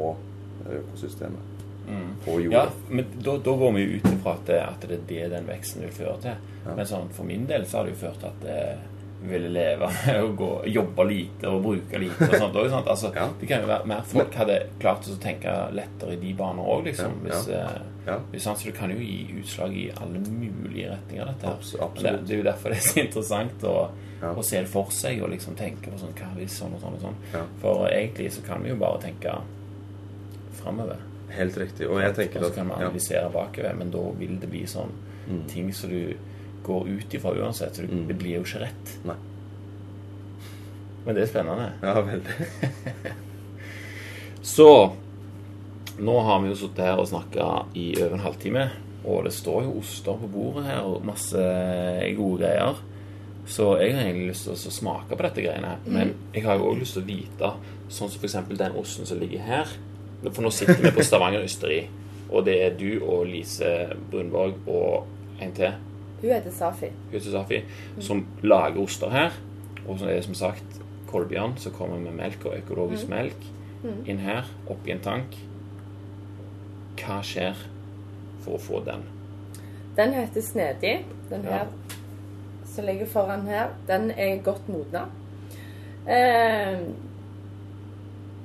økosystemet. 0.69 1.49
Mm. 1.89 2.11
Ja, 2.55 2.69
men 2.89 3.07
da, 3.25 3.33
da 3.43 3.55
går 3.59 3.73
vi 3.75 3.83
jo 3.83 3.97
ut 3.99 4.05
ifra 4.13 4.37
at, 4.37 4.45
det- 4.47 4.61
at 4.63 4.85
det 4.89 4.99
er 4.99 5.07
det 5.09 5.31
den 5.35 5.49
veksten 5.51 5.83
vil 5.83 5.91
føre 5.97 6.19
til. 6.23 6.37
Ja. 6.65 6.75
Men 6.79 6.87
sånn, 6.87 7.09
for 7.11 7.27
min 7.27 7.47
del 7.51 7.65
så 7.67 7.81
har 7.81 7.89
det 7.89 7.97
jo 7.97 8.03
ført 8.05 8.21
til 8.23 8.29
at 8.31 8.45
ville 9.29 9.49
leve 9.53 9.89
med 10.07 10.19
å 10.25 10.29
gå, 10.37 10.51
jobbe 10.67 11.05
lite 11.09 11.49
og 11.49 11.63
bruke 11.65 11.99
lite 12.03 12.29
og 12.29 12.35
sånt. 12.39 12.57
også? 12.57 12.83
Altså, 12.83 13.11
Ja. 13.15 13.29
Det 13.41 13.49
kan 13.49 13.61
jo 13.63 13.69
være 13.71 13.87
mer 13.87 14.03
folk 14.07 14.35
hadde 14.35 14.59
klart 14.83 15.07
å 15.09 15.17
tenke 15.23 15.55
lettere 15.73 16.15
i 16.17 16.21
de 16.23 16.33
baner 16.39 16.63
òg, 16.75 16.85
liksom. 16.91 17.19
Hvis, 17.27 17.49
ja. 17.53 17.67
Ja. 18.07 18.17
hvis, 18.33 18.47
altså, 18.47 18.63
Så 18.65 18.71
det 18.73 18.75
kan 18.79 18.91
jo 18.91 18.99
gi 18.99 19.35
utslag 19.41 19.77
i 19.79 19.91
alle 19.97 20.19
mulige 20.19 20.91
retninger, 20.91 21.25
dette 21.33 21.47
her. 21.47 21.93
Det, 22.03 22.27
det 22.27 22.35
er 22.35 22.43
jo 22.43 22.49
derfor 22.51 22.69
det 22.75 22.79
er 22.81 22.89
så 22.89 23.01
interessant 23.05 23.65
å, 23.69 23.77
å 24.33 24.43
se 24.43 24.61
det 24.65 24.69
for 24.71 24.91
seg 24.91 25.23
og 25.23 25.31
liksom 25.31 25.55
tenke 25.59 25.91
på 25.91 25.99
sånn, 26.03 26.15
hva 26.19 26.33
hvis 26.37 26.59
sånn 26.59 26.75
og 26.75 26.83
sånn 26.83 26.99
og 26.99 27.05
sånn. 27.07 27.49
For 27.63 27.87
egentlig 27.91 28.33
så 28.35 28.43
kan 28.47 28.63
vi 28.63 28.71
jo 28.75 28.77
bare 28.83 29.01
tenke 29.07 29.37
framover. 30.63 30.97
Helt 31.33 31.57
riktig. 31.57 31.87
Og 31.89 32.03
jeg 32.03 32.15
tenker 32.15 32.43
Og 32.43 32.51
så 32.51 32.55
kan 32.59 32.69
vi 32.69 32.75
analysere 32.83 33.31
bakover, 33.33 33.75
men 33.79 33.91
da 33.95 34.03
vil 34.19 34.39
det 34.43 34.51
bli 34.53 34.67
sånn 34.69 34.93
Mm. 35.23 35.45
ting 35.47 35.69
som 35.73 35.91
du 35.91 36.17
går 36.67 36.89
ut 36.89 37.15
ifra 37.19 37.35
uansett. 37.35 37.75
Så 37.77 37.83
du, 37.83 37.89
Mm. 37.93 38.07
det 38.09 38.15
blir 38.19 38.37
jo 38.39 38.43
ikke 38.47 38.61
rett. 38.67 38.93
Nei. 39.05 39.17
Men 41.05 41.15
det 41.15 41.23
er 41.25 41.27
spennende. 41.33 41.73
ja, 41.83 42.01
veldig. 42.01 43.15
Så 44.43 44.93
nå 45.99 46.15
har 46.21 46.41
vi 46.43 46.49
jo 46.51 46.57
sittet 46.59 46.85
her 46.87 46.99
og 47.01 47.09
snakka 47.11 47.49
i 47.79 47.93
over 48.03 48.17
en 48.17 48.25
halvtime, 48.25 48.65
og 49.05 49.25
det 49.27 49.33
står 49.35 49.65
jo 49.67 49.77
oster 49.83 50.17
på 50.19 50.29
bordet 50.31 50.65
her 50.67 50.81
og 50.87 51.05
masse 51.07 51.43
gode 52.17 52.41
greier. 52.43 52.81
Så 53.47 53.73
jeg 53.83 53.95
har 53.97 54.05
egentlig 54.07 54.29
lyst 54.31 54.47
til 54.47 54.55
å 54.55 54.75
smake 54.79 55.17
på 55.19 55.23
dette 55.27 55.43
greiene. 55.43 55.73
her. 55.75 55.79
Men 55.87 56.15
jeg 56.35 56.45
har 56.47 56.57
jo 56.59 56.71
òg 56.71 56.79
lyst 56.81 56.95
til 56.95 57.03
å 57.03 57.07
vite, 57.11 57.53
sånn 57.91 58.11
som 58.11 58.21
f.eks. 58.23 58.37
den 58.59 58.77
osten 58.79 59.07
som 59.07 59.19
ligger 59.19 59.43
her. 59.43 59.67
For 60.31 60.43
nå 60.43 60.51
sitter 60.55 60.79
vi 60.79 60.93
på 60.95 61.03
Stavanger 61.03 61.43
Ysteri, 61.45 61.89
og 62.31 62.45
det 62.47 62.55
er 62.63 62.77
du 62.79 63.03
og 63.03 63.27
Lise 63.27 63.91
Brunborg 64.11 64.55
og 64.71 65.07
en 65.43 65.53
til, 65.53 65.73
Hun 66.23 66.31
heter 66.31 66.51
Safi. 66.55 66.87
hun 66.87 67.13
heter 67.13 67.31
Safi, 67.31 67.63
som 68.01 68.27
lager 68.43 68.81
oster 68.83 69.11
her. 69.11 69.31
Og 69.89 69.99
så 69.99 70.07
er 70.07 70.15
det 70.21 70.25
som 70.25 70.35
sagt 70.35 70.81
Kolbjørn 71.11 71.57
som 71.59 71.73
kommer 71.73 71.99
med 71.99 72.13
melk 72.17 72.45
og 72.47 72.55
økologisk 72.57 73.09
melk 73.09 73.37
inn 74.07 74.19
her, 74.23 74.47
oppi 74.71 74.93
en 74.95 75.01
tank. 75.03 75.35
Hva 77.03 77.17
skjer 77.27 77.59
for 78.45 78.55
å 78.55 78.61
få 78.63 78.81
den? 78.87 79.03
Den 79.97 80.15
heter 80.15 80.41
Snedig. 80.41 81.05
Den 81.31 81.43
Ja. 81.45 81.51
her 81.51 81.67
som 82.65 82.85
ligger 82.85 83.07
foran 83.07 83.47
her, 83.47 83.69
den 83.89 84.11
er 84.11 84.37
godt 84.43 84.69
modna. 84.69 85.07
Eh, 86.09 86.79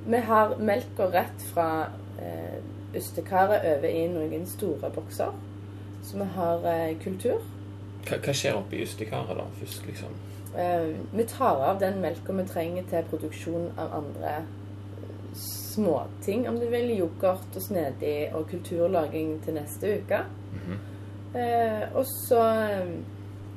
vi 0.06 0.16
har 0.16 0.56
melka 0.58 1.06
rett 1.12 1.42
fra 1.54 1.88
eh, 2.20 2.58
ystekaret 2.94 3.64
over 3.76 3.88
i 3.88 4.06
noen 4.08 4.46
store 4.46 4.90
bokser. 4.90 5.32
Så 6.02 6.18
vi 6.18 6.24
har 6.34 6.66
eh, 6.66 6.96
kultur. 7.04 7.40
Hva, 8.06 8.16
hva 8.24 8.32
skjer 8.34 8.56
oppi 8.56 8.82
ustekaret 8.84 9.36
da, 9.36 9.44
først, 9.60 9.86
liksom? 9.86 10.14
Uh, 10.54 10.94
vi 11.12 11.24
tar 11.28 11.60
av 11.70 11.80
den 11.80 12.00
melka 12.00 12.32
vi 12.32 12.44
trenger 12.48 12.86
til 12.90 13.04
produksjon 13.10 13.70
av 13.78 13.92
andre 14.02 14.38
småting, 15.38 16.48
om 16.48 16.56
du 16.58 16.66
vil. 16.72 16.90
Yoghurt 16.98 17.56
og 17.56 17.62
snedig 17.62 18.30
og 18.34 18.48
kulturlaging 18.50 19.36
til 19.44 19.54
neste 19.54 19.98
uke. 20.00 20.22
eh, 21.34 21.84
og 21.94 22.04
så 22.06 22.40
eh, 22.42 22.88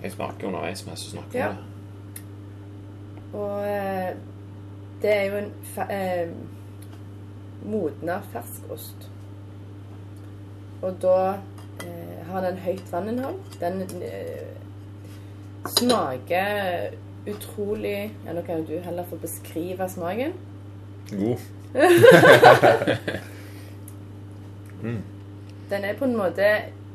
Jeg 0.04 0.12
smaker 0.12 0.48
underveis 0.48 0.86
mens 0.86 1.06
du 1.06 1.10
snakker 1.10 1.40
Ja. 1.40 1.50
om 1.50 1.56
det. 1.56 1.66
Og 3.34 3.60
uh, 3.60 4.10
det 5.02 5.14
er 5.16 5.26
jo 5.26 5.38
en 5.38 5.52
eh, 5.90 6.30
modna 7.66 8.20
ferskost. 8.34 9.10
Og 10.82 10.98
da 11.02 11.38
har 12.34 12.42
den 12.46 12.58
høyt 12.64 12.92
vanninnhold. 12.92 13.40
Den 13.62 13.82
eh, 14.06 14.52
smaker 15.78 16.92
utrolig 17.30 18.12
Ja, 18.26 18.34
nå 18.34 18.42
kan 18.42 18.58
jo 18.62 18.66
du 18.72 18.80
heller 18.82 19.06
få 19.10 19.16
beskrive 19.22 19.90
smaken. 19.90 20.34
God. 21.12 21.38
Den 25.72 25.86
er 25.86 25.94
på 25.96 26.06
en 26.08 26.18
måte 26.18 26.48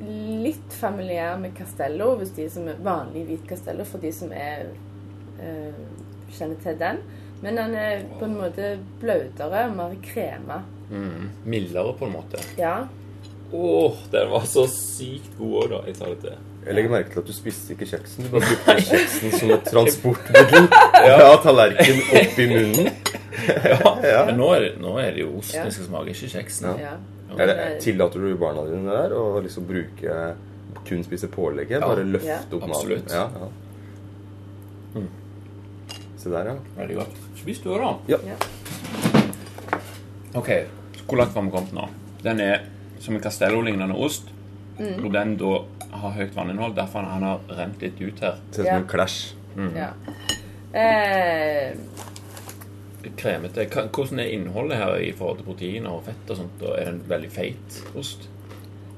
litt 0.02 0.74
familiær 0.76 1.38
med 1.40 1.54
Castello, 1.56 2.16
hvis 2.20 2.34
de 2.36 2.48
som 2.52 2.66
er 2.68 2.82
vanlig 2.84 3.22
hvit 3.28 3.46
Castello, 3.48 3.86
for 3.88 4.02
de 4.02 4.10
som 4.12 4.32
er 4.34 4.66
eh, 5.40 5.78
kjenner 6.36 6.58
til 6.60 6.76
den. 6.80 7.00
Men 7.40 7.56
den 7.60 7.74
er 7.78 8.04
på 8.18 8.24
en 8.26 8.36
måte 8.36 8.78
bløtere, 9.00 9.66
mer 9.72 9.96
krema. 10.04 10.60
Mm. 10.90 11.30
Mildere, 11.44 11.92
på 11.96 12.04
en 12.08 12.14
måte. 12.16 12.40
Ja. 12.60 12.86
Åh, 13.52 13.92
den 14.12 14.30
var 14.30 14.44
så 14.50 14.64
sykt 14.70 15.36
god 15.38 15.54
òg, 15.62 15.68
da. 15.70 15.80
Jeg 15.86 15.94
tar 16.00 16.06
det 16.14 16.20
til. 16.24 16.38
Jeg 16.66 16.74
legger 16.74 16.90
merke 16.90 17.12
til 17.12 17.20
at 17.22 17.26
du 17.28 17.32
spiste 17.36 17.72
ikke 17.76 17.86
kjeksen. 17.86 18.24
Du 18.26 18.30
bare 18.32 18.42
brukte 18.48 18.74
kjeksen 18.88 19.34
som 19.38 19.50
et 19.54 19.68
transportmiddel 19.72 20.66
fra 20.72 21.36
tallerken 21.44 22.00
opp 22.22 22.38
i 22.42 22.48
munnen. 22.54 22.90
Ja. 23.46 24.24
Men 24.26 24.38
nå 24.40 24.46
er, 24.56 24.60
det, 24.64 24.70
nå 24.80 24.94
er 24.98 25.10
det 25.14 25.20
jo 25.22 25.28
osten 25.38 25.58
Ja. 25.60 25.64
jeg 25.68 25.74
skal 25.76 25.86
smake, 25.90 26.10
ikke 26.14 26.28
kjeksen. 26.32 26.66
ja. 26.80 26.94
Er 27.36 27.76
tillater 27.82 28.22
du 28.24 28.32
barna 28.40 28.62
dine 28.66 28.88
der 28.90 29.12
å 29.14 29.38
liksom 29.44 29.66
bruke 29.68 30.14
kun 30.88 31.04
spise 31.04 31.28
pålegget? 31.30 31.76
Ja. 31.78 31.86
Bare 31.86 32.02
løfte 32.08 32.26
Ja. 32.32 32.38
opp 32.56 32.64
Absolutt. 32.66 33.04
maten? 33.06 33.14
Ja, 33.14 33.28
ja. 34.96 35.04
Se 36.16 36.32
der, 36.32 36.48
ja. 36.50 36.56
Veldig 36.80 36.96
godt. 36.96 37.20
Spis 37.42 37.60
du 37.62 37.68
òg, 37.76 37.84
da. 37.84 38.16
Ja. 38.16 38.18
Ja. 38.32 38.36
Ok, 40.40 40.50
hvor 41.06 41.20
langt 41.20 41.34
har 41.36 41.42
vi 41.46 41.50
kommet 41.54 41.72
nå? 41.76 41.86
Den 42.24 42.40
er 42.40 42.64
som 43.06 43.16
en 43.16 43.22
Castello-lignende 43.24 43.96
ost. 43.96 44.32
hvor 44.76 45.08
den 45.08 45.36
da 45.40 45.52
har 45.96 46.10
høyt 46.18 46.34
vanninnhold. 46.36 46.74
Derfor 46.76 47.06
han 47.08 47.22
har 47.24 47.40
rent 47.48 47.80
litt 47.80 48.00
ut 48.02 48.20
her. 48.20 48.34
Ser 48.52 48.62
ut 48.62 48.66
som 48.66 48.66
Ja. 48.66 48.76
en 48.76 48.86
clash. 48.86 49.34
ja. 49.74 49.90
Eh, 50.74 51.76
Kremete. 53.16 53.64
Hvordan 53.94 54.18
er 54.20 54.24
innholdet 54.34 54.76
her 54.76 54.96
i 54.96 55.12
forhold 55.12 55.38
til 55.38 55.46
proteiner 55.46 55.90
og 55.90 56.02
fett 56.04 56.30
og 56.30 56.36
sånt? 56.36 56.62
Og 56.62 56.74
er 56.78 56.84
det 56.90 56.94
en 56.94 57.04
veldig 57.08 57.30
feit 57.30 57.82
ost? 57.96 58.28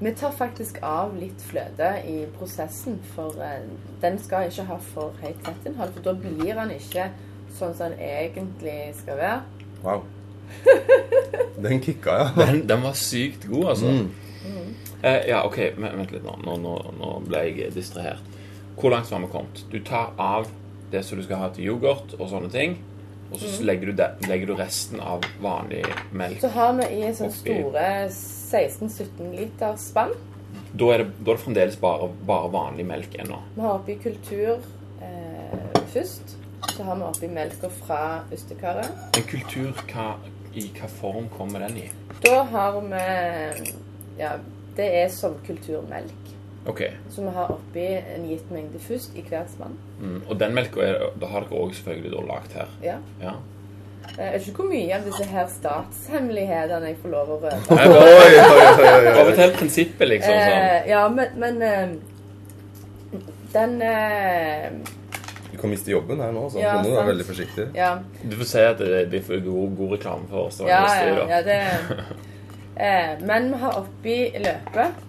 vi 0.00 0.12
tar 0.14 0.30
faktisk 0.30 0.76
av 0.82 1.16
litt 1.18 1.40
fløte 1.42 1.88
i 2.06 2.20
prosessen, 2.38 3.00
for 3.16 3.34
eh, 3.42 3.64
den 4.00 4.18
skal 4.22 4.46
ikke 4.46 4.62
ha 4.68 4.76
for 4.92 5.16
høyt 5.22 5.40
fettinnhold. 5.42 5.92
For 5.96 6.02
da 6.06 6.12
blir 6.14 6.54
den 6.54 6.70
ikke 6.70 7.08
sånn 7.50 7.74
som 7.74 7.90
den 7.90 7.98
egentlig 7.98 8.94
skal 9.00 9.18
være. 9.18 9.40
Wow. 9.82 10.04
Den 11.64 11.82
kicka, 11.82 12.16
ja. 12.20 12.30
Den, 12.36 12.66
den 12.70 12.82
var 12.82 12.96
sykt 12.98 13.48
god, 13.50 13.68
altså. 13.74 13.94
Eh, 15.02 15.28
ja, 15.28 15.42
OK, 15.46 15.58
men, 15.76 15.96
vent 15.98 16.12
litt 16.14 16.26
nå. 16.26 16.36
Nå, 16.44 16.56
nå. 16.62 16.74
nå 16.98 17.10
ble 17.26 17.42
jeg 17.48 17.72
distrahert. 17.74 18.22
Hvor 18.78 18.94
langt 18.94 19.10
var 19.10 19.22
vi 19.24 19.30
kommet? 19.32 19.64
Du 19.70 19.78
tar 19.82 20.14
av 20.22 20.46
det 20.92 21.02
som 21.06 21.18
du 21.18 21.24
skal 21.26 21.42
ha 21.42 21.50
til 21.54 21.68
yoghurt 21.70 22.14
og 22.18 22.30
sånne 22.30 22.50
ting. 22.54 22.78
Og 23.28 23.42
så 23.42 23.50
legger, 23.66 23.90
du 23.90 23.98
de, 23.98 24.06
legger 24.30 24.48
du 24.48 24.54
resten 24.56 25.02
av 25.04 25.26
vanlig 25.44 25.82
melk. 26.16 26.40
Så 26.40 26.48
har 26.54 26.72
vi 26.78 26.86
i 26.96 27.02
en 27.04 27.16
sånn 27.18 27.32
store 27.34 27.84
16-17 28.08 29.34
liter 29.36 29.76
spann. 29.80 30.14
Da 30.72 30.88
er 30.94 31.02
det, 31.02 31.10
da 31.20 31.34
er 31.34 31.36
det 31.36 31.42
fremdeles 31.42 31.76
bare, 31.82 32.08
bare 32.28 32.48
vanlig 32.54 32.86
melk 32.88 33.18
ennå. 33.20 33.42
Vi 33.54 33.64
har 33.66 33.76
oppi 33.76 33.98
kultur 34.00 34.54
eh, 35.04 35.82
først. 35.92 36.38
Så 36.72 36.86
har 36.86 36.96
vi 36.96 37.04
oppi 37.06 37.28
melka 37.30 37.68
fra 37.82 38.00
ystekaret. 38.34 38.96
En 39.18 39.28
kultur, 39.28 39.76
hva, 39.92 40.14
i 40.58 40.70
hva 40.78 40.88
form 41.00 41.28
kommer 41.34 41.64
den 41.66 41.76
i? 41.84 41.90
Da 42.24 42.42
har 42.52 42.80
vi 42.80 43.02
Ja, 44.18 44.32
det 44.78 44.88
er 45.02 45.08
som 45.14 45.36
kulturmelk. 45.46 46.24
OK. 46.68 46.82
Så 47.14 47.22
vi 47.22 47.30
har 47.36 47.52
oppi 47.54 47.84
en 48.14 48.26
gitt 48.28 48.50
mengde 48.52 48.80
først 48.82 49.14
i 49.16 49.22
hvert 49.24 49.48
spann. 49.54 49.76
Mm. 50.02 50.18
Og 50.28 50.34
den 50.40 50.54
melka 50.56 50.82
er, 50.84 50.98
har 51.22 51.46
dere 51.46 51.62
òg 51.62 51.72
selvfølgelig 51.78 52.10
da 52.12 52.24
lagd 52.28 52.56
her. 52.58 52.74
Ja. 52.84 52.96
Ja. 53.22 53.36
Jeg 54.18 54.32
vet 54.34 54.46
ikke 54.48 54.62
hvor 54.62 54.68
mye 54.72 54.94
av 54.96 55.04
disse 55.06 55.24
her 55.28 55.48
statshemmelighetene 55.52 56.90
jeg 56.90 56.98
får 57.02 57.12
lov 57.12 57.32
å 57.34 57.38
røpe. 57.42 57.76
Nei, 57.76 57.86
Oi, 57.86 57.94
bare, 57.94 58.12
oi, 58.12 58.28
oi, 58.28 58.60
oi, 58.60 58.76
bare 58.82 59.10
oi. 59.14 59.24
fortell 59.30 59.52
prinsippet, 59.58 60.08
liksom. 60.08 60.32
Sånn. 60.32 60.62
Eh, 60.68 60.88
ja, 60.90 61.02
men, 61.12 61.34
men 61.42 61.62
eh, 61.62 61.90
Den 63.52 63.76
eh, 63.82 64.72
Du 65.58 65.62
kan 65.62 65.70
miste 65.70 65.90
jobben 65.90 66.20
her 66.22 66.30
nå, 66.30 66.44
så 66.54 66.60
Ja, 66.62 66.76
må 66.78 66.84
du 66.86 66.92
være 66.94 67.08
veldig 67.08 67.24
forsiktig. 67.26 67.64
Ja. 67.74 67.96
Du 68.22 68.36
får 68.38 68.46
se 68.46 68.60
at 68.62 68.78
det 68.78 69.08
blir 69.10 69.40
god, 69.42 69.72
god 69.76 69.92
reklame 69.96 70.28
for 70.30 70.46
oss. 70.46 70.60
Ja, 70.62 70.84
ja, 71.02 71.24
ja, 71.26 71.40
det 71.42 71.56
eh, 72.78 73.24
Men 73.26 73.48
vi 73.50 73.58
har 73.58 73.78
oppi 73.80 74.18
løpet. 74.38 75.00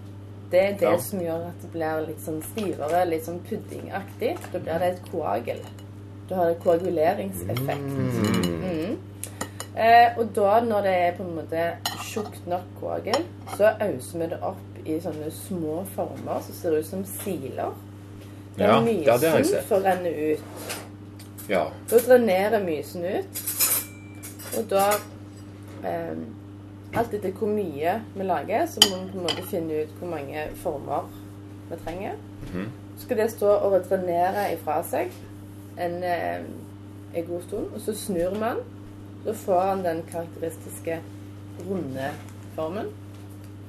Det 0.50 0.60
er 0.64 0.72
det 0.80 0.88
Ja. 0.88 0.96
som 0.98 1.22
gjør 1.22 1.44
at 1.52 1.62
det 1.62 1.70
blir 1.76 2.08
litt 2.08 2.24
sånn 2.26 2.40
stivere, 2.42 3.04
litt 3.06 3.28
sånn 3.28 3.38
puddingaktig. 3.46 4.32
Da 4.52 4.58
blir 4.64 4.80
det 4.82 4.88
et 4.96 5.04
koagel. 5.12 5.62
Du 6.30 6.34
har 6.36 6.50
en 6.50 6.58
koaguleringseffekt. 6.64 7.94
Mm. 7.94 8.98
Eh, 9.78 10.18
og 10.18 10.34
da, 10.36 10.56
når 10.66 10.82
det 10.82 10.96
er 10.96 11.14
på 11.20 11.28
en 11.28 11.36
måte 11.36 11.68
tjukt 12.08 12.48
nok 12.50 12.66
koagel, 12.82 13.22
så 13.54 13.76
auser 13.86 14.20
vi 14.24 14.32
det 14.34 14.42
opp 14.42 14.82
i 14.86 14.98
sånne 15.00 15.30
små 15.46 15.84
former 15.94 16.42
som 16.42 16.58
ser 16.58 16.80
ut 16.80 16.90
som 16.90 17.06
siler. 17.06 17.70
Der 18.60 18.68
Ja, 18.68 19.38
mysen 19.38 19.64
får 19.68 19.86
renne 19.86 20.10
ut. 20.10 20.44
Ja. 21.50 21.64
Da 21.90 21.98
drenerer 22.08 22.64
mysen 22.64 23.06
ut. 23.06 23.42
Og 24.58 24.70
da 24.70 24.84
eh, 25.88 26.18
Alt 26.98 27.14
etter 27.14 27.32
hvor 27.38 27.48
mye 27.54 27.92
vi 28.16 28.26
lager, 28.26 28.66
så 28.66 28.82
må 28.90 28.98
vi 28.98 29.12
på 29.12 29.18
en 29.20 29.26
måte 29.28 29.44
finne 29.52 29.84
ut 29.84 29.92
hvor 30.00 30.10
mange 30.10 30.48
former 30.64 31.10
vi 31.70 31.78
trenger. 31.86 32.16
Så 32.98 33.04
skal 33.06 33.18
det 33.18 33.28
stå 33.32 33.52
og 33.68 33.76
drenere 33.86 34.48
ifra 34.56 34.80
seg 34.84 35.12
en, 35.78 36.04
eh, 36.04 36.42
en 37.16 37.28
god 37.28 37.42
stund, 37.46 37.68
og 37.76 37.82
så 37.82 37.94
snur 37.96 38.34
man. 38.40 38.64
Da 39.26 39.34
får 39.34 39.62
han 39.62 39.86
den 39.86 40.02
karakteristiske 40.12 41.00
runde 41.70 42.10
formen. 42.56 42.90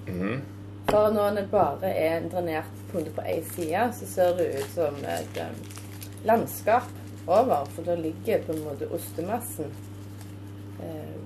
Mhm. 0.09 0.41
For 0.91 1.11
når 1.13 1.35
den 1.37 1.49
bare 1.51 1.93
er 1.95 2.21
drenert 2.33 2.65
en 2.65 2.80
på 2.93 3.23
én 3.23 3.45
side, 3.55 3.93
så 3.99 4.07
ser 4.07 4.37
det 4.37 4.49
ut 4.59 4.71
som 4.75 4.95
et 5.05 5.41
um, 5.43 5.61
landskap 6.25 6.89
over. 7.27 7.67
For 7.75 7.83
da 7.87 7.95
ligger 7.95 8.43
på 8.47 8.53
en 8.53 8.65
måte 8.65 8.89
ostemassen 8.93 9.71
eh, 10.83 11.17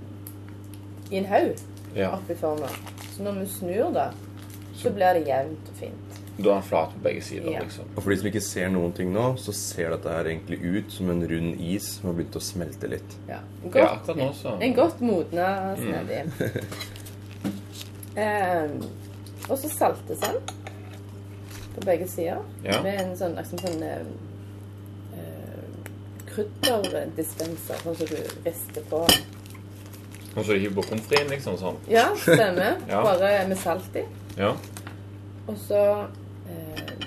i 1.11 1.19
en 1.19 1.27
haug 1.27 1.57
ja. 1.95 2.13
oppi 2.17 2.35
forma. 2.35 2.69
Så 3.17 3.23
når 3.23 3.41
vi 3.41 3.47
snur 3.47 3.93
det, 3.95 4.11
så 4.75 4.91
blir 4.91 5.15
det 5.21 5.29
jevnt 5.29 5.71
og 5.71 5.79
fint. 5.79 6.21
Du 6.37 6.49
har 6.49 6.55
den 6.59 6.67
flat 6.67 6.91
på 6.97 6.99
begge 7.03 7.23
sider, 7.23 7.53
Ja. 7.53 7.61
liksom. 7.63 7.85
Og 7.97 8.03
for 8.03 8.11
de 8.11 8.17
som 8.19 8.27
ikke 8.27 8.41
ser 8.43 8.69
noen 8.75 8.93
ting 8.93 9.13
nå, 9.15 9.37
så 9.39 9.53
ser 9.55 9.91
dette 9.95 10.11
her 10.11 10.27
egentlig 10.27 10.59
ut 10.65 10.91
som 10.93 11.11
en 11.11 11.23
rund 11.31 11.61
is 11.61 11.87
som 11.95 12.09
har 12.11 12.17
begynt 12.19 12.37
å 12.37 12.43
smelte 12.43 12.91
litt. 12.91 13.15
Ja, 13.29 13.39
Ja, 13.63 13.71
godt, 13.71 13.91
akkurat 13.93 14.17
nå 14.17 14.33
så 14.35 14.59
En 14.61 14.75
godt 14.75 15.01
modna 15.01 15.77
snedig. 15.79 16.25
um, 18.19 18.83
og 19.51 19.59
så 19.59 19.69
saltes 19.69 20.19
den 20.27 20.43
på 21.75 21.81
begge 21.85 22.09
sider 22.09 22.43
Ja. 22.65 22.81
med 22.83 23.01
en 23.01 23.17
sånn, 23.17 23.35
liksom 23.39 23.59
sånn 23.59 23.83
eh, 23.83 24.07
eh, 25.19 25.91
krydderdispenser, 26.35 27.81
sånn 27.83 27.97
som 27.97 28.07
du 28.07 28.17
rister 28.45 28.87
på. 28.91 29.03
Sånn 30.35 30.45
som 30.45 30.55
du 30.55 30.59
hiver 30.61 30.75
på 30.81 30.87
pommes 30.89 31.07
fritesen, 31.09 31.31
liksom 31.35 31.59
sånn. 31.61 31.77
Ja, 31.91 32.09
stemmer. 32.19 32.79
Ja. 32.91 33.03
Bare 33.07 33.33
med 33.49 33.59
salt 33.61 33.97
i. 33.97 34.05
Ja. 34.39 34.55
Og 35.47 35.59
så 35.61 35.83
eh, 36.51 37.05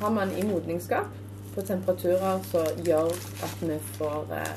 har 0.00 0.10
man 0.10 0.32
i 0.36 0.42
modningsskap 0.48 1.12
på 1.54 1.62
temperaturer 1.64 2.40
som 2.50 2.82
gjør 2.84 3.12
at 3.46 3.60
vi 3.62 3.76
får 3.98 4.32
eh, 4.36 4.56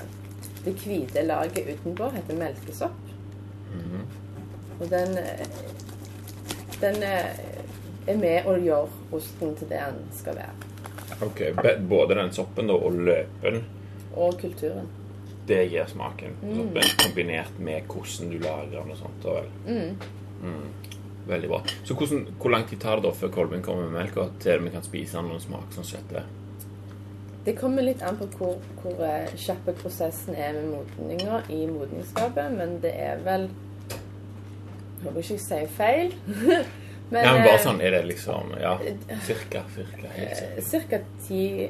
det 0.66 0.74
hvite 0.82 1.22
laget 1.24 1.70
utenpå, 1.76 2.10
heter 2.16 2.36
melkesopp. 2.40 2.98
Mhm. 3.76 4.02
Og 4.80 4.90
den, 4.92 5.18
eh, 5.18 5.46
den 6.82 7.04
eh, 7.04 7.40
er 8.10 8.20
med 8.22 8.48
og 8.50 8.62
gjør 8.66 8.94
osten 9.18 9.56
til 9.60 9.70
det 9.70 9.80
den 9.82 10.00
skal 10.18 10.36
være. 10.40 10.54
Ok, 11.26 11.42
Både 11.90 12.16
den 12.16 12.32
soppen 12.32 12.68
da, 12.70 12.74
og 12.74 12.94
løpen, 12.94 13.64
Og 14.16 14.38
kulturen. 14.40 14.88
det 15.48 15.64
gir 15.72 15.86
smaken. 15.90 16.36
Soppen 16.42 16.84
kombinert 17.04 17.60
med 17.60 17.82
hvordan 17.90 18.32
du 18.32 18.38
lager 18.44 18.76
den 18.82 18.92
og 18.92 18.98
sånt. 18.98 19.24
Da 19.24 19.30
vel. 19.40 19.50
Mm. 20.42 20.60
Veldig 21.30 21.50
bra. 21.50 21.62
Så 21.84 21.94
hvordan, 21.94 22.28
hvor 22.42 22.50
lang 22.50 22.68
tid 22.70 22.80
tar 22.82 22.96
det 22.96 23.04
da 23.04 23.12
før 23.14 23.28
kolben 23.34 23.62
kommer 23.62 23.84
med 23.90 24.00
melk, 24.00 24.18
og 24.18 24.32
til 24.42 24.64
vi 24.64 24.70
kan 24.74 24.84
spise 24.84 25.18
den 25.18 25.32
og 25.36 25.42
smak 25.44 25.74
som 25.76 25.84
sånn 25.84 26.00
kjøtt? 26.00 26.24
Det 27.46 27.56
kommer 27.58 27.82
litt 27.86 28.02
an 28.04 28.18
på 28.20 28.26
hvor, 28.38 28.58
hvor 28.82 29.04
eh, 29.06 29.30
kjapp 29.40 29.70
prosessen 29.82 30.36
er 30.36 30.54
med 30.58 30.72
modninga 30.74 31.42
i 31.50 31.64
modningsskapet, 31.70 32.52
men 32.58 32.80
det 32.84 32.92
er 33.00 33.22
vel 33.26 33.50
Jeg 35.00 35.06
håper 35.08 35.20
ikke 35.22 35.34
jeg 35.38 35.46
sier 35.46 35.68
feil. 35.78 36.14
men 37.12 37.24
Ja, 37.26 37.34
men 37.34 37.44
bare 37.44 37.56
eh, 37.58 37.64
sånn 37.64 37.82
er 37.82 37.92
det 37.92 38.02
liksom 38.06 38.52
Ja, 38.62 38.76
cirka. 39.26 39.64
cirka 39.76 40.10
cirka. 40.16 40.62
cirka. 40.72 41.00
Ca. 41.00 41.70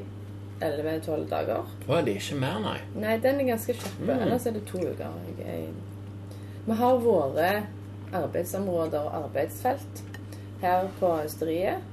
10-11-12 0.60 1.28
dager. 1.30 1.64
Å, 1.88 2.00
det 2.04 2.12
er 2.14 2.20
ikke 2.20 2.40
mer, 2.40 2.58
nei. 2.60 2.78
Nei, 3.00 3.14
den 3.24 3.40
er 3.40 3.48
ganske 3.54 3.72
kjapp. 3.78 4.02
Ellers 4.20 4.46
er 4.46 4.56
det 4.58 4.64
to 4.68 4.78
uker. 4.82 5.06
Jeg, 5.26 5.46
jeg... 5.46 5.68
Vi 6.66 6.76
har 6.76 6.98
våre 7.00 7.50
arbeidsområder 8.12 9.00
og 9.06 9.14
arbeidsfelt 9.24 10.02
her 10.60 10.88
på 11.00 11.14
Østeriet. 11.24 11.86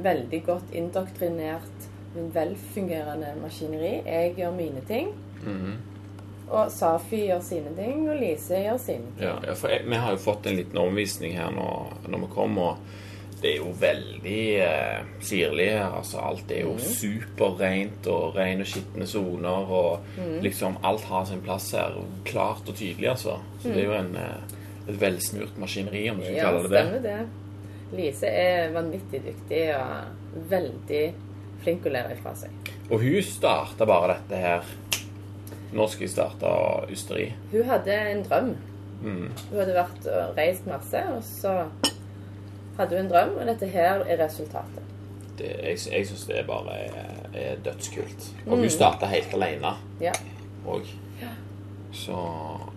Veldig 0.00 0.38
godt 0.46 0.70
indoktrinert, 0.72 1.88
velfungerende 2.34 3.34
maskineri. 3.42 3.96
Jeg 4.06 4.34
gjør 4.38 4.54
mine 4.56 4.80
ting. 4.88 5.10
Mhm. 5.42 5.74
Og 6.50 6.70
Safi 6.72 7.26
gjør 7.26 7.42
sine 7.44 7.74
ting, 7.76 8.06
og 8.08 8.16
Lise 8.20 8.62
gjør 8.64 8.78
sine 8.80 9.10
ting. 9.18 9.26
Ja, 9.26 9.54
for 9.54 9.68
jeg, 9.68 9.82
vi 9.84 9.98
har 10.00 10.14
jo 10.14 10.20
fått 10.22 10.46
en 10.48 10.56
liten 10.56 10.78
omvisning 10.80 11.34
her 11.36 11.50
nå, 11.52 11.66
når 12.08 12.22
vi 12.24 12.28
kom, 12.32 12.56
og 12.58 12.78
det 13.42 13.50
er 13.52 13.58
jo 13.60 13.72
veldig 13.78 14.38
eh, 14.64 15.02
sirlig 15.22 15.66
her. 15.76 15.92
Altså, 16.00 16.18
alt 16.24 16.50
er 16.50 16.64
jo 16.64 16.72
superrent 16.82 18.08
og 18.10 18.34
rene 18.38 18.64
og 18.64 18.70
skitne 18.72 19.06
soner, 19.06 19.68
og 19.70 20.42
liksom 20.42 20.80
alt 20.88 21.04
har 21.10 21.28
sin 21.28 21.42
plass 21.44 21.68
her. 21.76 21.94
Klart 22.26 22.64
og 22.66 22.74
tydelig, 22.80 23.10
altså. 23.12 23.36
Så 23.62 23.68
det 23.74 23.84
er 23.84 23.90
jo 23.90 23.98
en, 24.00 24.10
eh, 24.16 24.56
et 24.88 24.98
velsmurt 25.00 25.60
maskineri, 25.60 26.06
om 26.10 26.18
du 26.18 26.24
skal 26.24 26.36
Ja, 26.40 26.48
kalle 26.48 26.62
det 26.64 26.70
det. 26.70 26.82
stemmer 26.82 27.06
det. 27.06 27.20
Lise 27.98 28.26
er 28.28 28.72
vanvittig 28.74 29.22
dyktig 29.24 29.62
og 29.76 30.42
veldig 30.50 31.04
flink 31.62 31.86
å 31.88 31.92
lære 31.94 32.16
ifra 32.18 32.34
seg. 32.36 32.50
Og 32.90 33.00
hun 33.00 33.22
starta 33.24 33.86
bare 33.88 34.16
dette 34.18 34.36
her 34.42 34.66
Når 35.72 35.92
skal 35.92 36.06
jeg 36.06 36.10
starte 36.10 36.52
ysteri? 36.92 37.32
Hun 37.52 37.64
hadde 37.68 37.96
en 38.12 38.22
drøm. 38.24 38.54
Mm. 39.02 39.26
Hun 39.50 39.58
hadde 39.58 39.74
vært 39.76 40.06
og 40.10 40.38
reist 40.38 40.66
masse, 40.66 41.02
og 41.12 41.22
så 41.24 41.54
hadde 42.78 42.96
hun 42.96 43.04
en 43.04 43.10
drøm, 43.12 43.36
og 43.40 43.46
dette 43.46 43.68
her 43.70 44.04
er 44.06 44.24
resultatet. 44.24 44.94
Det, 45.38 45.52
jeg 45.62 45.78
jeg 45.92 46.06
syns 46.06 46.24
det 46.26 46.46
bare 46.48 46.78
er, 46.88 47.12
er 47.34 47.60
dødskult. 47.64 48.32
Og 48.46 48.56
hun 48.56 48.70
starta 48.70 49.06
helt 49.06 49.34
alene. 49.34 49.76
Ja. 50.00 50.12
òg. 50.66 50.88
Så 51.92 52.12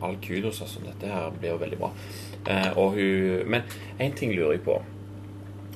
all 0.02 0.18
kudos, 0.28 0.62
altså. 0.62 0.80
Dette 0.86 1.08
her 1.12 1.32
blir 1.40 1.52
jo 1.52 1.60
veldig 1.62 1.78
bra. 1.80 1.92
Eh, 2.48 2.78
og 2.78 2.92
hun 2.92 3.50
Men 3.50 3.62
én 4.00 4.16
ting 4.16 4.34
lurer 4.34 4.52
jeg 4.52 4.62
på. 4.62 4.82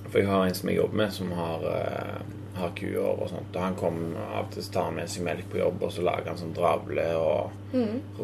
For 0.09 0.19
jeg 0.19 0.27
har 0.27 0.45
en 0.45 0.53
som 0.53 0.69
jeg 0.69 0.77
jobber 0.77 0.95
med, 0.97 1.11
som 1.11 1.31
har, 1.31 1.59
eh, 1.59 2.21
har 2.55 2.71
kuer 2.77 3.03
og 3.03 3.27
sånt. 3.29 3.51
Og 3.55 3.61
han 3.61 3.77
kom 3.79 3.99
av 4.21 4.45
og 4.45 4.53
til 4.55 4.67
tar 4.73 4.93
med 4.95 5.11
seg 5.11 5.25
melk 5.27 5.49
på 5.51 5.59
jobb, 5.59 5.83
og 5.83 5.93
så 5.93 6.05
lager 6.07 6.31
han 6.31 6.39
sånn 6.39 6.55
dravle 6.55 7.05
og, 7.19 7.55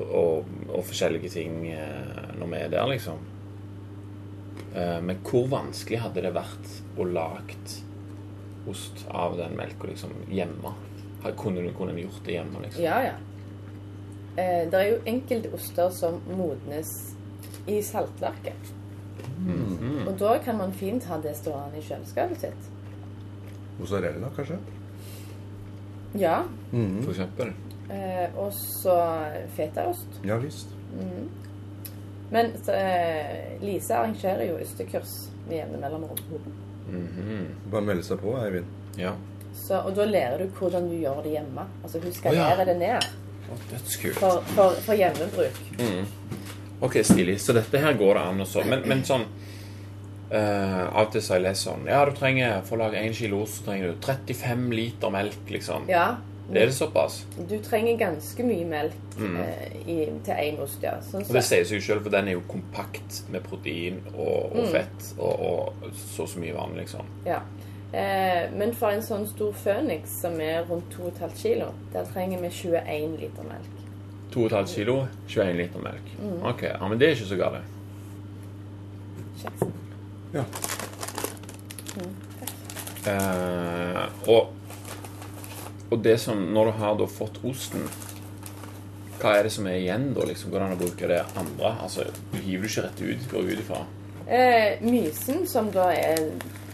og, 0.01 0.51
og 0.69 0.85
forskjellige 0.87 1.33
ting 1.33 1.65
eh, 1.73 2.35
når 2.39 2.53
vi 2.53 2.61
er 2.61 2.73
der, 2.75 2.91
liksom. 2.93 3.25
Eh, 4.71 4.99
men 5.03 5.19
hvor 5.27 5.49
vanskelig 5.51 6.03
hadde 6.05 6.23
det 6.27 6.33
vært 6.35 6.75
å 6.99 7.07
lage 7.07 7.59
ost 8.71 9.05
av 9.09 9.35
den 9.39 9.57
melka 9.57 9.89
liksom, 9.89 10.13
hjemme? 10.31 10.75
Kunne 11.37 11.61
du 11.65 11.73
kunne 11.77 11.97
gjort 11.99 12.23
det 12.25 12.39
hjemme? 12.39 12.63
liksom? 12.63 12.83
Ja, 12.85 13.01
ja. 13.11 13.17
Eh, 14.39 14.67
det 14.71 14.77
er 14.77 14.87
jo 14.93 15.01
enkelte 15.11 15.51
oster 15.57 15.89
som 15.93 16.21
modnes 16.31 16.91
i 17.69 17.81
saltverket. 17.83 18.77
Og 20.07 20.13
da 20.19 20.35
kan 20.43 20.57
man 20.57 20.73
fint 20.73 21.05
ha 21.09 21.17
det 21.21 21.33
stående 21.37 21.77
i 21.79 21.85
kjøleskapet 21.85 22.45
sitt. 22.45 22.69
Mozzarella, 23.81 24.29
kanskje? 24.37 24.57
Ja. 26.19 26.43
For 26.71 27.11
eksempel. 27.11 27.53
Eh, 27.91 28.37
og 28.39 28.53
så 28.53 28.95
fetaost. 29.55 30.21
Ja 30.27 30.37
visst. 30.39 30.67
Men 32.31 32.51
så, 32.65 32.71
eh, 32.71 33.61
Lise 33.61 33.95
arrangerer 33.97 34.45
jo 34.47 34.59
ystekurs 34.63 35.29
med 35.47 35.57
jevne 35.57 35.81
mellomrom. 35.81 36.17
Mhm. 36.91 37.47
Bare 37.71 37.81
melde 37.81 38.03
seg 38.03 38.21
på, 38.21 38.35
Eivind. 38.39 38.65
Ja. 38.97 39.15
Så, 39.55 39.81
og 39.81 39.95
da 39.95 40.05
lærer 40.05 40.37
du 40.37 40.47
hvordan 40.59 40.87
du 40.89 40.95
gjør 40.95 41.23
det 41.23 41.35
hjemme. 41.35 41.65
Altså 41.83 41.99
hun 41.99 42.11
Å, 42.11 42.29
oh, 42.29 42.35
ja. 42.35 42.65
det 42.65 42.77
ned 42.79 43.03
Å, 43.51 43.57
Dødskult. 43.71 44.15
for, 44.19 44.43
for, 44.55 44.77
for 44.85 44.95
hjemmebruk. 44.95 45.59
Ok, 46.81 47.01
stilig. 47.03 47.39
Så 47.41 47.53
dette 47.53 47.77
her 47.83 47.93
går 47.99 48.15
det 48.17 48.23
an 48.29 48.41
også. 48.45 48.63
Men, 48.65 48.87
men 48.89 49.03
sånn 49.05 49.27
eh, 50.31 50.81
Av 50.87 51.05
og 51.05 51.13
til 51.13 51.21
så 51.23 51.33
har 51.35 51.41
jeg 51.41 51.47
lest 51.49 51.67
sånn 51.67 51.87
Ja, 51.89 52.01
du 52.07 52.11
trenger 52.17 52.61
for 52.67 52.77
å 52.77 52.85
lage 52.85 52.99
1 53.03 53.15
kilo 53.19 53.43
ost 53.45 53.59
så 53.61 53.69
trenger 53.69 53.91
du 53.91 54.05
35 54.07 54.67
liter 54.75 55.13
melk, 55.13 55.41
liksom. 55.49 55.87
Ja. 55.91 56.09
Er 56.51 56.67
det 56.67 56.73
såpass? 56.75 57.21
Du 57.47 57.53
trenger 57.63 57.95
ganske 57.99 58.43
mye 58.43 58.65
melk 58.67 59.17
eh, 59.23 59.75
i, 59.85 59.97
til 60.25 60.33
én 60.35 60.57
ost, 60.59 60.81
ja. 60.83 60.97
Sånn 61.05 61.21
Mm. 61.21 61.29
Og 61.29 61.37
det 61.37 61.43
sier 61.47 61.67
seg 61.69 61.83
sjøl, 61.85 62.01
for 62.03 62.11
den 62.11 62.27
er 62.27 62.35
jo 62.35 62.41
kompakt 62.51 63.21
med 63.31 63.43
protein 63.45 64.01
og, 64.15 64.51
og 64.55 64.71
fett 64.73 65.11
og, 65.17 65.45
og 65.47 65.93
så 65.95 66.27
så 66.27 66.41
mye 66.43 66.55
vann, 66.57 66.75
liksom. 66.79 67.07
ja. 67.25 67.41
Uh, 67.91 68.45
men 68.55 68.69
for 68.71 68.87
en 68.95 69.01
sånn 69.03 69.25
stor 69.27 69.51
føniks 69.51 70.13
som 70.21 70.37
er 70.39 70.61
rundt 70.69 70.93
2,5 70.95 71.33
kilo, 71.35 71.65
der 71.91 72.05
trenger 72.13 72.39
vi 72.39 72.47
21 72.47 73.17
liter 73.19 73.43
melk. 73.49 73.81
2,5 74.31 74.69
kilo, 74.71 74.95
21 75.27 75.57
liter 75.59 75.83
melk. 75.83 76.13
Ok, 76.47 76.63
ja, 76.69 76.79
men 76.87 77.01
det 77.01 77.09
er 77.09 77.17
ikke 77.17 77.27
så 77.33 77.39
galt. 77.41 77.67
Kjeks. 79.41 79.80
Ja. 80.33 80.43
Eh, 83.05 84.03
og, 84.29 84.53
og 85.89 86.03
det 86.05 86.19
som 86.21 86.37
Når 86.53 86.69
du 86.69 86.71
har 86.77 86.93
da 86.99 87.07
fått 87.09 87.39
osten 87.49 87.87
Hva 89.17 89.33
er 89.35 89.47
det 89.47 89.53
som 89.55 89.65
er 89.67 89.79
igjen 89.79 90.11
da? 90.15 90.27
liksom 90.29 90.53
Går 90.53 90.61
det 90.61 90.67
an 90.67 90.75
å 90.77 90.79
bruke 90.79 91.09
det 91.09 91.19
andre? 91.41 91.73
Altså, 91.83 92.05
hiver 92.37 92.63
du 92.63 92.69
ikke 92.69 92.85
rett 92.85 93.01
ut, 93.01 93.27
går 93.33 93.49
ut 93.49 93.63
ifra. 93.63 93.81
Eh, 94.31 94.79
mysen, 94.85 95.43
som 95.49 95.67
da 95.73 95.89
er 95.93 96.21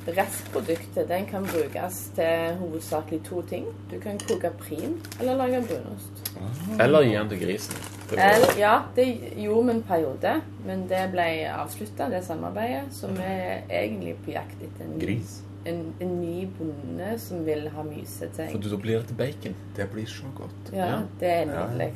restproduktet, 0.08 1.08
den 1.10 1.26
kan 1.28 1.48
brukes 1.48 1.98
til 2.16 2.56
hovedsakelig 2.62 3.20
to 3.26 3.42
ting. 3.50 3.66
Du 3.92 3.98
kan 4.00 4.20
koke 4.20 4.52
prim 4.62 4.96
eller 5.20 5.36
lage 5.36 5.64
brunost. 5.68 6.32
Eller 6.80 7.08
gi 7.08 7.16
den 7.18 7.32
til 7.34 7.42
grisen. 7.42 7.97
Det 8.10 8.18
går. 8.18 8.60
Ja, 8.60 8.76
det 8.96 9.06
gjorde 9.38 9.66
vi 9.68 9.72
en 9.78 9.84
periode, 9.84 10.36
men 10.66 10.86
det 10.88 11.02
ble 11.12 11.26
avslutta, 11.52 12.10
det 12.10 12.24
samarbeidet. 12.26 12.86
Så 12.96 13.08
vi 13.12 13.24
er 13.28 13.66
egentlig 13.84 14.16
på 14.26 14.32
jakt 14.32 14.62
etter 14.64 14.86
en, 14.86 15.00
Gris. 15.02 15.42
en, 15.66 15.82
en 16.02 16.14
ny 16.22 16.46
bonde 16.60 17.20
som 17.20 17.42
vil 17.46 17.68
ha 17.76 17.84
myse 17.84 18.30
til. 18.36 18.52
For 18.54 18.58
da 18.70 18.78
blir 18.86 19.00
det 19.02 19.08
til 19.08 19.16
bacon. 19.20 19.56
Det 19.76 19.90
blir 19.92 20.06
så 20.08 20.30
godt. 20.38 20.72
Ja, 20.74 20.86
Ja. 20.86 21.02
det 21.20 21.28
er 21.34 21.40
Ja. 21.52 21.68
nydelig. 21.68 21.94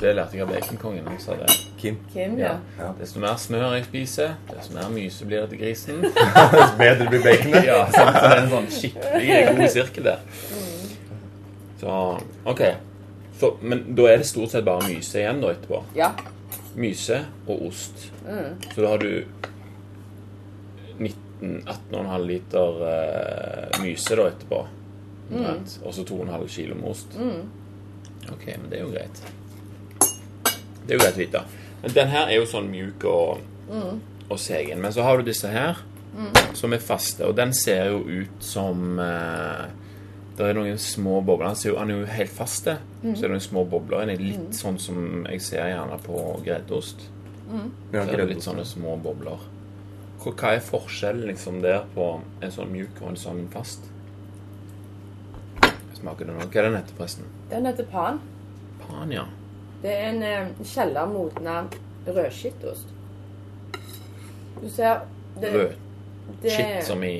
Det 0.00 0.14
lærte 0.14 0.36
jeg 0.36 0.42
av 0.42 0.48
baconkongen. 0.52 1.06
Han 1.08 1.18
sa 1.18 1.32
det. 1.34 1.48
Kim. 1.78 1.96
Kim, 2.12 2.36
ja. 2.38 2.52
Ja. 2.78 2.92
Desto 3.00 3.18
mer 3.20 3.34
smør 3.36 3.72
jeg 3.74 3.84
spiser, 3.84 4.34
desto 4.52 4.74
mer 4.74 4.88
myse 4.94 5.26
blir 5.26 5.40
det 5.40 5.48
til 5.50 5.58
grisen. 5.58 6.02
desto 6.52 6.76
bedre 6.78 7.08
blir 7.10 7.22
baconet. 7.24 7.64
Ja, 7.66 7.80
sant? 7.90 8.14
Så 8.14 8.28
det 8.28 8.36
er 8.36 8.42
en 8.44 8.50
sånn 8.52 8.68
skikkelig 8.70 9.56
god 9.56 9.68
sirkel 9.74 10.04
der. 10.04 10.18
Så 11.80 11.96
OK. 12.46 12.60
Så, 13.42 13.56
men 13.66 13.80
da 13.98 14.04
er 14.06 14.20
det 14.20 14.26
stort 14.28 14.52
sett 14.52 14.62
bare 14.62 14.86
myse 14.86 15.18
igjen 15.18 15.40
da 15.42 15.48
etterpå. 15.50 15.80
Ja. 15.98 16.12
Myse 16.78 17.16
og 17.50 17.64
ost. 17.72 18.04
Så 18.70 18.76
da 18.76 18.92
har 18.92 19.02
du 19.02 19.24
19-18,5 21.42 22.28
liter 22.28 22.78
uh, 22.86 23.80
myse 23.82 24.18
da 24.20 24.28
etterpå. 24.30 24.60
omtrent. 25.32 25.74
Og 25.82 25.94
så 25.96 26.04
2,5 26.06 26.46
kilo 26.54 26.78
med 26.78 26.90
ost. 26.92 27.18
OK, 28.30 28.46
men 28.46 28.70
det 28.70 28.78
er 28.78 28.84
jo 28.84 28.92
greit. 28.94 29.22
Det 30.86 30.94
er 30.94 30.94
jo 30.94 31.02
greit 31.02 31.18
å 31.18 31.22
vite. 31.24 31.44
Men 31.82 31.98
den 31.98 32.14
her 32.14 32.30
er 32.30 32.38
jo 32.38 32.46
sånn 32.46 32.70
mjuk 32.70 33.08
og, 33.10 33.42
og 34.28 34.38
segen. 34.38 34.78
Men 34.84 34.94
så 34.94 35.02
har 35.02 35.18
du 35.18 35.26
disse 35.26 35.50
her, 35.50 35.82
som 36.54 36.78
er 36.78 36.84
faste. 36.84 37.26
Og 37.26 37.34
den 37.34 37.50
ser 37.58 37.90
jo 37.90 38.04
ut 38.06 38.44
som 38.44 39.00
eh, 39.02 39.66
Det 40.42 40.48
er 40.50 40.56
noen 40.58 40.78
små 40.82 41.20
bobler. 41.22 41.52
Han, 41.52 41.56
ser 41.58 41.70
jo, 41.70 41.76
han 41.78 41.90
er 41.92 42.00
jo 42.00 42.06
helt 42.10 42.32
fast, 42.34 42.64
det. 42.66 42.78
Så 43.02 43.12
er 43.12 43.28
det 43.28 43.34
noen 43.36 43.44
små 43.44 43.62
bobler 43.70 44.02
inni. 44.02 44.16
Litt 44.32 44.56
sånn 44.58 44.78
som 44.82 44.96
jeg 45.28 45.42
ser 45.44 45.68
gjerne 45.70 45.98
på 46.02 46.22
greddeost. 46.42 47.04
Ja, 47.92 48.02
Så 48.02 48.02
er 48.08 48.22
det 48.22 48.26
litt 48.32 48.42
sånne 48.42 48.64
små 48.66 48.96
bobler. 49.04 49.44
Hva 50.22 50.50
er 50.56 50.64
forskjellen 50.66 51.28
liksom 51.30 51.60
der 51.62 51.84
på 51.94 52.08
en 52.42 52.54
sånn 52.54 52.72
mjuk 52.74 52.98
og 53.04 53.12
en 53.12 53.20
sånn 53.22 53.44
fast? 53.54 53.86
Smaker 56.00 56.26
det 56.26 56.34
nå. 56.34 56.48
Hva 56.48 56.58
er 56.64 56.68
den 56.68 56.78
heter, 56.80 56.98
forresten? 56.98 57.30
Den 57.52 57.70
heter 57.70 57.86
pan. 57.92 58.18
Pan, 58.82 59.14
ja. 59.14 59.28
Det 59.82 59.94
er 59.94 60.08
en 60.08 60.26
eh, 60.26 60.50
kjellermodna 60.72 61.60
rødskittost. 62.08 62.90
Du 64.58 64.68
ser 64.70 65.06
det, 65.38 65.54
Rød. 65.54 65.78
det, 66.42 66.50
Shit 66.50 66.84
som 66.86 67.02
i 67.06 67.14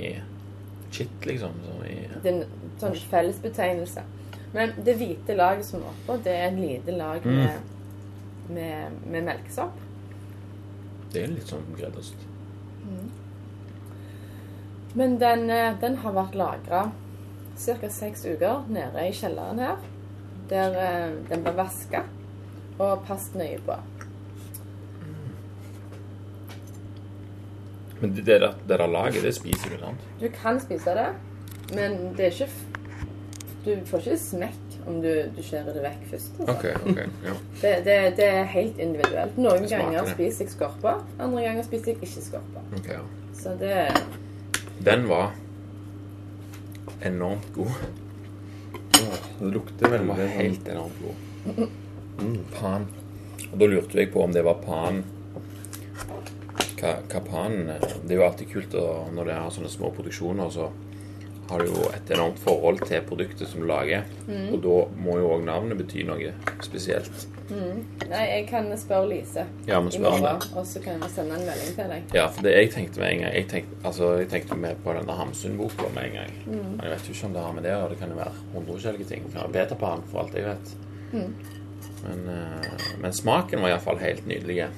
Shit, 0.92 1.14
liksom. 1.26 1.54
Som 1.66 1.86
i 1.86 1.96
det 2.22 2.30
er 2.30 2.42
en 2.42 2.61
sånn 2.82 2.98
fellesbetegnelse. 3.10 4.02
Men 4.52 4.74
det 4.84 4.98
hvite 5.00 5.36
laget 5.38 5.64
som 5.70 5.80
er 5.80 5.92
oppå, 5.94 6.18
det 6.24 6.34
er 6.36 6.48
et 6.50 6.58
lite 6.60 6.92
lag 6.98 7.24
Mm. 7.24 7.38
med, 7.38 7.60
med, 8.52 8.98
med 9.06 9.24
melkesopp. 9.30 9.78
Det 11.12 11.22
er 11.22 11.32
litt 11.32 11.48
sånn 11.48 11.64
greddeost. 11.78 12.28
Men 14.94 15.14
den, 15.20 15.46
eh, 15.50 15.72
den 15.80 15.96
har 16.02 16.12
vært 16.12 16.34
lagra 16.36 16.82
ca. 17.56 17.88
seks 17.88 18.24
uker 18.26 18.64
nede 18.68 19.06
i 19.08 19.12
kjelleren 19.16 19.58
her. 19.62 19.76
Der 20.50 20.74
eh, 20.76 21.14
den 21.30 21.42
ble 21.46 21.52
vaska 21.56 22.02
og 22.78 23.04
passet 23.08 23.34
nøye 23.40 23.60
på. 23.64 23.76
Men 28.00 28.14
det, 28.16 28.24
der, 28.26 28.54
det 28.68 28.78
der 28.78 28.86
laget, 28.90 29.22
det 29.22 29.34
spiser 29.36 29.70
du, 29.70 29.78
sant? 29.78 30.06
Du 30.20 30.28
kan 30.42 30.58
spise 30.60 30.94
det, 30.98 31.08
men 31.76 31.98
det 32.18 32.26
er 32.26 32.32
ikke 32.34 32.48
Du 33.64 33.70
får 33.86 34.00
ikke 34.02 34.18
smekk 34.18 34.76
om 34.90 34.96
du, 35.04 35.08
du 35.36 35.42
skjærer 35.46 35.76
det 35.76 35.82
vekk 35.84 36.06
først. 36.10 36.40
altså. 36.40 36.54
Okay, 36.56 36.74
okay, 36.90 37.06
ja. 37.28 37.34
Det, 37.62 37.72
det, 37.86 37.96
det 38.18 38.26
er 38.26 38.48
helt 38.50 38.78
individuelt. 38.82 39.36
Noen 39.38 39.68
ganger 39.70 40.08
spiser 40.10 40.44
jeg 40.48 40.54
skorpe, 40.56 40.94
andre 41.22 41.44
ganger 41.46 41.62
spiser 41.68 41.92
jeg 41.92 42.00
ikke 42.00 42.24
skorpe. 42.26 42.64
Okay, 42.80 42.96
ja. 42.98 43.04
Så 43.38 43.54
det 43.60 43.76
Den 44.82 45.06
var 45.08 45.30
enormt 47.06 47.46
god. 47.54 47.70
Det 48.92 49.52
lukter 49.54 49.90
Den 49.94 50.08
var 50.10 50.18
sånn- 50.20 50.34
helt 50.40 50.68
enormt 50.68 50.98
god. 51.02 51.68
Pan. 52.58 52.84
Og 53.52 53.58
da 53.58 53.66
lurte 53.66 53.98
jeg 53.98 54.12
på 54.14 54.22
om 54.22 54.32
det 54.34 54.44
var 54.46 54.58
pan 54.62 55.02
Hva, 56.82 56.92
hva 57.10 57.20
pan 57.26 57.56
er. 57.70 57.82
Det 58.02 58.10
er 58.14 58.18
jo 58.18 58.24
alltid 58.26 58.48
kult 58.50 58.74
å, 58.78 58.84
når 59.14 59.28
det 59.30 59.34
er 59.38 59.50
sånne 59.54 59.70
små 59.70 59.90
produksjoner, 59.94 60.48
så 60.50 60.68
har 61.50 61.64
jo 61.66 61.84
et 61.92 62.10
enormt 62.14 62.38
forhold 62.40 62.80
til 62.86 63.02
produktet 63.08 63.48
som 63.48 63.60
du 63.60 63.66
lager. 63.68 64.06
Og 64.52 64.58
da 64.64 64.76
må 65.04 65.18
jo 65.20 65.30
òg 65.36 65.44
navnet 65.46 65.78
bety 65.80 66.04
noe 66.08 66.32
spesielt. 66.64 67.26
Nei, 67.52 68.22
jeg 68.30 68.44
kan 68.48 68.70
spørre 68.80 69.08
Lise 69.10 69.42
Ja, 69.68 69.80
i 69.82 69.98
morgen, 70.00 70.44
og 70.56 70.66
så 70.66 70.80
kan 70.80 71.02
jeg 71.02 71.10
sende 71.12 71.36
en 71.36 71.44
melding 71.44 71.74
til 71.76 71.90
deg. 71.90 72.14
Ja, 72.16 72.26
for 72.32 72.46
det 72.46 72.54
jeg 72.54 72.70
tenkte 72.72 73.02
med 73.02 73.10
en 73.10 73.24
gang 73.24 73.34
Jeg 73.34 73.48
tenkte, 73.50 73.76
altså, 73.84 74.12
jeg 74.22 74.30
tenkte 74.32 74.56
med 74.56 74.78
på 74.84 74.94
den 74.96 75.08
der 75.10 75.18
Hamsun-boka 75.18 75.90
med 75.94 76.06
en 76.06 76.16
gang. 76.20 76.36
Men 76.46 76.80
jeg 76.86 76.94
vet 76.94 77.08
jo 77.10 77.16
ikke 77.16 77.26
om 77.28 77.34
det 77.36 77.42
har 77.44 77.52
med 77.58 77.66
det 77.68 77.74
og 77.76 77.90
Det 77.90 77.98
kan 78.00 78.14
jo 78.14 78.20
være 78.22 78.32
hundre 78.54 78.72
forskjellige 78.78 79.08
ting. 79.10 79.26
Det 79.26 79.34
kan 79.34 79.42
være 79.42 79.52
betapan, 79.58 80.06
for 80.12 80.22
alt 80.22 80.38
jeg 80.38 80.48
vet. 80.48 80.72
Men, 82.02 82.24
eh, 82.28 82.70
men 83.02 83.12
smaken 83.12 83.62
var 83.62 83.74
iallfall 83.74 84.00
helt 84.00 84.26
nydelig. 84.26 84.70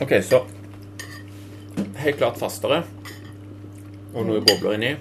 OK, 0.00 0.12
så 0.24 0.42
Helt 2.00 2.18
klart 2.20 2.38
fastere. 2.40 2.82
Og 4.14 4.24
noe 4.26 4.40
bobler 4.42 4.76
inni. 4.78 4.94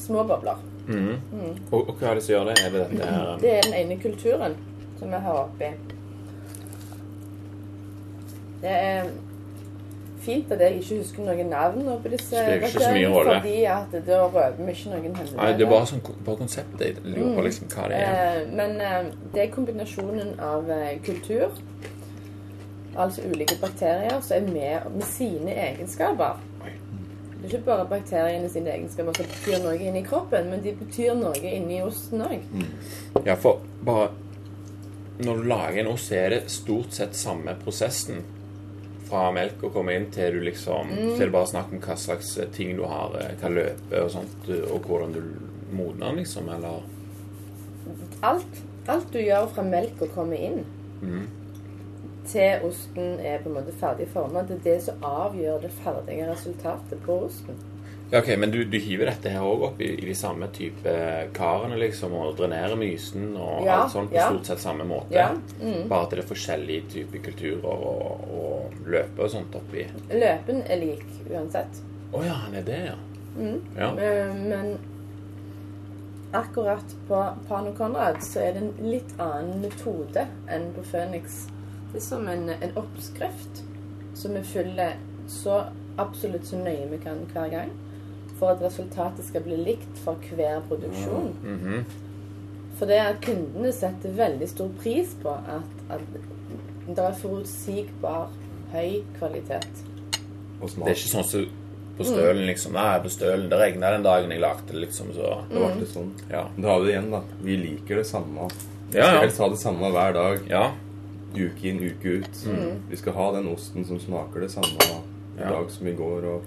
Små 0.00 0.24
bobler. 0.28 0.58
Og, 0.90 1.78
og 1.78 1.94
hva 2.00 2.10
er 2.10 2.18
det 2.18 2.24
som 2.26 2.34
gjør 2.34 2.48
det? 2.50 2.58
Er 2.66 2.72
det 2.74 2.84
dette 2.90 3.06
her 3.06 3.32
Det 3.44 3.50
er 3.56 3.66
den 3.68 3.76
ene 3.78 3.96
kulturen 4.02 4.56
som 4.98 5.12
vi 5.12 5.20
har 5.24 5.38
oppi. 5.44 5.68
Det 8.60 8.70
er 8.76 9.06
fint 10.20 10.50
at 10.52 10.60
jeg 10.60 10.80
ikke 10.82 10.98
husker 10.98 11.24
noen 11.24 11.48
navn 11.48 11.86
på 12.02 12.10
disse 12.12 12.34
Spiller 12.34 12.66
ikke 12.66 12.82
så 12.82 12.90
mye 12.92 13.12
rolle. 13.14 13.36
Fordi 13.38 13.62
at 13.72 13.94
da 14.08 14.18
røper 14.26 14.58
vi 14.58 14.74
ikke 14.74 14.90
noen 14.92 15.06
hemmeligheter. 15.06 15.38
Nei, 15.40 15.52
det 15.56 15.64
er 15.64 15.70
bare, 15.70 15.86
sånn, 15.88 16.02
bare 16.26 16.40
konseptet. 16.42 16.82
Jeg 16.84 17.14
lurer 17.14 17.38
på 17.38 17.46
liksom 17.46 17.70
hva 17.72 17.86
det 17.92 18.00
er. 18.02 18.18
Eh, 18.42 18.50
Men 18.60 18.76
eh, 18.84 18.98
det 19.32 19.46
er 19.46 19.54
kombinasjonen 19.54 20.34
av 20.44 20.68
eh, 20.76 20.90
kultur, 21.06 21.56
altså 22.96 23.22
ulike 23.30 23.56
bakterier, 23.60 24.20
som 24.20 24.36
er 24.36 24.52
med 24.52 24.94
med 24.94 25.06
sine 25.06 25.54
egenskaper. 25.54 26.40
Det 27.40 27.46
er 27.48 27.54
ikke 27.54 27.64
bare 27.70 27.86
bakteriene 27.88 28.48
sine 28.52 28.68
egenskaper 28.74 29.16
som 29.16 29.28
betyr 29.30 29.62
noe 29.64 29.76
inni 29.80 30.02
kroppen, 30.04 30.50
men 30.50 30.60
de 30.64 30.74
betyr 30.76 31.14
noe 31.16 31.40
inni 31.40 31.78
osten 31.82 32.20
òg. 32.26 32.42
Ja, 33.26 33.34
for 33.36 33.62
bare 33.84 34.10
Når 35.20 35.36
du 35.36 35.42
lager 35.42 35.80
en 35.80 35.86
ost, 35.92 36.12
er 36.12 36.30
det 36.30 36.50
stort 36.50 36.94
sett 36.96 37.14
samme 37.14 37.52
prosessen. 37.64 38.22
Fra 39.10 39.26
melk 39.32 39.60
å 39.62 39.70
komme 39.74 39.92
inn 39.92 40.06
til 40.10 40.32
du 40.32 40.40
liksom 40.46 40.88
Til 40.94 41.26
det 41.26 41.32
bare 41.34 41.46
snakk 41.50 41.72
om 41.74 41.80
hva 41.84 41.96
slags 41.96 42.38
ting 42.54 42.76
du 42.76 42.84
har, 42.88 43.12
eh, 43.20 43.34
hva 43.40 43.50
løper 43.52 44.04
og 44.04 44.10
sånt, 44.10 44.48
og 44.72 44.80
hvordan 44.86 45.12
du 45.12 45.20
modner 45.76 46.12
liksom, 46.16 46.48
eller 46.48 46.80
Alt, 48.22 48.62
alt 48.86 49.12
du 49.12 49.18
gjør 49.18 49.46
fra 49.54 49.62
melk 49.62 50.00
å 50.00 50.08
komme 50.14 50.36
inn, 50.36 50.64
til 52.30 52.64
osten 52.68 53.18
er 53.20 53.42
på 53.42 53.50
en 53.50 53.58
måte 53.58 53.74
ferdig 53.80 54.08
formet. 54.12 54.48
det 54.48 54.60
er 54.60 54.64
det 54.70 54.78
som 54.86 55.04
avgjør 55.04 55.60
det 55.66 55.72
ferdige 55.82 56.30
resultatet 56.30 57.02
på 57.06 57.18
osten. 57.26 57.58
Ja, 58.10 58.18
ok, 58.18 58.28
Men 58.38 58.50
du, 58.50 58.64
du 58.64 58.78
hiver 58.78 59.06
dette 59.06 59.30
her 59.30 59.44
òg 59.46 59.62
opp 59.68 59.80
i, 59.80 59.92
i 60.02 60.06
de 60.08 60.14
samme 60.18 60.48
type 60.54 60.94
karene, 61.36 61.76
liksom, 61.78 62.14
og 62.18 62.32
drenerer 62.40 62.74
mysen 62.78 63.36
og 63.36 63.66
Ja, 63.66 63.84
alt 63.84 63.92
sånt 63.92 64.10
på 64.10 64.18
ja. 64.18 64.26
stort 64.32 64.50
sett 64.50 64.62
samme 64.64 64.86
måte? 64.88 65.14
Ja, 65.14 65.28
mm. 65.60 65.86
Bare 65.88 66.08
at 66.08 66.16
det 66.16 66.24
er 66.24 66.30
forskjellige 66.32 66.88
typer 66.96 67.22
kulturer 67.28 67.68
og, 67.70 68.24
og 68.34 68.80
løper 68.90 69.28
og 69.28 69.30
sånt 69.30 69.54
oppi? 69.54 69.86
Løpen 70.10 70.64
er 70.66 70.82
lik 70.82 71.06
uansett. 71.30 71.82
Å 72.10 72.24
ja, 72.26 72.34
han 72.46 72.58
er 72.58 72.66
det, 72.66 72.80
ja. 72.88 72.96
ja. 73.78 73.92
Men, 73.94 74.42
Men 74.50 74.74
akkurat 76.34 76.96
på 77.06 77.22
Pano 77.46 77.72
Conrad 77.78 78.18
så 78.26 78.42
er 78.42 78.58
det 78.58 78.66
en 78.66 78.90
litt 78.90 79.14
annen 79.22 79.62
metode 79.62 80.26
enn 80.50 80.70
på 80.74 80.82
Phoenix. 80.90 81.44
Det 81.92 81.98
er 81.98 82.04
som 82.06 82.28
en, 82.30 82.48
en 82.54 82.76
oppskrift 82.78 83.62
som 84.14 84.34
vi 84.36 84.42
følger 84.46 84.96
så 85.30 85.62
absolutt 85.98 86.46
så 86.46 86.58
nøye 86.60 86.88
vi 86.90 86.98
kan 87.02 87.24
hver 87.32 87.50
gang. 87.52 87.72
For 88.38 88.54
at 88.54 88.62
resultatet 88.64 89.26
skal 89.26 89.44
bli 89.44 89.58
likt 89.60 89.98
for 90.04 90.16
hver 90.36 90.62
produksjon. 90.68 91.34
Mhm. 91.42 91.84
For 92.78 92.88
det 92.88 92.96
er 92.96 93.10
at 93.12 93.20
kundene 93.20 93.72
setter 93.76 94.14
veldig 94.16 94.46
stor 94.48 94.70
pris 94.80 95.10
på 95.22 95.28
at, 95.28 95.72
at 95.92 96.04
det 96.88 96.98
er 97.04 97.18
forutsigbar, 97.20 98.30
høy 98.72 99.02
kvalitet. 99.18 99.82
Det 100.60 100.86
er 100.86 100.94
ikke 100.94 101.10
sånn 101.10 101.26
som 101.28 101.44
på 102.00 102.06
stølen, 102.08 102.46
liksom. 102.48 102.72
Nei, 102.72 102.98
på 103.04 103.10
stølen. 103.12 103.48
Det 103.52 103.58
regna 103.60 103.90
den 103.92 104.04
dagen 104.06 104.32
jeg 104.32 104.40
lagde 104.40 104.70
det, 104.70 104.78
liksom, 104.86 105.10
så 105.12 105.42
Det 105.50 105.60
ble 105.60 105.72
det 105.82 105.88
sånn. 105.90 106.12
Ja. 106.30 106.46
Da 106.56 106.70
har 106.70 106.80
vi 106.80 106.86
det 106.88 106.94
igjen, 106.94 107.10
da. 107.12 107.20
Vi 107.44 107.56
liker 107.60 108.00
det 108.00 108.06
samme. 108.08 108.48
Vi 108.90 108.98
Ja, 108.98 109.10
skal 109.10 109.20
helst 109.26 109.42
ha 109.44 109.48
det 109.52 109.60
samme 109.60 109.90
hver 109.92 110.16
dag. 110.16 110.48
Ja. 110.48 110.62
Uke 111.34 111.68
inn, 111.68 111.78
uke 111.78 112.16
ut. 112.20 112.40
Vi 112.90 112.96
skal 112.96 113.12
ha 113.14 113.32
den 113.36 113.48
osten 113.52 113.84
som 113.86 114.00
smaker 114.02 114.40
det 114.40 114.50
samme 114.50 114.66
i 114.82 115.40
Ja. 115.40 115.50
dag 115.50 115.70
som 115.70 115.86
i 115.86 115.92
går 115.94 116.24
og 116.24 116.42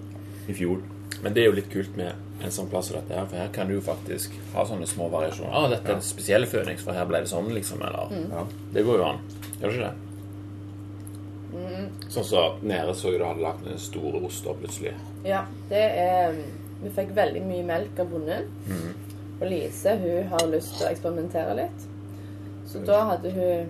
i 0.49 0.53
fjor. 0.53 0.81
Men 1.23 1.33
det 1.33 1.43
er 1.43 1.45
jo 1.45 1.55
litt 1.55 1.69
kult 1.71 1.95
med 1.95 2.13
en 2.43 2.49
sånn 2.51 2.67
plass 2.69 2.87
som 2.89 2.97
dette 2.99 3.15
her, 3.17 3.25
for 3.25 3.37
her 3.37 3.47
kan 3.53 3.67
du 3.67 3.73
jo 3.75 3.81
faktisk 3.81 4.31
ha 4.53 4.65
sånne 4.65 4.85
små 4.87 5.09
variasjoner. 5.09 5.53
Ah, 5.53 5.67
dette 5.69 5.87
er 5.89 5.95
en 5.95 6.01
spesiell 6.01 6.45
Phoenix, 6.45 6.83
for 6.83 6.91
her 6.93 7.05
ble 7.05 7.19
det 7.21 7.29
sånn, 7.29 7.47
liksom. 7.53 7.79
Eller 7.81 8.11
Ja. 8.29 8.43
Det 8.73 8.83
går 8.85 8.97
jo 8.97 9.03
an. 9.03 9.19
Gjør 9.61 9.69
det 9.69 9.73
ikke 9.73 9.87
det? 9.89 9.93
Sånn 12.09 12.23
som 12.25 12.59
nede 12.65 12.93
så 12.97 13.11
jo 13.13 13.19
du 13.19 13.25
hadde 13.25 13.41
lagt 13.45 13.67
en 13.69 13.77
store 13.81 14.21
oster 14.25 14.53
plutselig. 14.59 14.93
Ja, 15.25 15.45
det 15.69 15.83
er 15.99 16.35
Vi 16.83 16.89
fikk 16.89 17.13
veldig 17.15 17.41
mye 17.47 17.63
melk 17.63 17.99
av 17.99 18.09
bonden. 18.11 18.43
Og 19.39 19.47
Lise 19.47 19.93
hun 20.01 20.27
har 20.27 20.39
lyst 20.51 20.73
til 20.77 20.87
å 20.87 20.91
eksperimentere 20.91 21.55
litt. 21.55 21.85
Så 22.67 22.81
da 22.85 23.05
hadde 23.05 23.31
hun, 23.31 23.69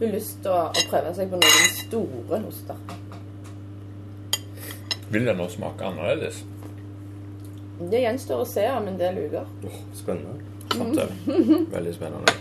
hun 0.00 0.14
lyst 0.14 0.38
til 0.44 0.52
å, 0.52 0.68
å 0.72 0.84
prøve 0.90 1.12
seg 1.16 1.30
på 1.32 1.40
noen 1.40 1.72
store 1.76 2.40
oster. 2.48 2.78
Vil 5.10 5.26
det 5.26 5.34
nå 5.36 5.48
smake 5.50 5.84
annerledes? 5.84 6.44
Det 7.80 8.02
gjenstår 8.02 8.44
å 8.44 8.46
se 8.48 8.66
om 8.72 8.86
en 8.88 8.98
del 9.00 9.18
uker. 9.26 9.48
Spennende. 9.96 10.44
Sant? 10.70 11.00
Veldig 11.74 11.94
spennende. 11.96 12.36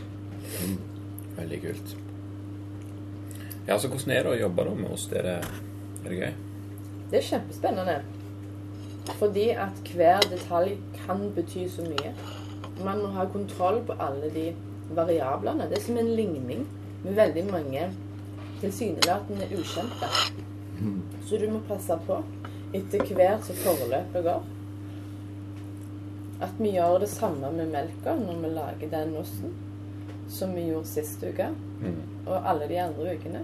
Veldig 1.39 1.60
kult. 1.64 1.95
Ja, 3.68 3.78
så 3.80 3.89
hvordan 3.89 4.14
er 4.16 4.26
det 4.26 4.34
å 4.34 4.39
jobbe 4.39 4.66
da 4.68 4.78
med 4.78 4.93
oss? 4.93 5.07
Er 5.16 5.28
det, 5.28 5.36
er 6.03 6.10
det 6.10 6.20
gøy? 6.20 6.32
Det 7.10 7.20
er 7.20 7.28
kjempespennende. 7.28 7.99
Fordi 9.20 9.47
at 9.57 9.93
hver 9.95 10.26
detalj 10.30 10.76
kan 10.99 11.24
bety 11.36 11.66
så 11.72 11.86
mye. 11.88 12.14
Man 12.84 13.01
må 13.01 13.14
ha 13.16 13.26
kontroll 13.32 13.82
på 13.88 13.95
alle 13.99 14.30
de 14.34 14.51
variablene. 14.95 15.68
Det 15.70 15.80
er 15.80 15.88
som 15.88 15.97
en 16.01 16.12
ligning 16.16 16.68
med 17.04 17.14
veldig 17.16 17.45
mange 17.52 17.89
tilsynelatende 18.62 19.47
ukjente. 19.56 20.10
Så 21.28 21.38
du 21.38 21.50
må 21.52 21.60
passe 21.68 21.95
på 22.08 22.22
etter 22.74 23.04
hvert 23.16 23.43
som 23.47 23.56
forløpet 23.56 24.24
går. 24.24 24.43
at 26.41 26.54
vi 26.58 26.70
gjør 26.72 27.00
det 27.00 27.10
samme 27.10 27.50
med 27.52 27.68
melka 27.68 28.14
når 28.16 28.38
vi 28.41 28.47
lager 28.56 28.89
den 28.91 29.16
osten, 29.20 29.50
som 30.30 30.54
vi 30.56 30.70
gjorde 30.70 30.88
sist 30.88 31.24
uke, 31.24 31.50
Mm. 31.82 31.95
og 32.28 32.50
alle 32.50 32.68
de 32.68 32.78
andre 32.80 33.16
ukene. 33.16 33.39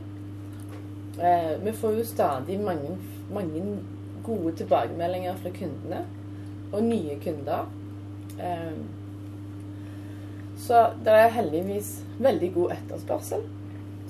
Eh, 1.20 1.66
vi 1.66 1.72
får 1.72 1.92
jo 1.98 2.04
stadig 2.04 2.60
mange, 2.60 2.98
mange 3.34 3.80
gode 4.24 4.56
tilbakemeldinger 4.56 5.36
fra 5.36 5.50
kundene, 5.50 6.06
og 6.74 6.84
nye 6.84 7.20
kunder. 7.24 7.66
Eh, 8.40 8.72
så 10.58 10.90
det 11.04 11.14
er 11.14 11.28
heldigvis 11.30 12.05
veldig 12.22 12.52
god 12.56 12.76
etterspørsel, 12.78 13.44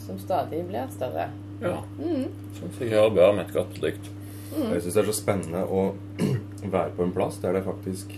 som 0.05 0.19
stadig 0.21 0.61
blir 0.69 0.91
større. 0.93 1.29
Ja. 1.61 1.79
Mm. 1.99 2.27
Som 2.57 2.73
seg 2.77 2.91
hør 2.93 3.09
bør 3.15 3.33
med 3.37 3.47
et 3.47 3.55
godt 3.55 3.73
produkt. 3.77 4.11
Jeg 4.55 4.81
syns 4.83 4.93
det 4.93 5.01
er 5.01 5.09
så 5.09 5.15
spennende 5.15 5.63
å 5.65 5.87
være 6.75 6.93
på 6.95 7.05
en 7.05 7.15
plass 7.15 7.41
der 7.43 7.57
det 7.57 7.65
faktisk 7.65 8.13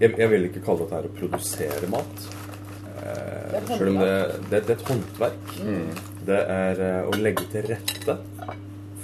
Jeg, 0.00 0.14
jeg 0.16 0.28
vil 0.32 0.46
ikke 0.48 0.62
kalle 0.64 0.86
dette 0.86 0.96
her 0.96 1.06
å 1.06 1.14
produsere 1.14 1.88
mat. 1.92 2.22
Eh, 3.02 3.58
selv 3.68 3.90
om 3.92 3.98
det, 4.00 4.14
det, 4.48 4.62
det 4.66 4.72
er 4.72 4.72
et 4.74 4.88
håndverk. 4.88 5.52
Det 6.26 6.38
er 6.54 6.80
eh, 6.82 7.06
å 7.06 7.18
legge 7.20 7.44
til 7.52 7.68
rette 7.70 8.16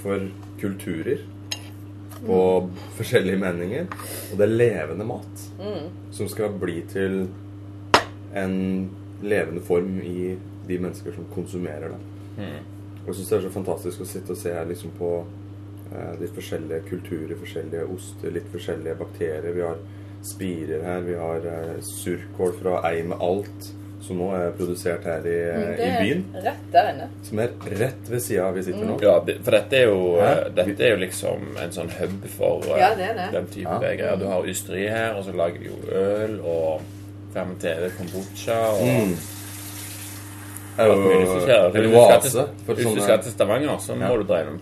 for 0.01 0.25
kulturer 0.59 1.23
og 2.27 2.73
forskjellige 2.97 3.39
meninger. 3.39 3.87
Og 4.27 4.41
det 4.41 4.47
er 4.49 4.57
levende 4.57 5.07
mat 5.07 5.45
som 6.15 6.27
skal 6.27 6.51
bli 6.59 6.81
til 6.91 7.21
en 8.35 8.89
levende 9.23 9.61
form 9.61 9.99
i 10.01 10.35
de 10.67 10.77
mennesker 10.79 11.11
som 11.15 11.25
konsumerer 11.33 11.89
det. 11.89 12.01
Og 13.01 13.07
jeg 13.07 13.15
syns 13.15 13.29
det 13.29 13.37
er 13.37 13.47
så 13.47 13.53
fantastisk 13.55 14.01
å 14.01 14.05
sitte 14.07 14.31
og 14.35 14.37
se 14.37 14.53
her 14.53 14.65
liksom 14.69 14.91
på 14.99 15.09
eh, 15.91 16.13
de 16.19 16.27
forskjellige 16.35 16.83
kulturer, 16.89 17.35
forskjellige 17.39 17.87
oster, 17.95 18.31
litt 18.35 18.47
forskjellige 18.53 18.95
bakterier. 18.99 19.49
Vi 19.55 19.61
har 19.65 19.77
spirer 20.21 20.83
her, 20.83 21.01
vi 21.07 21.15
har 21.15 21.45
eh, 21.47 21.75
surkål 21.81 22.53
fra 22.61 22.81
ei 22.91 23.01
med 23.07 23.17
alt, 23.23 23.69
som 24.03 24.19
nå 24.21 24.29
er 24.35 24.51
produsert 24.55 25.03
her 25.07 25.25
i, 25.27 25.37
Mm, 25.49 25.63
eh, 25.63 25.77
Det 25.77 25.87
i 25.87 26.03
byen. 26.03 26.23
rett 26.43 26.67
der 26.71 26.91
inne. 26.93 27.07
Som 27.23 27.39
er 27.39 27.49
rett 27.79 28.09
ved 28.09 28.21
sida 28.23 28.51
vi 28.55 28.63
sitter 28.63 28.85
nå. 28.85 28.99
Ja, 29.03 29.17
for 29.43 29.51
dette 29.51 29.73
er 29.81 29.85
jo, 29.89 29.99
dette 30.55 30.79
er 30.85 30.93
jo 30.93 31.01
liksom 31.01 31.57
en 31.63 31.71
sånn 31.75 31.89
hub 31.97 32.23
for 32.37 32.63
eh, 32.69 32.79
Ja, 32.79 32.93
det 32.95 33.09
er 33.09 33.13
det. 33.15 33.27
den 33.33 33.47
type 33.47 33.69
Ja. 33.69 33.79
greier. 33.79 34.15
Du 34.21 34.25
har 34.27 34.43
ysteri 34.47 34.87
her, 34.87 35.15
og 35.17 35.25
så 35.25 35.31
lager 35.35 35.59
de 35.59 35.65
jo 35.65 35.75
øl 35.91 36.39
og 36.45 36.81
fermenterer 37.33 37.89
kombucha 37.97 38.57
og 38.73 38.87
Mm. 38.87 39.17
Det 40.79 40.85
er 40.85 40.87
jo 40.87 40.93
en 40.93 41.95
oase. 41.95 42.45
Hvis 42.65 42.85
du 42.95 43.01
skal 43.01 43.17
til 43.21 43.31
Stavanger, 43.31 43.77
så 43.83 43.95
må 43.95 44.07
Ja. 44.07 44.15
du 44.15 44.23
dra 44.23 44.37
gjennom 44.37 44.59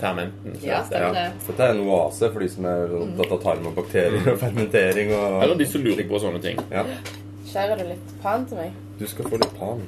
fermenten. 0.00 0.56
Ja, 0.62 0.68
Ja, 0.68 0.78
det- 0.78 0.86
stemmer. 0.86 1.14
ja, 1.14 1.30
dette 1.46 1.62
er 1.62 1.70
en 1.70 1.80
oase 1.88 2.32
for 2.32 2.38
de 2.40 2.48
som 2.48 2.64
er 2.64 2.88
opptatt 2.88 3.32
av 3.32 3.42
tarm 3.42 3.66
og 3.66 3.74
bakterier 3.74 4.32
og 4.32 4.38
fermentering. 4.38 5.12
Og, 5.14 5.42
Eller 5.42 5.54
de 5.58 5.66
som 5.66 5.82
lurer 5.82 6.08
på 6.08 6.18
sånne 6.20 6.40
ting. 6.42 6.58
Ja. 6.70 6.84
Skjærer 7.46 7.78
du 7.78 7.84
litt 7.84 8.22
pan 8.22 8.46
til 8.46 8.56
meg? 8.56 8.72
Du 8.98 9.06
skal 9.06 9.24
få 9.24 9.36
litt 9.38 9.58
pan. 9.58 9.82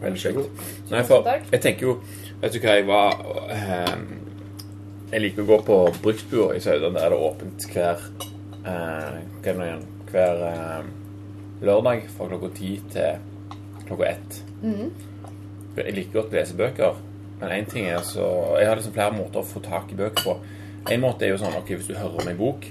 Veldig 0.00 0.20
kjekt. 0.20 0.64
Nei, 0.90 1.02
for 1.08 1.28
jeg 1.52 1.60
tenker 1.64 1.86
jo 1.88 1.94
Vet 2.42 2.52
du 2.52 2.58
hva 2.60 2.74
jeg 2.76 2.84
var 2.88 3.14
eh, 3.54 3.92
Jeg 5.12 5.20
liker 5.20 5.44
å 5.44 5.48
gå 5.48 5.56
på 5.66 5.76
bruktbua 6.02 6.54
i 6.56 6.60
Saudan. 6.64 6.96
Der 6.96 7.06
er 7.06 7.12
det 7.12 7.20
åpent 7.26 7.66
hver 7.70 8.04
eh, 8.64 9.50
er? 9.52 9.82
Hver 10.10 10.44
eh, 10.48 10.86
lørdag 11.64 12.06
fra 12.14 12.28
klokka 12.30 12.50
ti 12.56 12.70
til 12.92 13.20
klokka 13.84 14.08
ett. 14.08 14.38
Jeg 15.76 15.96
liker 15.96 16.20
godt 16.20 16.32
å 16.32 16.38
lese 16.38 16.56
bøker, 16.56 17.00
men 17.40 17.52
én 17.52 17.68
ting 17.68 17.88
er 17.90 18.00
så 18.06 18.26
Jeg 18.60 18.68
har 18.68 18.78
liksom 18.78 18.94
flere 18.94 19.16
måter 19.16 19.42
å 19.42 19.48
få 19.48 19.60
tak 19.64 19.92
i 19.92 19.98
bøker 19.98 20.24
på. 20.24 20.38
En 20.90 21.02
måte 21.02 21.26
er 21.26 21.34
jo 21.34 21.40
sånn 21.42 21.56
ok, 21.58 21.74
hvis 21.74 21.90
du 21.90 21.96
hører 21.98 22.22
om 22.22 22.30
en 22.30 22.40
bok, 22.40 22.66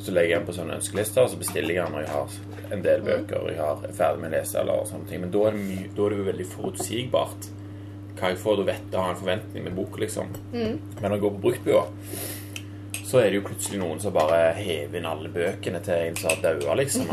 så 0.00 0.12
legger 0.14 0.30
jeg 0.30 0.38
den 0.38 0.46
på 0.48 0.54
sånne 0.56 0.78
ønskelister, 0.78 1.24
og 1.24 1.32
så 1.32 1.38
bestiller 1.40 1.74
jeg 1.74 1.84
den 1.84 1.94
når 1.96 2.06
jeg 2.06 2.14
har 2.14 2.36
en 2.72 2.84
del 2.84 3.02
bøker 3.04 3.48
jeg 3.50 3.60
har, 3.60 3.82
er 3.84 3.96
ferdig 3.96 4.22
med 4.22 4.30
å 4.30 4.36
lese. 4.36 4.58
eller 4.60 4.84
sånne 4.88 5.08
ting. 5.08 5.20
Men 5.24 5.32
da 5.34 5.46
er 5.48 5.56
det, 5.56 5.64
mye, 5.64 5.88
da 5.96 6.04
er 6.04 6.14
det 6.14 6.18
jo 6.20 6.28
veldig 6.28 6.48
forutsigbart 6.54 7.48
hva 8.18 8.32
jeg 8.32 8.40
får. 8.42 8.58
Da 8.60 8.66
vet 8.72 8.90
jeg 8.92 9.00
har 9.00 9.14
en 9.14 9.22
forventning 9.22 9.64
med 9.68 9.78
boka, 9.78 10.02
liksom. 10.02 10.34
Men 10.52 11.06
når 11.06 11.16
jeg 11.18 11.24
går 11.26 11.36
på 11.36 11.44
bruktbua, 11.46 11.86
så 13.08 13.22
er 13.22 13.30
det 13.30 13.38
jo 13.38 13.44
plutselig 13.46 13.78
noen 13.80 14.00
som 14.02 14.12
bare 14.12 14.50
hever 14.58 14.98
inn 14.98 15.06
alle 15.08 15.30
bøkene 15.32 15.78
til 15.80 15.94
en 16.10 16.16
som 16.18 16.28
har 16.28 16.42
daua, 16.44 16.74
liksom. 16.76 17.06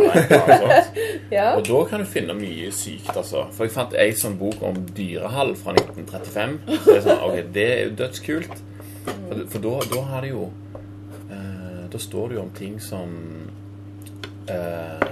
Ja. 1.37 1.53
Og 1.55 1.63
da 1.67 1.77
kan 1.89 2.03
du 2.03 2.07
finne 2.09 2.35
mye 2.37 2.67
sykt, 2.75 3.13
altså. 3.15 3.45
For 3.55 3.65
jeg 3.65 3.73
fant 3.75 3.95
ei 3.97 4.11
sånn 4.17 4.35
bok 4.39 4.59
om 4.67 4.81
dyrehall 4.95 5.55
fra 5.57 5.71
1935. 5.77 6.57
Så 6.67 6.83
det 6.89 6.97
er 6.97 7.05
sånn, 7.07 7.23
ok, 7.29 7.39
det 7.55 7.67
er 7.71 7.81
jo 7.85 7.95
dødskult. 8.03 8.65
For 9.05 9.61
da, 9.63 9.73
da 9.93 10.03
har 10.09 10.25
det 10.25 10.31
jo 10.31 10.47
eh, 11.29 11.81
Da 11.93 11.99
står 12.01 12.31
det 12.31 12.37
jo 12.39 12.41
om 12.41 12.47
ting 12.57 12.79
som 12.81 13.11
eh, 14.49 15.03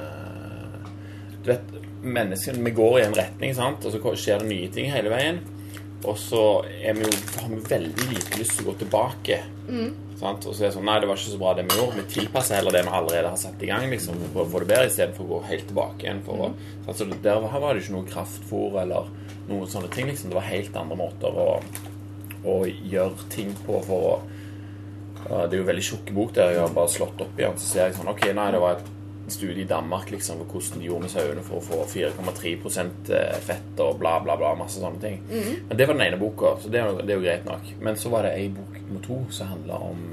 Du 1.44 1.52
vet, 1.52 1.76
menneskene 2.02 2.64
Vi 2.66 2.74
går 2.74 3.00
i 3.00 3.04
en 3.06 3.14
retning, 3.18 3.54
sant, 3.54 3.86
og 3.86 3.94
så 3.94 4.16
skjer 4.18 4.42
det 4.42 4.50
nye 4.50 4.72
ting 4.74 4.90
hele 4.92 5.14
veien. 5.14 5.44
Og 6.10 6.18
så 6.20 6.42
er 6.84 6.98
vi 6.98 7.06
jo, 7.06 7.12
har 7.40 7.52
vi 7.52 7.60
veldig 7.70 8.08
lite 8.10 8.40
lyst 8.40 8.58
til 8.58 8.66
å 8.66 8.72
gå 8.72 8.80
tilbake. 8.82 9.38
Sant? 10.20 10.46
Og 10.48 10.56
så 10.56 10.64
er 10.64 10.70
det 10.70 10.76
sånn 10.76 10.86
Nei, 10.88 10.98
det 11.02 11.10
var 11.10 11.20
ikke 11.20 11.34
så 11.34 11.40
bra 11.42 11.54
det 11.58 11.66
vi 11.68 11.80
gjorde. 11.80 12.02
Vi 12.02 12.16
tilpasser 12.18 12.60
heller 12.60 12.76
det 12.76 12.84
vi 12.86 12.94
allerede 13.00 13.32
har 13.32 13.40
satt 13.40 13.64
i 13.64 13.70
gang, 13.70 13.88
liksom, 13.92 14.20
for 14.34 14.44
å 14.44 14.52
få 14.52 14.64
det 14.64 14.70
bedre, 14.72 14.90
istedenfor 14.92 15.26
å 15.26 15.32
gå 15.32 15.42
helt 15.50 15.68
tilbake 15.72 16.08
igjen. 16.08 16.22
For 16.28 16.44
mm. 16.44 16.58
sant? 16.86 17.00
Så 17.00 17.08
der 17.14 17.42
var 17.44 17.64
var 17.64 17.74
det 17.74 17.84
ikke 17.84 17.96
noe 17.96 18.12
kraftfôr 18.12 18.80
eller 18.84 19.10
noen 19.50 19.72
sånne 19.72 19.92
ting. 19.96 20.10
liksom. 20.12 20.32
Det 20.32 20.40
var 20.40 20.50
helt 20.50 20.80
andre 20.84 21.00
måter 21.00 21.40
å, 21.46 21.50
å 22.44 22.58
gjøre 22.68 23.30
ting 23.34 23.54
på 23.66 23.80
for 23.88 24.10
å 24.10 24.16
uh, 24.20 25.46
Det 25.48 25.56
er 25.56 25.62
jo 25.62 25.70
veldig 25.72 25.88
tjukk 25.92 26.12
bok 26.16 26.36
der. 26.36 26.56
Jeg 26.56 26.66
har 26.66 26.76
bare 26.76 26.92
slått 26.92 27.24
opp 27.24 27.40
igjen, 27.40 27.60
så 27.60 27.70
ser 27.70 27.88
jeg 27.88 27.98
sånn 28.00 28.12
Ok, 28.12 28.28
nei, 28.36 28.50
det 28.56 28.64
var 28.64 28.80
et 28.80 28.92
studie 29.32 29.64
i 29.64 29.68
Danmark 29.70 30.10
liksom, 30.12 30.38
på 30.44 30.46
hvordan 30.60 30.80
de 30.82 30.86
gjorde 30.90 31.02
med 31.06 31.12
sauene 31.14 31.44
for 31.48 31.58
å 31.58 31.64
få 31.64 31.78
4,3% 31.88 33.12
fett 33.48 33.80
og 33.80 33.98
bla, 34.02 34.18
bla, 34.24 34.36
bla. 34.38 34.54
Masse 34.60 34.82
sånne 34.84 35.00
ting. 35.02 35.20
Men 35.70 35.78
det 35.80 35.88
var 35.88 35.96
den 35.96 36.06
ene 36.08 36.20
boka, 36.20 36.58
så 36.62 36.70
det 36.70 36.82
er, 36.82 36.90
jo- 36.92 37.02
det 37.02 37.10
er 37.16 37.20
jo 37.22 37.24
greit 37.28 37.46
nok. 37.48 37.70
Men 37.82 37.96
så 37.96 38.10
var 38.12 38.24
det 38.28 38.34
ei 38.38 38.50
bok 38.50 38.80
nummer 38.88 39.02
to 39.06 39.22
som 39.32 39.48
handla 39.54 39.80
om 39.90 40.04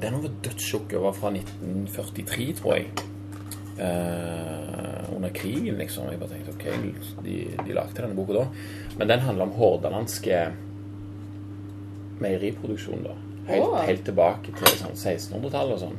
Den 0.00 0.16
var 0.22 0.30
dødstjukk. 0.42 0.88
Den 0.90 1.02
var 1.04 1.12
fra 1.16 1.30
1943, 1.30 2.52
tror 2.58 2.74
jeg. 2.74 2.86
Eh, 3.78 5.14
under 5.14 5.30
krigen, 5.34 5.76
liksom. 5.78 6.08
Jeg 6.10 6.18
bare 6.20 6.30
tenkte 6.34 6.52
ok, 6.52 7.22
de, 7.24 7.36
de 7.66 7.72
lagde 7.76 7.94
denne 8.02 8.14
boka 8.18 8.32
da. 8.40 8.46
Men 8.98 9.08
den 9.08 9.20
handla 9.20 9.44
om 9.46 9.54
hordalandske 9.56 10.40
meieriproduksjon, 12.20 13.02
da. 13.06 13.14
Helt, 13.46 13.60
oh. 13.66 13.74
helt 13.84 14.04
tilbake 14.06 14.54
til 14.56 14.70
sånn 14.80 14.94
1600-tallet 14.96 15.74
og 15.76 15.80
sånn. 15.82 15.98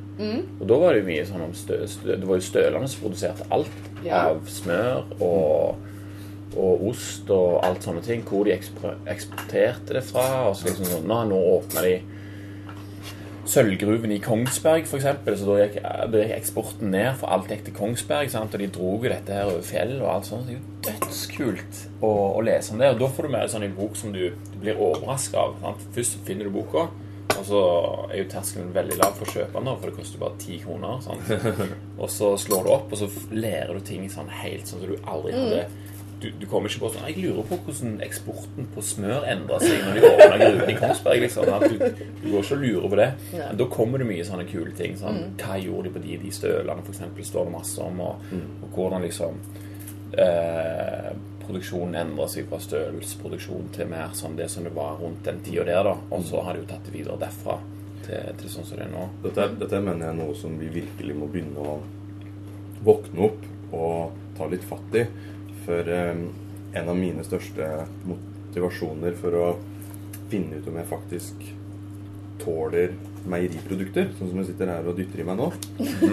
Og 0.59 0.63
da 0.71 0.77
var 0.81 0.93
det 0.95 1.03
jo 1.03 1.09
mye 1.11 1.25
sånn 1.29 1.43
om 1.45 1.51
stø, 1.53 1.77
stø, 1.87 2.15
Det 2.17 2.25
var 2.25 2.39
jo 2.39 2.45
stølene 2.47 2.87
som 2.89 3.03
produserte 3.05 3.45
alt 3.53 3.91
Ja. 4.05 4.23
av 4.31 4.41
smør 4.49 5.03
og, 5.19 5.77
og 6.57 6.87
ost 6.89 7.29
og 7.29 7.59
alt 7.67 7.85
sånne 7.85 8.01
ting. 8.05 8.23
Hvor 8.25 8.45
de 8.47 8.55
ekspor- 8.55 8.97
eksporterte 9.11 9.93
det 9.99 10.03
fra. 10.07 10.25
Og 10.49 10.55
så 10.57 10.71
liksom 10.71 10.89
sånn 10.89 11.05
Nå, 11.09 11.21
nå 11.29 11.41
åpna 11.59 11.85
de 11.85 11.95
sølvgruven 13.45 14.09
i 14.15 14.17
Kongsberg, 14.25 14.87
f.eks. 14.89 15.05
Så 15.37 15.45
da 15.45 15.55
gikk, 15.61 15.75
da 15.83 16.21
gikk 16.23 16.33
eksporten 16.39 16.89
ned, 16.95 17.11
for 17.19 17.29
alt 17.35 17.51
gikk 17.51 17.65
til 17.67 17.75
Kongsberg. 17.77 18.31
Sant? 18.33 18.55
Og 18.57 18.63
de 18.63 18.69
dro 18.73 18.95
jo 18.97 19.05
dette 19.11 19.35
her 19.37 19.51
over 19.51 19.61
fjell 19.65 19.99
og 20.01 20.09
alt 20.15 20.29
sånt. 20.31 20.49
Det 20.49 20.55
er 20.55 20.95
jo 20.95 20.99
dødskult 21.05 21.81
å, 22.01 22.11
å 22.39 22.41
lese 22.45 22.73
om 22.73 22.81
det. 22.81 22.89
Og 22.95 23.03
da 23.03 23.09
får 23.17 23.27
du 23.29 23.33
mer 23.37 23.51
sånn 23.53 23.67
en 23.67 23.77
bok 23.77 23.97
som 23.99 24.13
du, 24.15 24.23
du 24.49 24.57
blir 24.63 24.81
overraska 24.81 25.43
av. 25.45 25.59
Sant? 25.61 25.85
Først 25.95 26.17
finner 26.25 26.49
du 26.49 26.55
boka, 26.57 26.87
og 27.35 27.41
så 27.47 27.61
er 28.11 28.19
jo 28.21 28.27
terskelen 28.31 28.69
veldig 28.75 28.99
lav 29.01 29.15
for 29.17 29.27
å 29.27 29.33
kjøpe 29.33 29.57
den, 29.59 29.71
for 29.81 29.89
det 29.89 29.97
koster 29.97 30.21
bare 30.21 30.39
ti 30.41 30.59
kroner. 30.61 31.01
Sant? 31.03 31.31
Og 32.03 32.11
så 32.11 32.29
slår 32.39 32.67
du 32.67 32.69
opp, 32.75 32.93
og 32.93 32.99
så 32.99 33.07
lærer 33.33 33.73
du 33.75 33.83
ting 33.87 34.05
sånn 34.11 34.29
helt 34.43 34.67
sånn 34.67 34.83
som 34.83 34.91
du 34.91 35.09
aldri 35.09 35.33
hadde 35.35 35.65
du, 36.21 36.31
du 36.39 36.45
kommer 36.49 36.71
ikke 36.71 36.85
på 36.85 36.89
sånn 36.93 37.07
Jeg 37.09 37.23
lurer 37.25 37.47
på 37.49 37.57
hvordan 37.65 37.97
eksporten 38.05 38.67
på 38.73 38.83
smør 38.85 39.25
endra 39.29 39.59
seg 39.61 39.83
når 39.83 39.97
de 39.97 40.09
åpna 40.09 40.37
gruven 40.39 40.71
i 40.71 40.77
Kongsberg. 40.79 41.21
liksom, 41.25 41.51
at 41.51 41.65
du, 41.67 41.75
du 42.23 42.27
går 42.31 42.39
ikke 42.39 42.55
og 42.55 42.63
lurer 42.63 42.87
på 42.93 42.99
det. 43.01 43.07
Ja. 43.35 43.49
Men 43.49 43.59
da 43.59 43.67
kommer 43.75 44.01
det 44.01 44.07
mye 44.09 44.25
sånne 44.27 44.47
kule 44.49 44.73
ting. 44.79 44.95
Sånn, 44.99 45.21
Hva 45.41 45.59
gjorde 45.61 45.89
de 45.89 45.93
på 45.97 46.03
de, 46.05 46.17
de 46.23 46.33
stølene, 46.33 46.85
eksempel, 46.87 47.27
står 47.27 47.49
det 47.49 47.55
masse 47.57 47.83
om. 47.83 48.01
Og, 48.07 48.35
og 48.63 48.79
hvordan 48.79 49.05
liksom 49.05 49.39
eh, 50.15 51.11
produksjonen 51.45 51.95
endrer 52.01 52.29
seg 52.31 52.49
fra 52.49 52.59
stølsproduksjon 52.63 53.71
til 53.75 53.89
mer 53.91 54.13
sånn 54.17 54.37
det 54.37 54.49
som 54.51 54.65
det 54.65 54.73
var 54.75 54.99
rundt 55.01 55.25
den 55.27 55.41
tida 55.45 55.65
der. 55.67 55.83
da, 55.87 55.95
Og 56.11 56.25
så 56.25 56.41
har 56.43 56.53
de 56.53 56.63
jo 56.63 56.69
tatt 56.69 56.85
det 56.87 56.95
videre 56.95 57.19
derfra 57.21 57.59
til, 58.05 58.31
til 58.39 58.51
sånn 58.51 58.67
som 58.67 58.79
det 58.79 58.87
er 58.87 58.93
nå. 58.93 59.05
Dette, 59.25 59.47
dette 59.61 59.81
mener 59.81 60.07
jeg 60.07 60.13
er 60.13 60.19
noe 60.19 60.35
som 60.37 60.57
vi 60.59 60.71
virkelig 60.81 61.17
må 61.17 61.29
begynne 61.31 61.61
å 61.61 61.77
våkne 62.85 63.29
opp 63.29 63.73
og 63.75 64.17
ta 64.37 64.47
litt 64.51 64.65
fatt 64.67 64.97
i. 64.99 65.05
For 65.65 65.89
eh, 65.89 66.25
en 66.75 66.89
av 66.91 66.97
mine 66.99 67.23
største 67.25 67.69
motivasjoner 68.05 69.15
for 69.19 69.39
å 69.39 69.45
finne 70.31 70.59
ut 70.59 70.67
om 70.69 70.79
jeg 70.79 70.89
faktisk 70.89 71.45
tåler 72.41 72.95
meieriprodukter, 73.25 74.11
sånn 74.17 74.29
som 74.29 74.41
jeg 74.41 74.51
sitter 74.51 74.69
her 74.69 74.89
og 74.89 74.97
dytter 74.99 75.23
i 75.23 75.25
meg 75.25 75.39
nå, 75.39 75.47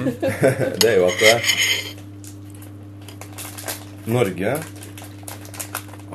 det 0.80 0.92
er 0.92 0.96
jo 1.00 1.08
at 1.08 1.24
eh, 1.28 1.50
Norge 4.12 4.54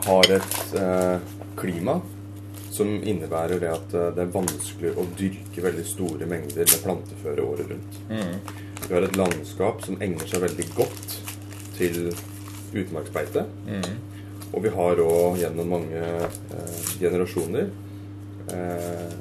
har 0.07 0.31
et 0.37 0.77
eh, 0.79 1.17
klima 1.59 1.99
som 2.71 2.89
innebærer 2.97 3.61
det 3.61 3.71
at 3.73 3.95
eh, 3.97 4.09
det 4.15 4.25
er 4.25 4.33
vanskelig 4.33 4.93
å 4.97 5.05
dyrke 5.19 5.63
veldig 5.65 5.85
store 5.87 6.29
mengder 6.29 6.65
med 6.65 6.83
planteføre 6.85 7.45
året 7.45 7.71
rundt. 7.73 8.01
Vi 8.87 8.93
har 8.93 9.07
et 9.07 9.17
landskap 9.19 9.81
som 9.85 9.97
egner 10.01 10.29
seg 10.29 10.45
veldig 10.45 10.67
godt 10.77 11.17
til 11.77 12.11
utmarksbeite. 12.77 13.45
Og 14.53 14.63
vi 14.63 14.71
har 14.71 15.01
òg 15.03 15.41
gjennom 15.41 15.73
mange 15.75 15.99
eh, 15.99 16.77
generasjoner 17.01 17.67
eh, 18.53 19.17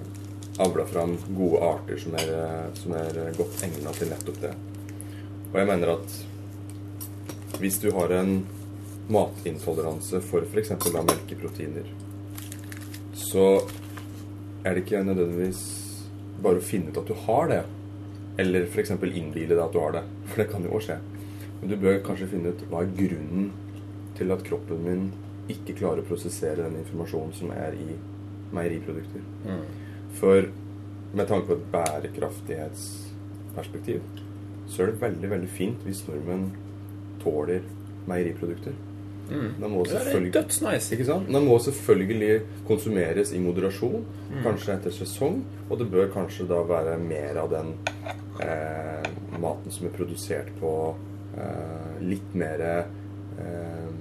avla 0.62 0.87
fram 0.87 1.16
gode 1.28 1.62
arter 1.66 1.99
som 2.01 2.14
er, 2.18 2.30
eh, 2.30 2.68
som 2.78 2.95
er 2.97 3.18
godt 3.37 3.64
egna 3.66 3.95
til 3.97 4.12
nettopp 4.12 4.39
det. 4.45 4.53
Og 5.51 5.59
jeg 5.61 5.70
mener 5.72 5.97
at 5.97 6.20
hvis 7.61 7.80
du 7.82 7.91
har 7.97 8.12
en 8.14 8.39
matintoleranse 9.13 10.21
for 10.27 10.41
f.eks. 10.47 10.71
melkeproteiner, 10.95 11.87
så 13.15 13.47
er 14.65 14.75
det 14.75 14.81
ikke 14.85 15.05
nødvendigvis 15.07 15.63
bare 16.43 16.59
å 16.61 16.65
finne 16.65 16.91
ut 16.91 16.99
at 17.01 17.09
du 17.09 17.15
har 17.27 17.45
det, 17.53 17.63
eller 18.43 18.61
f.eks. 18.67 18.91
innbille 18.91 19.55
deg 19.55 19.63
at 19.63 19.73
du 19.73 19.79
har 19.81 19.93
det. 19.97 20.05
For 20.27 20.37
det 20.43 20.51
kan 20.53 20.63
jo 20.67 20.71
også 20.77 20.89
skje. 20.91 20.99
Men 21.61 21.69
du 21.71 21.77
bør 21.81 22.05
kanskje 22.05 22.33
finne 22.35 22.49
ut 22.53 22.67
hva 22.71 22.79
er 22.83 22.97
grunnen 22.99 23.47
til 24.17 24.29
at 24.33 24.45
kroppen 24.45 24.79
min 24.85 25.05
ikke 25.53 25.79
klarer 25.79 26.01
å 26.03 26.09
prosessere 26.09 26.65
den 26.65 26.77
informasjonen 26.83 27.35
som 27.37 27.49
er 27.55 27.73
i 27.79 27.97
meieriprodukter. 28.57 29.23
For 30.19 30.39
med 31.17 31.27
tanke 31.31 31.47
på 31.49 31.57
et 31.57 31.71
bærekraftighetsperspektiv 31.73 34.01
så 34.67 34.77
er 34.83 34.87
det 34.91 35.05
veldig, 35.05 35.29
veldig 35.31 35.53
fint 35.55 35.81
hvis 35.87 36.07
nordmenn 36.09 36.47
tåler 37.23 37.63
meieriprodukter. 38.11 38.75
Da 39.29 39.68
må 39.68 39.83
Ja, 39.85 39.91
det 39.91 39.95
er 39.97 40.05
selvfølgelig 40.05 40.33
dødsnice. 40.35 40.93
ikke 40.95 41.05
sant? 41.09 41.27
Den 41.33 41.45
må 41.49 41.59
selvfølgelig 41.59 42.41
konsumeres 42.68 43.33
i 43.33 43.39
moderasjon, 43.43 44.05
Mm. 44.31 44.43
kanskje 44.45 44.74
etter 44.74 44.91
sesong. 44.91 45.45
Og 45.70 45.79
det 45.79 45.91
bør 45.91 46.09
kanskje 46.12 46.47
da 46.49 46.61
være 46.62 46.99
mer 46.99 47.37
av 47.43 47.51
den 47.51 47.74
eh, 48.41 49.11
maten 49.41 49.70
som 49.70 49.87
er 49.87 49.91
produsert 49.97 50.49
på 50.61 50.95
eh, 51.39 52.03
litt 52.03 52.35
mer 52.35 52.61
eh, 52.61 53.93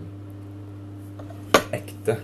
ekte 1.73 2.17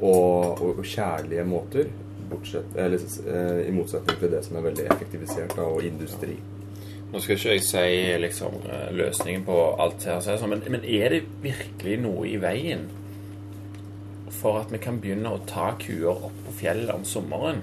og, 0.00 0.60
og, 0.62 0.78
og 0.78 0.84
kjærlige 0.84 1.44
måter. 1.48 1.88
Bortsett, 2.30 2.72
eller, 2.76 2.98
eh, 2.98 3.68
I 3.68 3.72
motsetning 3.72 4.18
til 4.18 4.30
det 4.32 4.44
som 4.44 4.56
er 4.58 4.64
veldig 4.70 4.86
effektivisert 4.90 5.58
av 5.62 5.80
industri. 5.86 6.36
Nå 7.12 7.22
skal 7.22 7.36
ikke 7.36 7.54
jeg 7.54 7.64
si 7.64 7.88
liksom, 8.18 8.60
eh, 8.66 8.88
løsningen 8.98 9.44
på 9.46 9.56
alt 9.82 10.04
her, 10.08 10.20
er 10.20 10.46
men, 10.50 10.62
men 10.68 10.84
er 10.84 11.14
det 11.14 11.24
virkelig 11.42 12.00
noe 12.02 12.26
i 12.28 12.38
veien 12.42 12.88
for 14.36 14.60
at 14.60 14.72
vi 14.72 14.80
kan 14.82 14.98
begynne 15.00 15.30
å 15.32 15.40
ta 15.48 15.70
kuer 15.80 16.26
opp 16.28 16.40
på 16.48 16.56
fjellet 16.58 16.92
om 16.92 17.04
sommeren, 17.08 17.62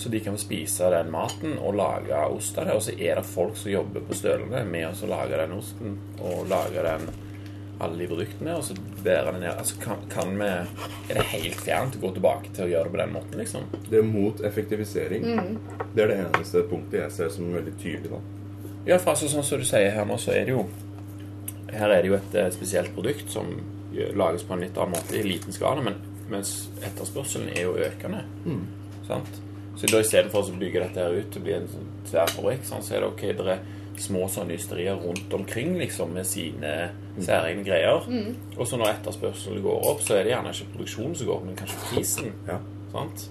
så 0.00 0.08
de 0.08 0.20
kan 0.24 0.38
spise 0.40 0.88
den 0.94 1.10
maten 1.12 1.58
og 1.58 1.74
lage 1.76 2.20
ost 2.32 2.56
av 2.58 2.70
det? 2.70 2.76
Og 2.78 2.86
så 2.86 2.94
er 2.96 3.18
det 3.18 3.26
folk 3.28 3.58
som 3.58 3.72
jobber 3.72 4.06
på 4.06 4.16
stølene 4.16 4.62
med 4.64 4.88
å 4.88 5.10
lage 5.10 5.42
den 5.42 5.58
osten 5.58 5.98
og 6.22 6.48
lage 6.48 6.86
den 6.86 7.10
alle 7.80 7.96
de 7.96 8.08
produktene, 8.10 8.56
og 8.56 8.64
så 8.64 8.74
bærer 9.04 9.30
den 9.32 9.40
ned. 9.40 9.54
Altså, 9.56 9.76
kan, 9.80 10.02
kan 10.12 10.34
vi 10.36 10.48
Er 11.10 11.16
det 11.16 11.28
helt 11.32 11.62
fjernt 11.64 11.96
å 11.96 12.02
gå 12.02 12.10
tilbake 12.16 12.52
til 12.52 12.66
å 12.66 12.68
gjøre 12.68 12.88
det 12.88 12.92
på 12.92 13.00
den 13.00 13.14
måten, 13.14 13.38
liksom? 13.40 13.64
Det 13.88 13.98
er 13.98 14.04
mot 14.06 14.42
effektivisering. 14.44 15.24
Det 15.94 16.04
er 16.04 16.12
det 16.12 16.18
eneste 16.26 16.66
punktet 16.68 17.00
jeg 17.00 17.16
ser 17.16 17.32
som 17.34 17.48
veldig 17.54 17.72
tydelig. 17.80 18.12
da. 18.12 18.39
Ja, 18.90 18.98
for 18.98 19.14
altså, 19.14 19.28
sånn 19.30 19.46
som 19.46 19.60
du 19.60 19.66
sier 19.68 19.92
her 19.94 20.06
nå, 20.08 20.16
så 20.18 20.34
er 20.34 20.48
det 20.48 20.56
jo 20.56 20.64
Her 21.70 21.92
er 21.94 22.02
det 22.02 22.10
jo 22.10 22.16
et 22.16 22.32
eh, 22.34 22.48
spesielt 22.50 22.90
produkt 22.96 23.30
som 23.30 23.52
lages 24.18 24.42
på 24.46 24.54
en 24.54 24.64
litt 24.64 24.78
annen 24.78 24.96
måte 24.96 25.14
i 25.18 25.22
liten 25.22 25.54
skala, 25.54 25.82
men 25.82 25.98
mens 26.30 26.70
etterspørselen 26.82 27.52
er 27.52 27.64
jo 27.68 27.76
økende. 27.78 28.24
Sant? 29.06 29.38
Så 29.78 29.86
da 29.90 30.00
istedenfor 30.02 30.50
å 30.50 30.58
bygge 30.58 30.82
dette 30.82 31.04
her 31.04 31.14
ut 31.14 31.30
til 31.30 31.42
å 31.42 31.46
bli 31.46 31.54
en 31.56 31.68
tverrfabrikk, 32.10 32.66
sånn, 32.66 32.82
så 32.86 32.96
er 32.96 33.04
det 33.04 33.10
ok, 33.12 33.22
det 33.38 33.46
er 33.54 33.62
små 34.00 34.26
sånne 34.32 34.56
ysterier 34.58 34.98
rundt 34.98 35.34
omkring 35.36 35.76
liksom, 35.78 36.14
med 36.16 36.26
sine 36.26 36.74
særegne 37.22 37.64
greier. 37.66 38.06
Og 38.56 38.66
så 38.66 38.78
når 38.80 38.96
etterspørselen 38.96 39.62
går 39.62 39.88
opp, 39.90 40.02
så 40.06 40.16
er 40.18 40.26
det 40.26 40.34
gjerne 40.34 40.54
ikke 40.54 40.72
produksjonen 40.74 41.18
som 41.18 41.30
går 41.30 41.36
opp, 41.36 41.46
men 41.46 41.58
kanskje 41.58 41.80
prisen. 41.90 42.32
Ja. 42.48 42.58
Sant? 42.94 43.26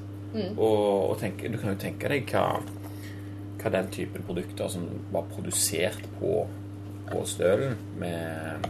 Og, 0.55 1.09
og 1.09 1.15
tenk, 1.19 1.41
du 1.41 1.57
kan 1.57 1.73
jo 1.73 1.79
tenke 1.81 2.11
deg 2.11 2.29
hva, 2.29 2.59
hva 3.59 3.71
den 3.73 3.89
typen 3.91 4.23
produkter 4.27 4.69
som 4.71 4.87
var 5.13 5.27
produsert 5.33 6.03
på, 6.19 6.33
på 7.09 7.23
stølen 7.27 7.75
med, 7.99 8.67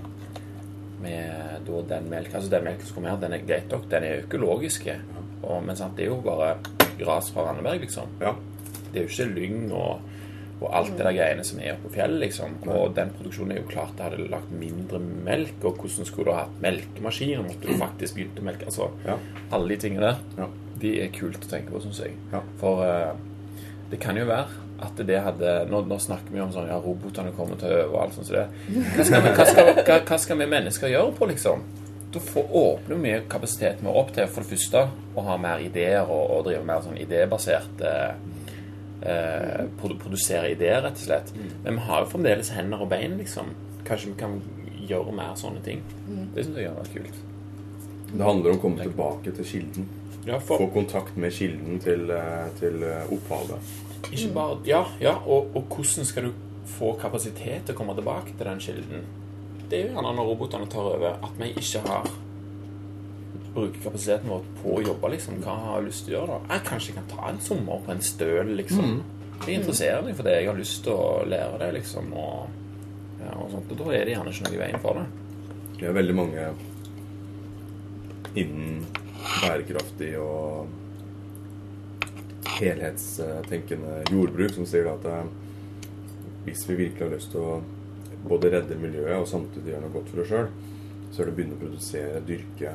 med 1.04 1.70
den 1.90 2.10
melka 2.10 2.38
altså 2.40 2.52
den 2.52 2.66
melken 2.68 2.88
som 2.88 2.96
kommer 2.98 3.14
her, 3.14 3.22
den 3.22 3.36
er 3.38 3.46
greit 3.48 3.72
nok, 3.72 3.90
den 3.92 4.04
er 4.08 4.24
økologiske. 4.26 4.96
Og, 5.44 5.64
men 5.64 5.78
sant, 5.80 5.96
det 5.98 6.08
er 6.08 6.12
jo 6.14 6.22
bare 6.26 6.56
gras 7.00 7.30
fra 7.32 7.46
Randeberg, 7.48 7.86
liksom. 7.86 8.10
Ja. 8.22 8.34
Det 8.90 9.00
er 9.00 9.06
jo 9.06 9.12
ikke 9.14 9.28
lyng 9.38 9.60
og, 9.72 10.02
og 10.60 10.74
alt 10.76 10.96
det 10.98 11.06
der 11.06 11.16
greiene 11.16 11.46
som 11.48 11.62
er 11.64 11.76
oppe 11.76 11.88
på 11.88 11.94
fjellet, 11.96 12.20
liksom. 12.26 12.58
Og 12.68 12.96
den 12.98 13.14
produksjonen 13.16 13.54
er 13.56 13.62
jo 13.62 13.70
klart 13.70 13.94
det 13.98 14.08
hadde 14.10 14.30
lagt 14.34 14.52
mindre 14.52 15.00
melk, 15.00 15.62
og 15.64 15.80
hvordan 15.80 16.10
skulle 16.10 16.28
du 16.32 16.36
ha 16.36 16.44
hatt 16.48 16.62
melkemaskiner? 16.66 17.46
måtte 17.46 17.70
du 17.70 17.80
faktisk 17.80 18.18
begynt 18.18 18.42
å 18.42 18.48
melke, 18.50 18.68
altså 18.68 18.90
Ja. 19.06 19.16
alle 19.56 19.76
de 19.76 19.80
tingene 19.86 20.10
der. 20.10 20.24
Ja. 20.42 20.50
De 20.80 20.96
er 21.04 21.14
kult 21.16 21.46
å 21.46 21.52
tenke 21.52 21.72
på, 21.76 21.84
syns 21.84 22.02
jeg. 22.04 22.18
Ja. 22.34 22.42
For 22.60 22.84
uh, 22.84 23.16
det 23.92 24.00
kan 24.04 24.18
jo 24.20 24.28
være 24.30 24.68
at 24.86 25.02
det 25.08 25.20
hadde 25.24 25.52
Nå, 25.70 25.82
nå 25.90 25.98
snakker 26.02 26.34
vi 26.34 26.42
om 26.44 26.52
sånn 26.54 26.70
Ja, 26.70 26.80
robotene 26.84 27.34
kommer 27.36 27.60
til 27.60 27.72
å 27.72 27.82
øve 27.84 27.94
og 27.94 28.00
alt 28.04 28.18
sånt. 28.18 28.30
Så 28.30 28.38
det, 28.38 28.48
hva, 28.96 29.06
skal 29.06 29.24
vi, 29.26 29.36
hva, 29.36 29.46
skal, 29.50 29.72
hva, 29.84 30.00
hva 30.08 30.20
skal 30.24 30.42
vi 30.42 30.50
mennesker 30.56 30.94
gjøre 30.94 31.14
på, 31.18 31.30
liksom? 31.34 31.64
Da 32.14 32.22
får, 32.26 32.48
åpner 32.58 33.02
vi 33.04 33.14
kapasiteten 33.30 33.86
vår 33.86 34.00
opp 34.02 34.14
til 34.16 34.30
for 34.32 34.46
det 34.46 34.56
første 34.56 34.86
å 34.90 35.26
ha 35.28 35.38
mer 35.42 35.62
ideer 35.62 36.08
og, 36.08 36.24
og 36.38 36.46
drive 36.48 36.64
mer 36.66 36.82
sånn 36.86 36.98
idébasert 36.98 37.84
eh, 37.86 38.14
eh, 39.06 39.66
produ 39.78 40.00
Produsere 40.02 40.54
ideer, 40.56 40.82
rett 40.86 40.98
og 40.98 41.06
slett. 41.06 41.34
Men 41.66 41.78
vi 41.78 41.86
har 41.90 42.06
jo 42.06 42.14
fremdeles 42.16 42.50
hender 42.56 42.82
og 42.82 42.90
bein, 42.90 43.18
liksom. 43.20 43.54
Kanskje 43.86 44.14
vi 44.14 44.18
kan 44.24 44.40
gjøre 44.90 45.14
mer 45.14 45.36
sånne 45.38 45.62
ting. 45.66 45.84
Det 46.34 46.46
syns 46.48 46.58
jeg 46.58 46.72
hadde 46.72 46.82
vært 46.82 46.98
kult. 46.98 47.26
Det 48.10 48.26
handler 48.26 48.56
om 48.56 48.58
å 48.58 48.64
komme 48.64 48.88
tilbake 48.88 49.36
til 49.38 49.46
kilden. 49.46 49.90
Ja, 50.26 50.40
Få 50.42 50.58
kontakt 50.74 51.18
med 51.18 51.34
kilden 51.34 51.80
til, 51.84 52.10
eh, 52.12 52.50
til 52.60 52.84
eh, 52.84 53.14
opphavet. 53.14 53.76
Ikke 54.08 54.32
bare 54.34 54.58
Ja, 54.68 54.84
ja 55.02 55.18
og, 55.26 55.52
og 55.56 55.76
hvordan 55.76 56.08
skal 56.08 56.30
du 56.30 56.32
få 56.70 56.94
kapasitet 57.02 57.66
til 57.66 57.76
å 57.76 57.78
komme 57.78 57.96
tilbake 57.98 58.36
til 58.38 58.48
den 58.48 58.64
kilden? 58.64 59.06
Det 59.70 59.78
er 59.78 59.86
jo 59.86 59.94
gjerne 59.94 60.16
når 60.18 60.32
robotene 60.32 60.70
tar 60.70 60.88
over, 60.96 61.20
at 61.22 61.38
vi 61.38 61.52
ikke 61.60 61.82
har 61.86 62.10
bruker 63.54 63.82
kapasiteten 63.84 64.30
vår 64.30 64.44
på 64.62 64.76
å 64.78 64.82
jobbe, 64.84 65.12
liksom. 65.16 65.40
Hva 65.44 65.56
har 65.64 65.80
jeg 65.80 65.90
lyst 65.90 66.06
til 66.06 66.16
å 66.16 66.18
gjøre, 66.20 66.36
da? 66.36 66.56
Jeg 66.56 66.66
kanskje 66.70 66.96
kan 66.98 67.08
ta 67.12 67.30
en 67.30 67.42
sommer 67.44 67.84
på 67.86 67.94
en 67.94 68.04
støl, 68.06 68.54
liksom. 68.60 69.00
Jeg 69.46 69.62
interesserer 69.62 70.04
meg 70.06 70.18
for 70.18 70.28
det. 70.28 70.36
Jeg 70.40 70.50
har 70.50 70.60
lyst 70.60 70.84
til 70.86 70.96
å 70.96 71.08
lære 71.30 71.62
det, 71.64 71.70
liksom. 71.80 72.12
Og, 72.14 72.60
ja, 73.24 73.36
og 73.36 73.54
sånt. 73.54 73.72
Og 73.74 73.82
da 73.82 73.96
er 73.96 74.06
det 74.06 74.16
gjerne 74.16 74.34
ikke 74.34 74.48
noe 74.48 74.58
i 74.58 74.62
veien 74.64 74.84
for 74.84 75.00
det. 75.00 75.08
Det 75.80 75.88
er 75.88 75.96
veldig 75.96 76.18
mange 76.18 76.50
innen 78.38 78.84
bærekraftig 79.42 80.12
og 80.22 80.70
helhetstenkende 82.48 84.04
jordbruk 84.12 84.54
som 84.56 84.68
sier 84.70 84.88
at 84.92 85.06
eh, 85.10 85.26
hvis 86.46 86.64
vi 86.70 86.78
virkelig 86.86 87.06
har 87.06 87.16
lyst 87.16 87.34
til 87.34 87.44
å 87.44 87.58
både 88.30 88.52
redde 88.54 88.78
miljøet 88.80 89.20
og 89.22 89.28
samtidig 89.30 89.74
gjøre 89.74 89.86
noe 89.86 89.96
godt 89.96 90.12
for 90.12 90.24
oss 90.24 90.32
sjøl, 90.32 90.48
så 91.10 91.22
er 91.22 91.28
det 91.28 91.34
å 91.34 91.38
begynne 91.38 91.58
å 91.58 91.62
produsere, 91.64 92.24
dyrke, 92.28 92.74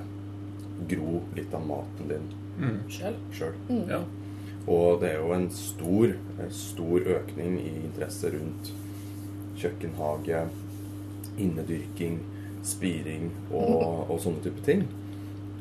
gro 0.91 1.23
litt 1.37 1.55
av 1.55 1.67
maten 1.69 2.11
din 2.11 2.31
Selv. 2.91 3.19
sjøl. 3.35 3.57
Ja. 3.89 4.01
Og 4.71 5.03
det 5.03 5.11
er 5.13 5.21
jo 5.21 5.33
en 5.37 5.49
stor, 5.53 6.15
stor 6.55 7.09
økning 7.19 7.59
i 7.61 7.73
interesse 7.83 8.31
rundt 8.33 8.71
kjøkkenhage, 9.61 10.47
innedyrking, 11.37 12.21
spiring 12.65 13.29
og, 13.53 14.09
og 14.09 14.21
sånne 14.25 14.45
type 14.47 14.65
ting. 14.65 14.87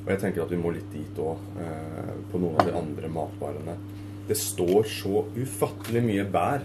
Og 0.03 0.11
jeg 0.11 0.21
tenker 0.23 0.43
at 0.43 0.51
vi 0.51 0.59
må 0.59 0.71
litt 0.75 0.89
dit 0.91 1.19
òg, 1.23 1.43
eh, 1.63 2.13
på 2.31 2.39
noen 2.41 2.59
av 2.59 2.67
de 2.67 2.75
andre 2.79 3.11
matvarene. 3.11 3.75
Det 4.27 4.37
står 4.39 4.83
så 4.87 5.25
ufattelig 5.35 6.03
mye 6.05 6.23
bær 6.31 6.61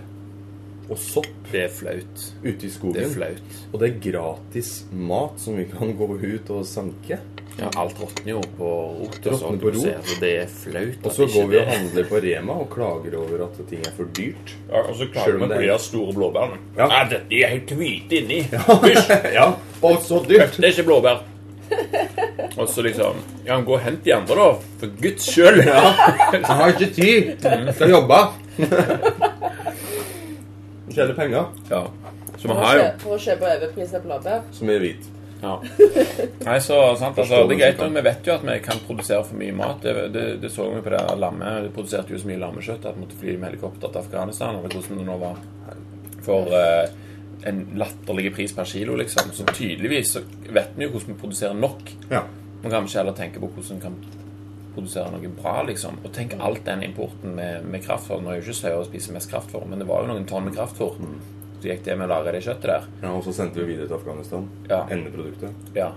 og 0.88 0.96
sopp 0.96 1.26
Det 1.52 1.64
er 1.66 1.68
flaut. 1.68 2.22
ute 2.44 2.64
i 2.64 2.70
skogen. 2.70 2.94
Det 2.96 3.02
er 3.04 3.10
flaut. 3.12 3.56
Og 3.72 3.80
det 3.80 3.88
er 3.90 3.98
gratis 4.10 4.84
mat 4.92 5.40
som 5.42 5.56
vi 5.58 5.64
kan 5.68 5.90
gå 5.98 6.06
ut 6.22 6.50
og 6.54 6.64
sanke. 6.68 7.18
Ja, 7.58 7.68
alt 7.76 7.98
råtner 7.98 8.30
jo 8.36 8.40
på 8.56 8.68
rot. 9.00 9.18
Råtner 9.18 9.38
sånn 9.40 9.58
på 9.58 9.72
du 9.72 9.78
rot. 9.78 9.82
ser, 9.82 9.98
så 10.06 10.20
Det 10.22 10.30
er 10.44 10.46
flaut. 10.46 10.98
Og 11.02 11.06
at 11.10 11.16
så 11.16 11.24
ikke 11.26 11.34
går 11.42 11.48
vi 11.50 11.58
og 11.58 11.66
handler 11.72 12.04
på 12.08 12.20
Rema 12.22 12.52
og 12.62 12.68
klager 12.70 13.16
over 13.18 13.44
at 13.48 13.58
ting 13.68 13.80
er 13.84 13.90
for 13.96 14.04
dyrt. 14.14 14.54
Ja, 14.70 14.78
og 14.84 14.94
så 14.94 14.98
Selv 15.00 15.12
klager 15.12 15.34
om 15.34 15.40
vi 15.42 15.48
det 15.48 15.56
på 15.56 15.62
er- 15.64 15.72
de 15.72 15.78
store 15.88 16.12
blåbærene. 16.14 16.58
Ja. 16.78 16.86
Ja. 16.94 17.04
dette 17.10 17.34
er 17.42 17.48
helt 17.56 17.72
hvite 17.80 18.20
inni. 18.22 18.40
Hysj! 18.86 19.10
Ja, 19.34 19.48
og 19.82 19.98
så 20.06 20.22
dyrt! 20.28 20.56
Det 20.56 20.64
er 20.64 20.72
ikke 20.76 20.86
blåbær. 20.92 21.24
Og 22.58 22.68
så 22.68 22.82
liksom 22.82 23.18
Ja, 23.46 23.58
gå 23.62 23.74
og 23.76 23.80
hent 23.84 24.02
de 24.04 24.12
andre, 24.14 24.34
da. 24.34 24.48
For 24.80 24.86
guds 25.02 25.28
skyld. 25.30 25.62
Jeg 25.68 26.44
har 26.48 26.72
ikke 26.74 26.90
tid 26.94 27.44
Jeg 27.44 27.74
skal 27.74 27.90
jobbe. 27.94 28.18
Tjene 30.94 31.14
penger 31.14 31.44
Ja. 31.70 31.84
Så 32.38 32.46
For 32.46 32.48
vi 32.48 32.54
å 32.54 32.58
har 32.64 32.74
jo 32.76 32.82
kjø- 32.82 32.98
For 33.02 33.14
å 33.16 33.18
kjøpe 33.22 33.48
overprisa 33.56 34.00
blåbær. 34.04 34.42
som 34.54 34.70
er 34.70 34.78
hvit. 34.84 35.06
Ja. 35.42 35.56
Nei, 36.44 36.58
så 36.62 36.76
sant, 36.98 37.18
altså, 37.18 37.44
Det 37.48 37.56
er 37.56 37.60
greit 37.60 37.78
men 37.80 37.94
Vi 37.94 38.02
vet 38.08 38.26
jo 38.26 38.32
at 38.34 38.42
vi 38.46 38.58
kan 38.62 38.78
produsere 38.86 39.24
for 39.24 39.36
mye 39.38 39.52
mat. 39.54 39.80
Det, 39.82 39.94
det, 40.12 40.24
det 40.42 40.50
så 40.50 40.68
vi 40.74 40.80
på 40.82 40.90
det 40.90 40.98
der 40.98 41.16
lammet. 41.16 41.62
De 41.64 41.70
produserte 41.74 42.10
jo 42.14 42.18
så 42.18 42.26
mye 42.30 42.38
lammekjøtt 42.42 42.86
at 42.86 42.94
vi 42.96 43.00
måtte 43.04 43.18
fly 43.20 43.36
med 43.38 43.50
helikopter 43.52 43.88
til 43.92 44.00
Afghanistan. 44.02 44.56
Eller 44.58 44.68
hvordan 44.74 44.98
det 44.98 45.06
nå 45.06 45.18
var. 45.18 45.36
For 46.26 46.50
eh, 46.58 46.88
en 47.46 47.60
latterlig 47.78 48.32
pris 48.34 48.52
per 48.52 48.64
kilo, 48.64 48.96
liksom. 48.98 49.32
Så 49.32 49.46
tydeligvis 49.54 50.12
så 50.16 50.22
vet 50.48 50.74
vi 50.76 50.86
jo 50.86 50.90
hvordan 50.94 51.14
vi 51.14 51.20
produserer 51.20 51.54
nok. 51.54 51.92
Ja. 52.10 52.24
Man 52.62 52.72
kan 52.72 52.86
ikke 52.88 52.98
heller 52.98 53.14
tenke 53.16 53.40
på 53.42 53.50
hvordan 53.54 53.78
vi 53.78 53.84
kan 53.86 53.98
produsere 54.74 55.10
noe 55.14 55.32
bra, 55.38 55.62
liksom. 55.66 55.98
Og 56.04 56.12
tenk 56.14 56.36
alt 56.38 56.64
den 56.66 56.82
importen 56.86 57.34
med, 57.38 57.66
med 57.66 57.82
kraftfôr. 57.86 58.22
Nå 58.22 58.32
er 58.32 58.40
jo 58.40 58.46
ikke 58.48 58.60
sauer 58.60 58.82
å 58.82 58.86
spise 58.88 59.14
mest 59.14 59.30
kraftfôr, 59.30 59.66
men 59.66 59.78
det 59.82 59.88
var 59.88 60.04
jo 60.04 60.12
noen 60.12 60.26
tonn 60.28 60.46
med 60.48 60.56
kraftfôr. 60.58 60.98
Så 61.58 61.66
gikk 61.66 61.80
det 61.88 61.96
med 61.98 62.06
å 62.06 62.12
lagre 62.12 62.36
det 62.36 62.44
kjøttet 62.46 62.68
der. 62.70 62.84
ja, 63.02 63.10
Og 63.10 63.24
så 63.26 63.32
sendte 63.34 63.58
vi 63.58 63.72
videre 63.72 63.88
til 63.88 63.96
Afghanistan. 63.96 64.44
Ja. 64.70 64.84
Endeproduktet. 64.94 65.72
Ja. 65.74 65.88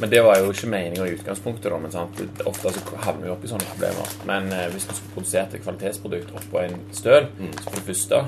Men 0.00 0.10
det 0.10 0.22
var 0.24 0.38
jo 0.40 0.48
ikke 0.54 0.70
meninga 0.72 1.04
i 1.04 1.12
utgangspunktet, 1.18 1.68
da. 1.68 1.80
Men 1.82 1.92
sant? 1.92 2.22
ofte 2.48 2.72
så 2.72 3.00
havner 3.04 3.26
vi 3.26 3.32
opp 3.34 3.44
i 3.44 3.50
sånne 3.52 3.68
problemer. 3.68 4.14
Men 4.30 4.48
eh, 4.56 4.70
hvis 4.72 4.88
vi 4.88 4.96
skulle 4.96 5.16
produsert 5.18 5.56
et 5.58 5.64
kvalitetsprodukt 5.66 6.32
oppå 6.40 6.62
en 6.62 6.80
støl, 6.96 7.28
så 7.60 7.66
for 7.68 7.76
det 7.76 7.86
første 7.90 8.22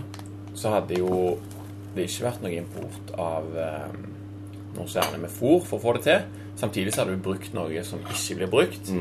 så 0.56 0.74
hadde 0.76 1.00
jo 1.00 1.38
det 1.96 2.08
ikke 2.08 2.26
vært 2.28 2.44
noe 2.44 2.56
import 2.56 3.14
av 3.20 3.48
eh, 3.60 3.96
noe 4.76 4.90
særlig 4.92 5.22
med 5.24 5.32
fôr 5.32 5.62
for 5.64 5.78
å 5.78 5.82
få 5.82 5.96
det 5.96 6.04
til. 6.06 6.42
Samtidig 6.56 6.92
så 6.94 7.02
hadde 7.02 7.16
vi 7.16 7.24
brukt 7.26 7.56
noe 7.56 7.82
som 7.84 8.00
ikke 8.04 8.38
blir 8.40 8.52
brukt. 8.52 8.92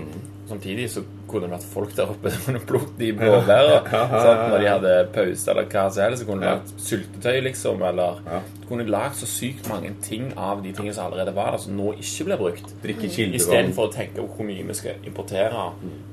Samtidig 0.50 0.90
så 0.92 1.06
kunne 1.36 1.50
det 1.50 1.54
vært 1.56 1.68
folk 1.74 1.94
der 1.98 2.12
oppe 2.16 2.32
som 2.34 2.46
kunne 2.48 2.62
plukket 2.70 2.98
de 3.02 3.10
blåbærene. 3.20 4.04
Når 4.52 4.58
de 4.64 4.70
hadde 4.72 4.94
pause 5.16 5.52
eller 5.54 5.68
hva 5.72 5.84
som 5.92 6.04
helst, 6.06 6.24
så 6.24 6.28
kunne 6.30 6.46
det 6.46 6.54
vært 6.56 6.72
syltetøy, 6.88 7.40
liksom. 7.50 7.84
Eller 7.90 8.22
Ja. 8.26 8.40
du 8.62 8.68
kunne 8.70 8.88
lagd 8.90 9.20
så 9.20 9.28
sykt 9.30 9.68
mange 9.70 9.92
ting 10.06 10.32
av 10.38 10.64
de 10.64 10.72
tingene 10.72 10.96
som 10.96 11.10
allerede 11.12 11.36
var 11.36 11.52
der, 11.52 11.62
som 11.66 11.76
nå 11.78 11.92
ikke 12.00 12.30
blir 12.32 12.42
brukt. 12.42 12.74
Kildevann. 12.86 13.36
Istedenfor 13.40 13.90
å 13.90 13.94
tenke 13.94 14.22
på 14.24 14.28
hvor 14.40 14.48
mye 14.50 14.64
vi 14.68 14.74
skal 14.80 15.06
importere 15.06 15.68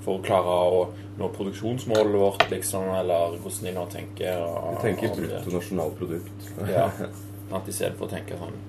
for 0.04 0.18
å 0.18 0.22
klare 0.26 0.58
å 0.76 0.82
nå 1.18 1.28
produksjonsmålet 1.36 2.18
vårt, 2.18 2.44
liksom, 2.50 2.88
eller 2.98 3.38
hvordan 3.38 3.68
de 3.70 3.72
nå 3.78 3.86
tenker. 3.92 4.42
Og, 4.42 4.82
Vi 4.82 4.92
tenker 4.92 5.16
bruttonasjonalprodukt. 5.20 6.52
Ja. 6.68 6.90
Istedenfor 7.68 8.08
å 8.08 8.10
tenke 8.10 8.36
sånn 8.40 8.60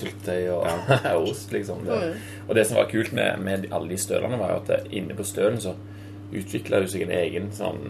syltetøy 0.00 0.48
og 0.56 0.66
ost, 1.30 1.52
liksom. 1.54 1.84
Det. 1.86 2.00
Og 2.48 2.54
det 2.58 2.66
som 2.68 2.80
var 2.80 2.88
kult 2.90 3.12
med, 3.16 3.38
med 3.46 3.68
alle 3.70 3.92
de 3.92 4.00
stølene, 4.00 4.38
var 4.40 4.54
jo 4.56 4.62
at 4.64 4.72
det, 4.74 4.80
inne 5.00 5.16
på 5.18 5.26
stølen 5.28 5.60
så 5.62 5.76
utvikla 6.30 6.80
det 6.84 6.90
seg 6.92 7.06
en 7.08 7.14
egen 7.20 7.48
sånn 7.54 7.80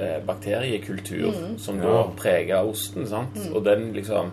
eh, 0.00 0.16
bakteriekultur 0.26 1.58
som 1.62 1.78
da 1.82 1.90
Ja. 2.00 2.06
preger 2.18 2.66
osten, 2.66 3.06
sant? 3.06 3.36
Og 3.54 3.62
den 3.66 3.92
liksom 3.94 4.32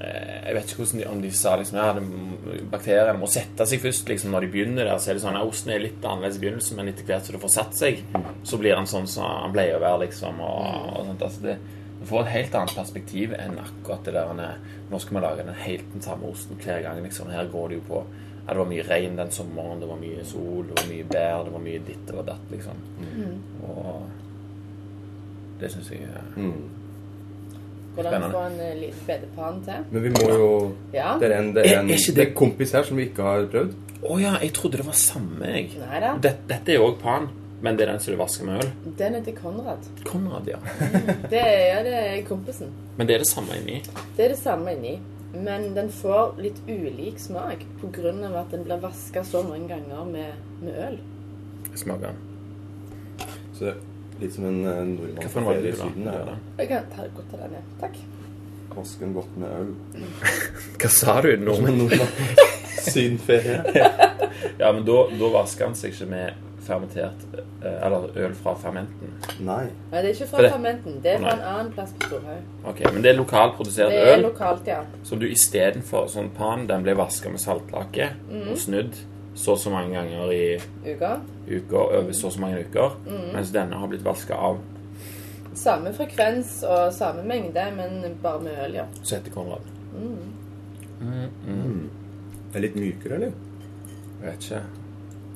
eh, 0.00 0.36
Jeg 0.50 0.54
vet 0.56 0.70
ikke 0.72 0.82
hvordan 0.82 1.00
de, 1.00 1.06
om 1.08 1.20
de 1.22 1.30
sa 1.36 1.56
liksom 1.60 1.76
ja, 1.78 1.90
bakteriene 2.72 3.18
må 3.20 3.28
sette 3.30 3.66
seg 3.68 3.80
først 3.82 4.08
liksom 4.10 4.32
når 4.34 4.46
de 4.46 4.52
begynner 4.54 4.88
der. 4.88 4.98
Så 5.00 5.10
er 5.12 5.18
det 5.18 5.22
sånn 5.24 5.36
ja, 5.38 5.44
Osten 5.46 5.72
er 5.74 5.82
litt 5.84 6.04
annerledes 6.04 6.38
i 6.40 6.44
begynnelsen, 6.44 6.76
men 6.80 6.88
etter 6.92 7.06
hvert 7.08 7.26
som 7.28 7.36
det 7.36 7.42
får 7.44 7.54
satt 7.56 7.76
seg, 7.78 8.00
så 8.44 8.58
blir 8.60 8.76
han 8.78 8.88
sånn 8.90 9.06
som 9.10 9.24
han 9.46 9.52
pleier 9.54 9.76
å 9.78 9.82
være, 9.84 10.02
liksom. 10.06 10.40
Og, 10.40 10.96
og 11.00 11.06
sånt. 11.10 11.22
Altså, 11.28 11.40
det, 11.44 11.56
du 11.60 11.79
får 12.10 12.20
et 12.26 12.32
helt 12.34 12.54
annet 12.58 12.74
perspektiv 12.76 13.32
enn 13.38 13.58
akkurat 13.62 14.04
det 14.04 14.14
der 14.14 14.56
Nå 14.90 14.98
skal 14.98 15.16
vi 15.16 15.22
lage 15.24 15.44
den 15.46 15.54
helt 15.64 15.92
den 15.94 16.02
samme 16.02 16.26
osten 16.30 16.56
hver 16.64 16.82
gang, 16.82 17.02
liksom. 17.04 17.30
Her 17.30 17.46
går 17.52 17.68
det 17.68 17.76
jo 17.80 17.82
på 17.88 18.02
ja, 18.46 18.52
Det 18.54 18.58
var 18.58 18.66
mye 18.72 18.82
regn 18.88 19.16
den 19.16 19.30
sommeren, 19.30 19.80
det 19.80 19.88
var 19.88 19.96
mye 20.00 20.24
sol, 20.26 20.64
det 20.66 20.76
var 20.80 20.88
mye 20.90 21.04
bær, 21.12 21.44
det 21.46 21.52
var 21.52 21.60
mye 21.66 21.82
ditt, 21.86 22.02
det 22.08 22.16
var 22.16 22.26
datt, 22.32 22.50
liksom. 22.50 22.80
Og 23.68 24.02
det 25.60 25.70
syns 25.72 25.90
jeg 25.92 26.02
er 26.08 26.28
Mm. 26.36 26.68
Hvordan 27.94 28.22
få 28.30 28.40
en 28.46 28.60
eh, 28.60 28.76
liten 28.80 29.06
bedepann 29.06 29.56
til? 29.64 29.84
Men 29.90 30.02
vi 30.02 30.10
må 30.14 30.28
jo 30.30 30.72
Ja. 30.94 31.16
Det 31.20 31.30
er 31.32 31.38
en, 31.40 31.54
det 31.54 31.66
er 31.66 31.80
en, 31.80 31.88
Er- 31.90 31.92
er 31.92 31.96
ikke 31.98 32.06
det 32.06 32.16
det- 32.16 32.24
er 32.26 32.28
en 32.30 32.34
kompis 32.36 32.72
her 32.72 32.82
som 32.82 32.96
vi 32.96 33.02
ikke 33.08 33.22
har 33.22 33.46
prøvd. 33.46 33.74
Å 34.02 34.18
ja, 34.20 34.36
jeg 34.42 34.52
trodde 34.52 34.76
det 34.78 34.86
var 34.86 34.92
samme, 34.92 35.44
jeg. 35.46 35.70
Dette, 36.22 36.38
dette 36.48 36.72
er 36.72 36.76
jo 36.76 36.86
òg 36.86 36.98
pan, 37.02 37.28
men 37.60 37.76
det 37.76 37.84
er 37.84 37.92
den 37.92 38.00
som 38.00 38.14
du 38.14 38.18
vasker 38.20 38.46
med 38.48 38.62
øl. 38.62 38.70
Den 38.98 39.14
er 39.18 39.24
til 39.24 39.36
Konrad. 39.36 39.88
Konrad, 40.08 40.48
ja. 40.48 40.60
Det 41.28 41.40
er 41.44 41.82
det 41.84 41.96
er 41.98 42.22
kompisen. 42.28 42.72
Men 42.96 43.08
det 43.08 43.18
er 43.18 43.24
det 43.24 43.28
samme 43.28 43.58
inni. 43.60 43.82
Det 44.16 44.24
er 44.24 44.32
det 44.34 44.38
samme 44.40 44.72
inni. 44.76 44.94
Men 45.34 45.74
den 45.76 45.90
får 45.94 46.40
litt 46.42 46.58
ulik 46.66 47.20
smak 47.22 47.62
pga. 47.82 48.10
at 48.40 48.50
den 48.50 48.64
blir 48.64 48.80
vaska 48.80 49.24
så 49.24 49.42
mange 49.42 49.68
ganger 49.68 50.04
med, 50.04 50.32
med 50.62 50.74
øl. 50.88 50.98
Smaker 51.74 52.06
den. 52.06 52.16
Så 53.54 53.64
det 53.64 53.70
er 53.70 54.24
litt 54.24 54.34
som 54.34 54.44
en 54.48 54.64
eh, 54.66 54.80
nordmann 54.88 55.30
Hva 55.34 55.44
var 55.44 55.60
det 55.60 55.68
i 55.68 55.76
da? 55.76 55.84
Syden. 55.84 56.08
Da. 56.08 56.36
Jeg 56.58 56.68
kan 56.72 56.90
ta 56.96 57.06
godt 57.14 57.34
av 57.36 57.44
den, 57.44 57.58
ja. 57.60 57.62
Takk. 57.80 58.00
Vasken 58.74 59.14
godt 59.14 59.36
med 59.36 59.54
øl. 59.60 59.72
Hva 60.80 60.90
sa 60.96 61.20
du? 61.20 61.34
Nordmann. 61.44 61.90
Sydenferie. 62.90 63.60
Ja, 64.58 64.72
men 64.72 64.86
da, 64.88 65.02
da 65.20 65.34
vasker 65.36 65.68
han 65.68 65.76
seg 65.76 65.92
ikke 65.92 66.08
med 66.10 66.49
fermentert 66.66 67.22
eh, 67.62 67.86
Eller 67.86 68.08
øl 68.16 68.34
fra 68.34 68.54
fermenten. 68.54 69.12
Nei. 69.40 69.66
Nei, 69.90 70.02
det 70.02 70.10
er 70.10 70.14
ikke 70.14 70.28
fra 70.30 70.42
det- 70.42 70.50
fermenten. 70.52 71.00
Det 71.02 71.12
er 71.14 71.18
fra 71.18 71.32
en 71.36 71.40
annen 71.52 71.72
plass 71.72 71.92
på 71.98 72.06
Storhaug. 72.08 72.42
Ok, 72.64 72.80
Men 72.92 73.02
det 73.02 73.10
er 73.14 73.16
lokalprodusert 73.18 73.90
Det 73.90 74.08
er 74.14 74.22
lokalt, 74.22 74.66
ja. 74.66 74.80
Som 75.04 75.18
du 75.18 75.26
istedenfor 75.26 76.06
sånn 76.08 76.30
pan, 76.36 76.66
den 76.66 76.82
blir 76.82 76.94
vaska 76.94 77.30
med 77.30 77.40
saltlake 77.40 78.10
Mhm. 78.30 78.50
og 78.52 78.58
snudd 78.58 78.94
så 79.34 79.52
og 79.52 79.58
så 79.58 79.70
mange 79.70 79.94
ganger 79.94 80.32
i 80.32 80.60
Uka. 80.92 81.20
uker, 81.48 81.78
over 81.78 82.12
så 82.12 82.26
og 82.26 82.32
så 82.32 82.40
mange 82.40 82.58
uker, 82.64 82.96
mm. 83.06 83.32
mens 83.34 83.50
denne 83.50 83.74
har 83.78 83.86
blitt 83.88 84.02
vaska 84.04 84.34
av 84.34 84.58
Samme 85.54 85.92
frekvens 85.92 86.62
og 86.62 86.92
samme 86.92 87.22
mengde, 87.26 87.64
men 87.76 88.16
bare 88.22 88.40
med 88.40 88.52
øl, 88.66 88.74
ja. 88.74 88.84
så 89.02 89.16
heter 89.16 89.30
Konrad. 89.30 89.60
Det 91.00 92.56
er 92.58 92.60
litt 92.60 92.76
mykere, 92.76 93.14
eller? 93.14 93.32
Jeg 94.20 94.26
vet 94.30 94.44
ikke. 94.46 94.60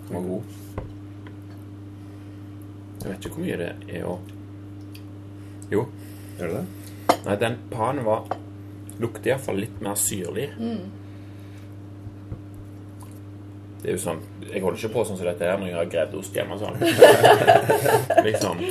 Den 0.08 0.16
var 0.16 0.22
god. 0.28 0.42
Jeg 3.04 3.12
vet 3.12 3.26
ikke 3.26 3.36
hvor 3.36 3.44
mye 3.44 3.60
det 3.60 3.70
er 3.98 4.04
å 4.08 4.14
Jo. 5.72 5.82
Gjør 6.38 6.52
det 6.54 6.60
det? 6.60 7.16
Nei, 7.24 7.36
den 7.40 7.56
panen 7.70 8.04
var 8.06 8.24
Lukter 9.02 9.32
iallfall 9.32 9.58
litt 9.58 9.80
mer 9.82 9.96
syrlig. 9.98 10.46
Det 13.82 13.90
er 13.90 13.96
jo 13.96 14.00
sånn 14.00 14.20
Jeg 14.46 14.62
holder 14.62 14.78
ikke 14.78 14.92
på 14.94 15.04
sånn 15.04 15.18
som 15.20 15.26
dette 15.28 15.48
her 15.48 15.58
når 15.60 15.72
jeg 15.72 15.78
har 15.80 15.90
gredd 15.96 16.14
ost 16.16 16.36
hjemme. 16.38 16.56
og 16.56 16.60
Sånn. 16.62 16.76
liksom. 18.28 18.62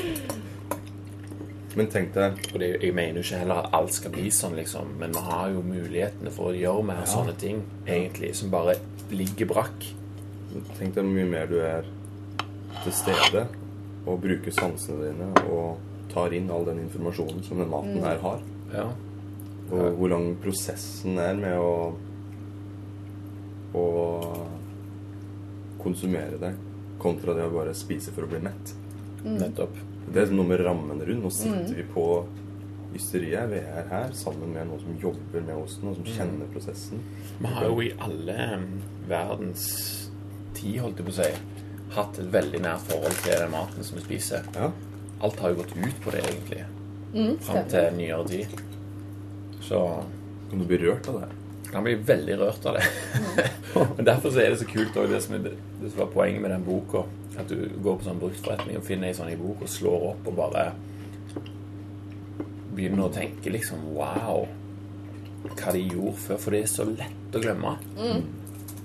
Men 1.78 1.90
tenk 1.94 2.14
deg 2.16 2.40
Og 2.54 2.60
det, 2.62 2.70
jeg 2.82 2.94
mener 2.96 3.20
jo 3.20 3.26
ikke 3.28 3.42
heller 3.44 3.66
at 3.66 3.76
alt 3.78 3.94
skal 3.98 4.14
bli 4.16 4.30
sånn, 4.34 4.56
liksom. 4.58 4.96
Men 5.02 5.14
vi 5.14 5.26
har 5.28 5.52
jo 5.54 5.66
mulighetene 5.68 6.34
for 6.34 6.50
å 6.52 6.58
gjøre 6.58 6.88
mer 6.90 7.04
sånne 7.10 7.36
ting, 7.42 7.62
egentlig, 7.86 8.34
som 8.40 8.54
bare 8.54 8.80
ligger 9.14 9.50
brakk. 9.54 9.90
Tenk 10.80 10.96
deg 10.96 11.04
hvor 11.04 11.12
mye 11.12 11.30
mer 11.30 11.50
du 11.52 11.60
er 11.62 11.86
til 12.84 12.96
stede 12.96 13.46
og 14.04 14.22
bruker 14.24 14.54
sansene 14.56 15.10
dine 15.10 15.30
og 15.47 15.80
tar 16.12 16.34
inn 16.36 16.51
all 16.51 16.66
den 16.68 16.84
informasjonen 16.84 17.43
som 17.45 17.62
den 17.62 17.72
maten 17.72 18.04
her 18.04 18.20
har. 18.22 18.43
Ja. 18.74 18.88
Og 19.74 19.97
hvor 19.97 20.12
lang 20.12 20.34
prosessen 20.43 21.18
er 21.22 21.38
med 21.39 21.58
å 21.60 21.74
å 23.74 23.86
konsumere 25.82 26.38
det 26.38 26.51
kontra 27.01 27.34
det 27.34 27.47
å 27.47 27.54
bare 27.54 27.74
spise 27.76 28.14
for 28.14 28.26
å 28.26 28.32
bli 28.32 28.39
mett. 28.43 28.74
Nettopp. 29.24 29.76
Det 30.14 30.24
er 30.24 30.34
noe 30.36 30.47
med 30.47 30.62
rammen 30.64 31.01
rundt. 31.04 31.24
Nå 31.26 31.32
sitter 31.34 31.74
vi 31.76 31.86
på 31.93 32.06
ysteriet. 32.95 33.49
Vi 33.51 33.60
er 33.60 33.89
her 33.89 34.14
sammen 34.16 34.54
med 34.54 34.70
noen 34.70 34.84
som 34.84 34.99
jobber 35.01 35.43
med 35.43 35.58
osten, 35.58 35.89
og 35.89 35.97
som 35.99 36.08
kjenner 36.08 36.51
prosessen. 36.54 37.04
Vi 37.39 37.51
har 37.58 37.68
jo 37.68 37.82
i 37.84 37.91
alle 38.04 38.47
verdens 39.10 39.66
tid, 40.56 40.80
holdt 40.84 41.01
jeg 41.01 41.10
på 41.10 41.16
å 41.16 41.18
si, 41.18 41.30
hatt 41.96 42.20
et 42.20 42.32
veldig 42.34 42.62
nært 42.64 42.88
forhold 42.89 43.16
til 43.24 43.38
den 43.38 43.52
maten 43.54 43.86
som 43.86 43.98
vi 44.00 44.04
spiser. 44.06 44.46
Ja. 44.56 44.70
Alt 45.24 45.39
har 45.39 45.54
jo 45.54 45.62
gått 45.62 45.76
ut 45.78 46.02
på 46.04 46.12
det, 46.14 46.24
egentlig. 46.28 46.64
Mm, 47.14 47.38
Fram 47.46 47.68
til 47.70 47.98
nyere 47.98 48.28
tid. 48.28 48.60
Så 49.64 49.80
Kan 50.50 50.60
du 50.60 50.66
bli 50.70 50.78
rørt 50.84 51.08
av 51.10 51.22
det? 51.22 51.30
Kan 51.72 51.86
bli 51.86 51.96
veldig 52.06 52.36
rørt 52.38 52.66
av 52.70 52.76
det. 52.78 52.84
Men 53.98 54.06
derfor 54.06 54.30
så 54.30 54.44
er 54.44 54.52
det 54.54 54.60
så 54.62 54.68
kult 54.70 54.98
også, 54.98 55.10
det 55.14 55.22
som, 55.24 55.36
er, 55.39 55.56
det 55.82 55.91
som 55.91 56.04
var 56.04 56.12
poenget 56.14 56.41
med 56.44 56.52
den 56.54 56.66
boka. 56.68 57.06
At 57.39 57.50
du 57.50 57.64
går 57.82 57.98
på 57.98 58.06
sånn 58.06 58.20
bruktforretning 58.22 58.78
og 58.78 58.86
finner 58.86 59.10
ei 59.10 59.16
sånn 59.18 59.32
i 59.34 59.39
bok 59.39 59.64
og 59.66 59.72
slår 59.74 60.04
opp 60.12 60.28
og 60.30 60.36
bare 60.38 60.68
begynner 62.74 63.08
å 63.08 63.14
tenke 63.14 63.54
liksom 63.54 63.82
Wow! 63.96 64.46
Hva 65.44 65.74
de 65.76 65.82
gjorde 65.84 66.16
før. 66.24 66.38
For 66.39 66.56
det 66.56 66.62
er 66.64 66.70
så 66.72 66.86
lett 66.88 67.36
å 67.36 67.41
glemme. 67.44 67.74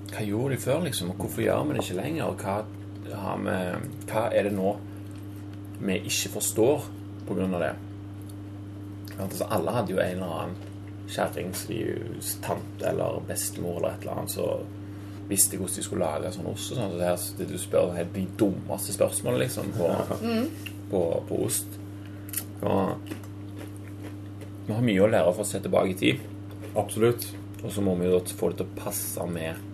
Hva 0.09 0.25
gjorde 0.25 0.57
de 0.57 0.63
før, 0.63 0.81
liksom? 0.89 1.13
Og 1.13 1.21
hvorfor 1.23 1.45
gjør 1.45 1.69
vi 1.69 1.77
det 1.77 1.85
ikke 1.85 1.99
lenger? 2.01 2.25
Og 2.33 2.43
hva, 2.43 2.57
har 3.15 3.43
vi, 3.45 3.59
hva 4.11 4.29
er 4.33 4.49
det 4.49 4.55
nå 4.57 4.77
vi 5.79 6.01
ikke 6.11 6.35
forstår 6.39 6.89
av 7.29 7.61
det? 7.61 7.75
Altså, 9.19 9.47
alle 9.51 9.75
hadde 9.75 9.93
jo 9.93 10.01
en 10.03 10.17
eller 10.17 10.35
annen 10.41 10.57
kjerringstante 11.09 12.89
eller 12.89 13.23
bestemor 13.29 13.79
eller 13.79 13.95
et 13.95 14.05
eller 14.05 14.21
annet 14.21 14.35
som 14.35 14.75
visste 15.29 15.59
hvordan 15.59 15.77
de 15.77 15.85
skulle 15.85 16.07
lage 16.07 16.33
sånn 16.33 16.49
ost. 16.49 16.71
sånn, 16.73 16.93
så 16.93 16.99
det 17.01 17.09
her, 17.09 17.25
det 17.39 17.49
Du 17.51 17.59
spør 17.61 17.95
helt 17.97 18.15
de 18.15 18.25
dummeste 18.41 18.95
spørsmålene 18.97 19.45
liksom 19.45 19.73
på, 19.77 19.89
på, 20.91 21.03
på 21.29 21.41
ost. 21.45 21.79
Og 22.63 23.13
vi 24.69 24.75
har 24.75 24.85
mye 24.85 25.05
å 25.05 25.11
lære 25.13 25.35
for 25.35 25.45
å 25.45 25.49
se 25.49 25.61
tilbake 25.65 25.95
i 25.95 25.99
tid. 26.01 26.25
Absolutt. 26.77 27.29
Og 27.63 27.73
så 27.75 27.83
må 27.85 27.97
vi 27.99 28.09
jo 28.09 28.21
få 28.39 28.53
det 28.53 28.61
til 28.61 28.69
å 28.69 28.79
passe 28.79 29.27
med 29.33 29.68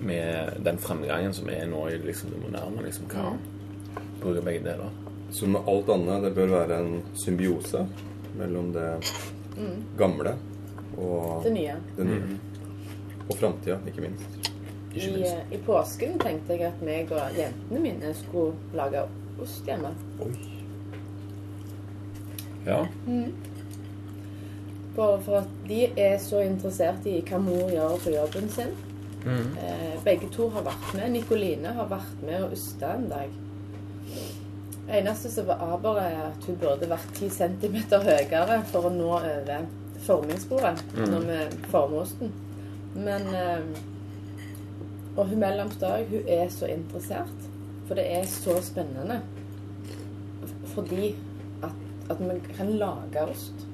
med 0.00 0.52
den 0.64 0.78
fremgangen 0.78 1.32
som 1.34 1.48
er 1.50 1.66
nå 1.66 1.86
i 1.88 1.98
liksom 1.98 2.30
det 2.30 2.40
moderne. 2.42 2.82
liksom 2.84 3.06
hva 3.12 3.32
Bruke 4.20 4.42
begge 4.42 4.64
deler. 4.64 4.90
Så 5.30 5.46
med 5.46 5.62
alt 5.68 5.88
annet, 5.94 6.22
det 6.22 6.34
bør 6.34 6.46
være 6.54 6.78
en 6.80 7.02
symbiose 7.14 7.84
mellom 8.38 8.72
det 8.72 8.88
gamle 9.98 10.32
og 10.98 11.42
Det 11.44 11.52
nye. 11.52 11.74
det 11.96 12.06
nye. 12.06 12.38
Og 13.28 13.36
framtida, 13.36 13.76
ikke 13.86 14.00
minst. 14.00 14.50
Ikke 14.94 15.06
I, 15.08 15.12
minst. 15.12 15.32
eh, 15.34 15.52
I 15.52 15.56
påsken 15.66 16.18
tenkte 16.18 16.52
jeg 16.56 16.62
at 16.72 16.82
meg 16.82 17.12
og 17.12 17.36
jentene 17.38 17.80
mine 17.80 18.14
skulle 18.14 18.54
lage 18.74 19.02
ost 19.42 19.66
hjemme. 19.66 19.92
Oi. 20.24 20.32
Ja. 22.66 22.80
Bare 24.96 25.20
for 25.22 25.36
at 25.42 25.48
de 25.68 25.84
er 25.96 26.18
så 26.18 26.40
interessert 26.42 27.06
i 27.06 27.20
hva 27.28 27.38
mor 27.38 27.70
gjør 27.70 27.98
på 28.02 28.10
jobben 28.16 28.48
sin. 28.50 28.72
Mm. 29.24 29.54
Begge 30.04 30.28
to 30.32 30.48
har 30.54 30.64
vært 30.66 30.94
med. 30.94 31.10
Nikoline 31.16 31.72
har 31.76 31.88
vært 31.90 32.22
med 32.24 32.44
og 32.46 32.52
usta 32.56 32.94
en 32.96 33.08
dag. 33.10 33.32
Det 34.88 35.00
eneste 35.02 35.28
som 35.30 35.46
var 35.50 35.60
aber, 35.60 35.98
er 36.00 36.20
at 36.30 36.46
hun 36.48 36.56
burde 36.56 36.88
vært 36.88 37.10
10 37.18 37.28
cm 37.34 37.76
høyere 37.92 38.62
for 38.70 38.88
å 38.88 38.92
nå 38.94 39.10
over 39.18 39.66
formingsbordet 40.06 40.78
når 40.96 41.26
vi 41.28 41.38
former 41.68 42.04
osten. 42.06 42.32
Men 42.94 43.26
eh, 43.34 43.82
Og 45.18 45.26
hun 45.26 45.40
mellomst 45.42 45.82
òg, 45.82 46.06
hun 46.12 46.28
er 46.30 46.48
så 46.54 46.68
interessert. 46.70 47.48
For 47.88 47.98
det 47.98 48.04
er 48.14 48.24
så 48.30 48.54
spennende. 48.62 49.18
Fordi 50.74 51.08
at, 51.66 51.74
at 52.10 52.20
vi 52.22 52.36
kan 52.54 52.70
lage 52.78 53.24
ost. 53.26 53.66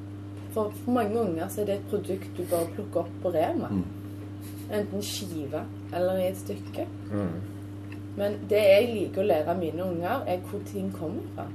For, 0.55 0.73
for 0.85 0.91
mange 0.97 1.21
unger 1.21 1.49
så 1.51 1.61
er 1.61 1.67
det 1.69 1.75
et 1.81 1.91
produkt 1.91 2.31
du 2.39 2.45
bare 2.51 2.71
plukker 2.75 3.03
opp 3.05 3.15
på 3.23 3.33
Rema. 3.35 3.69
Enten 4.75 5.03
skive 5.07 5.61
eller 5.95 6.18
i 6.18 6.29
et 6.33 6.39
stykke. 6.41 6.87
Mm. 7.12 7.35
Men 8.16 8.37
det 8.51 8.61
jeg 8.62 8.89
liker 8.95 9.22
å 9.22 9.27
lære 9.27 9.55
mine 9.59 9.83
unger, 9.85 10.22
er 10.31 10.43
hvor 10.51 10.61
ting 10.70 10.91
kommer 10.95 11.22
fra. 11.35 11.47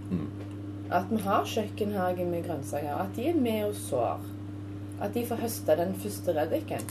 At 0.91 1.11
vi 1.11 1.17
har 1.23 1.45
kjøkkenhage 1.47 2.25
med 2.27 2.43
grønnsaker. 2.47 2.95
At 2.99 3.15
de 3.15 3.27
er 3.29 3.37
med 3.39 3.63
og 3.69 3.75
sår. 3.79 4.23
At 5.01 5.13
de 5.15 5.23
får 5.29 5.39
høste 5.43 5.75
den 5.79 5.93
første 6.03 6.35
reddiken. 6.35 6.89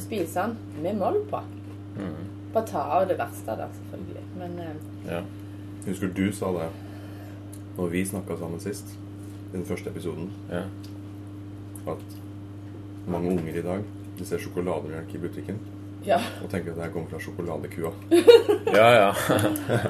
Spise 0.00 0.40
den 0.46 0.56
med 0.82 0.96
moll 1.00 1.18
på. 1.30 1.40
Bare 2.54 2.66
ta 2.70 2.84
av 2.96 3.08
det 3.10 3.18
verste 3.18 3.56
der, 3.58 3.68
selvfølgelig. 3.80 4.22
Men 4.40 4.58
eh, 4.64 5.10
ja. 5.10 5.20
Husker 5.86 6.08
du 6.16 6.30
sa 6.32 6.48
det 6.56 6.70
når 7.76 7.90
vi 7.92 8.04
snakka 8.08 8.38
sammen 8.40 8.60
sist, 8.60 8.88
i 9.52 9.56
den 9.58 9.64
første 9.68 9.90
episoden, 9.92 10.30
Ja. 10.50 10.62
at 11.92 12.16
mange 13.06 13.30
unger 13.34 13.58
i 13.58 13.62
dag 13.62 13.82
de 14.18 14.26
ser 14.26 14.40
sjokolademelk 14.42 15.14
i 15.14 15.18
butikken 15.18 15.58
ja. 16.06 16.18
og 16.42 16.50
tenker 16.50 16.72
at 16.72 16.78
det 16.78 16.84
her 16.84 16.92
kommer 16.94 17.10
fra 17.10 17.20
sjokoladekua. 17.20 17.92
Ja, 18.76 18.88
ja. 18.94 19.10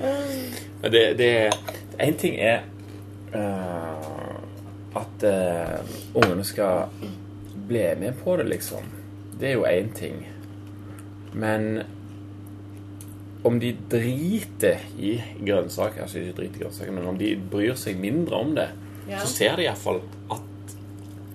Men 0.83 0.93
det, 0.93 1.05
det 1.19 1.31
En 2.01 2.17
ting 2.21 2.37
er 2.41 2.65
uh, 3.35 4.37
at 4.97 5.25
uh, 5.25 5.97
ungene 6.15 6.45
skal 6.45 6.89
bli 7.69 7.85
med 7.99 8.13
på 8.25 8.37
det, 8.37 8.49
liksom. 8.49 8.85
Det 9.41 9.49
er 9.49 9.55
jo 9.57 9.65
én 9.67 9.93
ting. 9.97 10.27
Men 11.33 11.83
om 13.45 13.61
de 13.61 13.77
driter 13.91 14.85
i 14.99 15.17
grønnsaker 15.47 16.03
Altså 16.03 16.19
ikke 16.19 16.37
driter 16.41 16.61
i 16.61 16.63
grønnsaker, 16.65 16.93
men 16.93 17.07
om 17.07 17.19
de 17.19 17.35
bryr 17.51 17.75
seg 17.79 17.99
mindre 18.01 18.37
om 18.37 18.55
det, 18.57 18.69
Ja. 19.09 19.21
så 19.23 19.27
ser 19.31 19.57
de 19.57 19.63
iallfall 19.63 20.01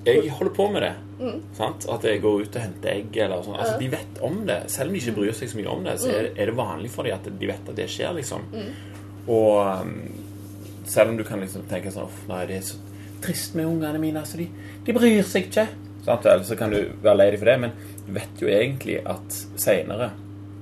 jeg 0.06 0.32
holder 0.34 0.54
på 0.56 0.66
med 0.74 0.82
det. 0.86 0.93
Sant? 1.58 1.86
At 1.93 2.06
jeg 2.08 2.22
går 2.24 2.41
ut 2.45 2.56
og 2.58 2.64
henter 2.64 2.89
egg. 2.95 3.18
Eller 3.22 3.43
sånn. 3.45 3.60
Altså, 3.60 3.76
de 3.82 3.89
vet 3.93 4.22
om 4.26 4.39
det. 4.47 4.60
Selv 4.74 4.89
om 4.89 4.95
de 4.95 5.02
ikke 5.04 5.16
bryr 5.20 5.36
seg 5.38 5.52
så 5.52 5.60
mye 5.60 5.70
om 5.74 5.84
det, 5.86 5.97
så 6.02 6.10
er, 6.10 6.32
er 6.36 6.49
det 6.52 6.56
vanlig 6.58 6.89
for 6.93 7.06
dem 7.08 7.18
at 7.20 7.30
de 7.30 7.49
vet 7.52 7.70
at 7.70 7.78
det 7.78 7.89
skjer. 7.93 8.16
liksom. 8.18 8.47
Og 9.28 9.60
um, 9.62 9.93
selv 10.89 11.14
om 11.14 11.20
du 11.20 11.24
kan 11.28 11.39
liksom 11.43 11.68
tenke 11.70 11.91
sånn 11.93 12.08
Uff, 12.10 12.24
nei, 12.32 12.41
det 12.49 12.58
er 12.58 12.66
så 12.72 12.80
trist 13.22 13.54
med 13.56 13.70
ungene 13.70 14.02
mine. 14.02 14.24
altså 14.24 14.39
De, 14.41 14.47
de 14.88 14.95
bryr 14.97 15.22
seg 15.30 15.52
ikke. 15.52 15.68
Sant? 16.08 16.26
Eller 16.26 16.43
så 16.47 16.58
kan 16.58 16.74
du 16.74 16.80
være 17.04 17.18
lei 17.20 17.30
deg 17.36 17.39
for 17.43 17.52
det, 17.52 17.60
men 17.62 17.76
du 18.08 18.12
vet 18.18 18.41
jo 18.41 18.49
egentlig 18.49 18.97
at 19.06 19.38
seinere 19.62 20.10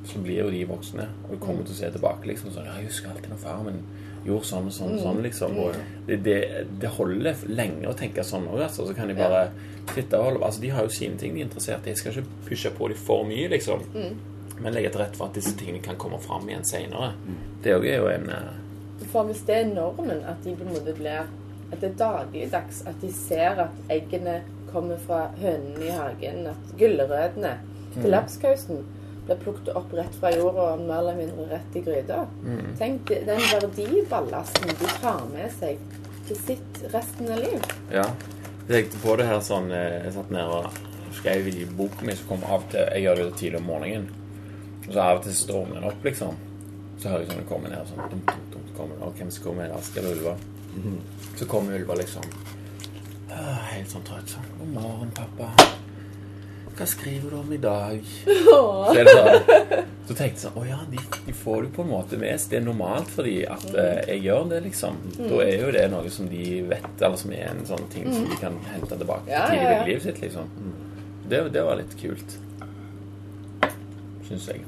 så 0.10 0.20
blir 0.24 0.42
jo 0.42 0.50
de 0.52 0.64
voksne, 0.68 1.06
og 1.28 1.36
du 1.36 1.42
kommer 1.44 1.64
til 1.68 1.76
å 1.76 1.78
se 1.78 1.90
tilbake 1.94 2.28
liksom 2.28 2.52
sånn 2.52 2.66
Ja, 2.66 2.78
jeg 2.80 2.88
husker 2.90 3.12
alltid 3.12 3.30
når 3.30 3.42
faren 3.44 3.68
min 3.68 3.82
gjorde 4.26 4.45
sånn 4.49 4.70
og 4.70 4.74
sånn 4.76 4.97
sånn, 4.99 5.22
liksom. 5.24 5.57
Og 5.63 5.76
det, 6.07 6.20
det, 6.26 6.38
det 6.82 6.91
holder 6.97 7.43
lenge 7.47 7.89
å 7.89 7.95
tenke 7.97 8.24
sånn 8.26 8.47
òg, 8.49 8.61
altså. 8.67 8.88
Så 8.88 8.95
kan 8.97 9.11
de 9.11 9.17
bare 9.17 9.49
sitte 9.93 10.20
og 10.20 10.26
holde 10.30 10.45
Altså, 10.45 10.61
de 10.61 10.72
har 10.76 10.86
jo 10.86 10.93
sine 10.93 11.17
ting 11.17 11.36
de 11.36 11.43
er 11.43 11.47
interessert 11.47 11.88
i. 11.88 11.93
Jeg 11.93 12.01
skal 12.01 12.17
ikke 12.17 12.49
pushe 12.49 12.74
på 12.78 12.91
dem 12.91 13.01
for 13.07 13.28
mye, 13.28 13.47
liksom. 13.51 13.86
Men 14.59 14.76
legge 14.76 14.91
til 14.91 15.01
rette 15.01 15.15
for 15.15 15.30
at 15.30 15.38
disse 15.39 15.55
tingene 15.57 15.82
kan 15.84 15.97
komme 15.99 16.20
fram 16.20 16.49
igjen 16.49 16.65
seinere. 16.67 17.13
Det 17.63 17.76
òg 17.78 17.88
er 17.88 18.01
jo 18.01 18.09
en 18.11 18.30
eh, 18.36 19.05
For 19.13 19.24
hvis 19.30 19.45
det 19.47 19.55
er 19.55 19.74
normen, 19.74 20.24
at 20.28 20.43
de 20.43 20.55
på 20.55 20.67
en 20.67 20.74
måte 20.76 20.95
blir 20.97 21.30
At 21.72 21.82
det 21.82 21.91
er 21.91 21.99
dagligdags 21.99 22.82
at 22.89 22.97
de 23.01 23.11
ser 23.13 23.59
at 23.61 23.91
eggene 23.93 24.41
kommer 24.72 24.97
fra 25.01 25.30
hønene 25.38 25.86
i 25.86 25.93
hagen, 25.93 26.47
at 26.49 26.72
gulrøttene 26.78 27.55
til 27.93 28.09
lapskausen 28.09 28.84
blir 29.30 29.39
plukket 29.45 29.71
opp 29.77 29.93
rett 29.97 30.19
fra 30.19 30.32
jorda 30.34 30.67
og 30.73 30.84
mer 30.84 30.99
eller 31.03 31.17
mindre 31.17 31.47
rett 31.53 31.77
i 31.77 31.84
gryta. 31.86 32.25
Tenk 32.80 33.13
den 33.30 33.47
verdiballasten 33.53 34.73
de 34.73 34.91
tar 34.99 35.25
med 35.32 35.53
seg 35.59 35.80
til 36.27 36.38
sitt 36.38 36.84
resten 36.93 37.32
av 37.34 37.41
liv. 37.41 37.71
Ja. 37.93 38.05
Jeg 38.69 38.84
tenkte 38.84 39.01
på 39.01 39.15
det 39.17 39.25
her 39.25 39.39
sånn 39.41 39.71
eh, 39.73 40.03
Jeg 40.03 40.13
satt 40.13 40.30
nede 40.30 40.57
og 40.59 41.15
skrev 41.17 41.47
i 41.49 41.63
boken 41.65 42.05
min, 42.05 42.17
så 42.19 42.27
kom 42.30 42.43
av 42.45 42.61
og 42.61 42.67
til 42.69 42.84
Jeg 42.86 43.05
gjør 43.07 43.21
det 43.23 43.30
tidlig 43.39 43.61
om 43.61 43.65
morgenen. 43.71 44.05
Og 44.86 44.91
så 44.91 45.01
av 45.01 45.17
og 45.17 45.25
til 45.25 45.36
stormer 45.38 45.80
den 45.80 45.89
opp, 45.89 46.05
liksom. 46.05 46.38
Så 46.99 47.09
hører 47.09 47.23
jeg 47.23 47.32
sånn 47.32 47.41
det 47.41 47.49
kommer 47.49 47.73
ned 47.73 47.89
sånn 47.89 48.13
dum, 48.13 48.21
dum, 48.30 48.45
dum, 48.53 48.69
kommer. 48.77 49.01
Og 49.07 49.17
hvem 49.17 49.34
som 49.34 49.47
kommer? 49.47 49.73
Asker 49.73 50.05
eller 50.05 50.19
Ulva? 50.19 50.36
Så 51.39 51.47
kommer 51.49 51.80
Ulva 51.80 51.97
liksom 51.97 52.25
ah, 53.34 53.59
helt 53.71 53.89
sånn 53.91 54.05
trøtt 54.07 54.36
sånn. 54.36 54.49
God 54.59 54.73
morgen, 54.77 55.13
pappa. 55.17 55.49
Hva 56.80 56.86
skriver 56.88 57.34
du 57.34 57.36
om 57.41 57.49
i 57.51 57.57
dag? 57.59 57.97
Så, 58.23 58.59
det 58.95 59.01
sånn, 59.11 59.49
så 60.07 60.15
tenkte 60.15 60.30
jeg 60.30 60.39
sånn 60.45 60.55
Å 60.61 60.63
ja, 60.63 60.77
de, 60.88 61.01
de 61.25 61.34
får 61.36 61.65
det 61.65 61.71
på 61.75 61.84
en 61.84 61.89
måte 61.91 62.19
med 62.21 62.39
seg. 62.39 62.53
Det 62.53 62.59
er 62.61 62.63
normalt 62.69 63.11
for 63.11 63.27
dem 63.27 63.51
at 63.51 63.65
eh, 63.73 63.99
jeg 64.13 64.21
gjør 64.30 64.45
det, 64.53 64.61
liksom. 64.69 65.01
Da 65.19 65.41
er 65.43 65.65
jo 65.65 65.73
det 65.75 65.84
noe 65.91 66.13
som 66.15 66.30
de 66.32 66.45
vet, 66.71 66.88
eller 67.03 67.19
som 67.19 67.34
er 67.36 67.49
en 67.51 67.65
sånn 67.67 67.84
ting 67.91 68.07
som 68.15 68.30
de 68.32 68.39
kan 68.39 68.55
hente 68.71 68.95
tilbake 68.95 69.27
Ja, 69.34 69.43
tidlig 69.51 69.65
ja, 69.67 69.73
ja. 69.75 69.84
i 69.84 69.89
livet 69.91 70.07
sitt, 70.07 70.21
liksom. 70.23 70.53
Det, 71.30 71.43
det 71.53 71.65
var 71.67 71.77
litt 71.82 71.97
kult. 71.99 72.38
Syns 74.30 74.47
jeg. 74.53 74.63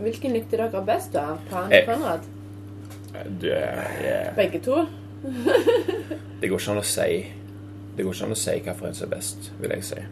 Hvilken 0.00 0.32
likte 0.34 0.58
dere 0.58 0.80
best, 0.88 1.12
da? 1.14 1.36
Eh. 1.68 1.84
og 1.84 1.92
Konrad? 1.92 2.26
Er- 3.14 4.32
Begge 4.34 4.64
to? 4.64 4.80
det 6.40 6.48
går 6.50 6.58
ikke 6.58 6.72
an 6.74 6.80
å 6.80 6.84
si 6.84 7.06
Det 7.96 8.04
går 8.04 8.10
ikke 8.10 8.26
an 8.26 8.34
å 8.34 8.36
si 8.36 8.56
hvilken 8.58 8.96
som 8.98 9.06
er 9.06 9.12
best, 9.14 9.52
vil 9.60 9.70
jeg 9.76 9.86
si. 9.92 10.02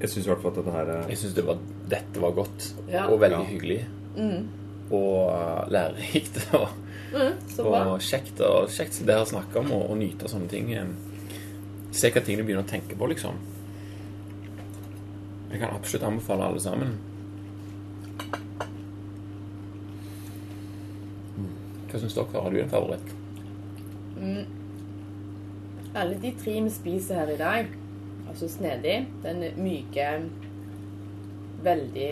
Jeg 0.00 0.10
syns 0.12 0.26
i 0.26 0.30
hvert 0.30 0.42
fall 0.42 0.52
at 0.52 0.58
dette 0.60 0.72
her 0.76 0.90
er 0.94 1.08
Jeg 1.10 1.18
syns 1.18 1.34
det 1.34 1.44
var, 1.46 1.58
dette 1.90 2.20
var 2.22 2.30
godt 2.36 2.68
Ja. 2.88 3.06
og 3.10 3.18
veldig 3.20 3.38
Ja. 3.38 3.44
hyggelig. 3.50 3.80
Og 4.90 5.28
uh, 5.28 5.68
lærerikt. 5.70 6.38
Og, 6.58 6.68
Mm, 7.08 7.38
og 7.88 8.00
kjekt 8.04 8.40
og 8.44 8.66
kjekt 8.68 8.98
det 9.08 9.14
å 9.16 9.24
snakke 9.24 9.56
om 9.62 9.70
og, 9.72 9.86
og 9.90 9.96
nyte 9.96 10.28
sånne 10.28 10.48
ting. 10.52 10.66
eh, 10.76 10.84
Se 11.90 12.10
hva 12.12 12.20
ting 12.20 12.36
du 12.36 12.42
begynner 12.44 12.66
å 12.66 12.68
tenke 12.68 12.94
på, 13.00 13.06
liksom. 13.08 13.32
Jeg 15.50 15.60
kan 15.62 15.72
absolutt 15.72 16.04
anbefale 16.04 16.44
alle 16.44 16.60
sammen. 16.60 16.92
Hva 21.88 22.00
syns 22.02 22.14
dere? 22.18 22.42
Har 22.44 22.50
du 22.52 22.60
en 22.60 22.68
favoritt? 22.72 23.14
Alle 25.96 26.18
de 26.20 26.32
tre 26.42 26.58
vi 26.60 26.70
spiser 26.74 27.22
her 27.22 27.32
i 27.32 27.38
dag, 27.40 27.72
altså 28.28 28.48
snedig, 28.48 28.98
den 29.24 29.44
myke, 29.58 30.08
veldig 31.64 32.10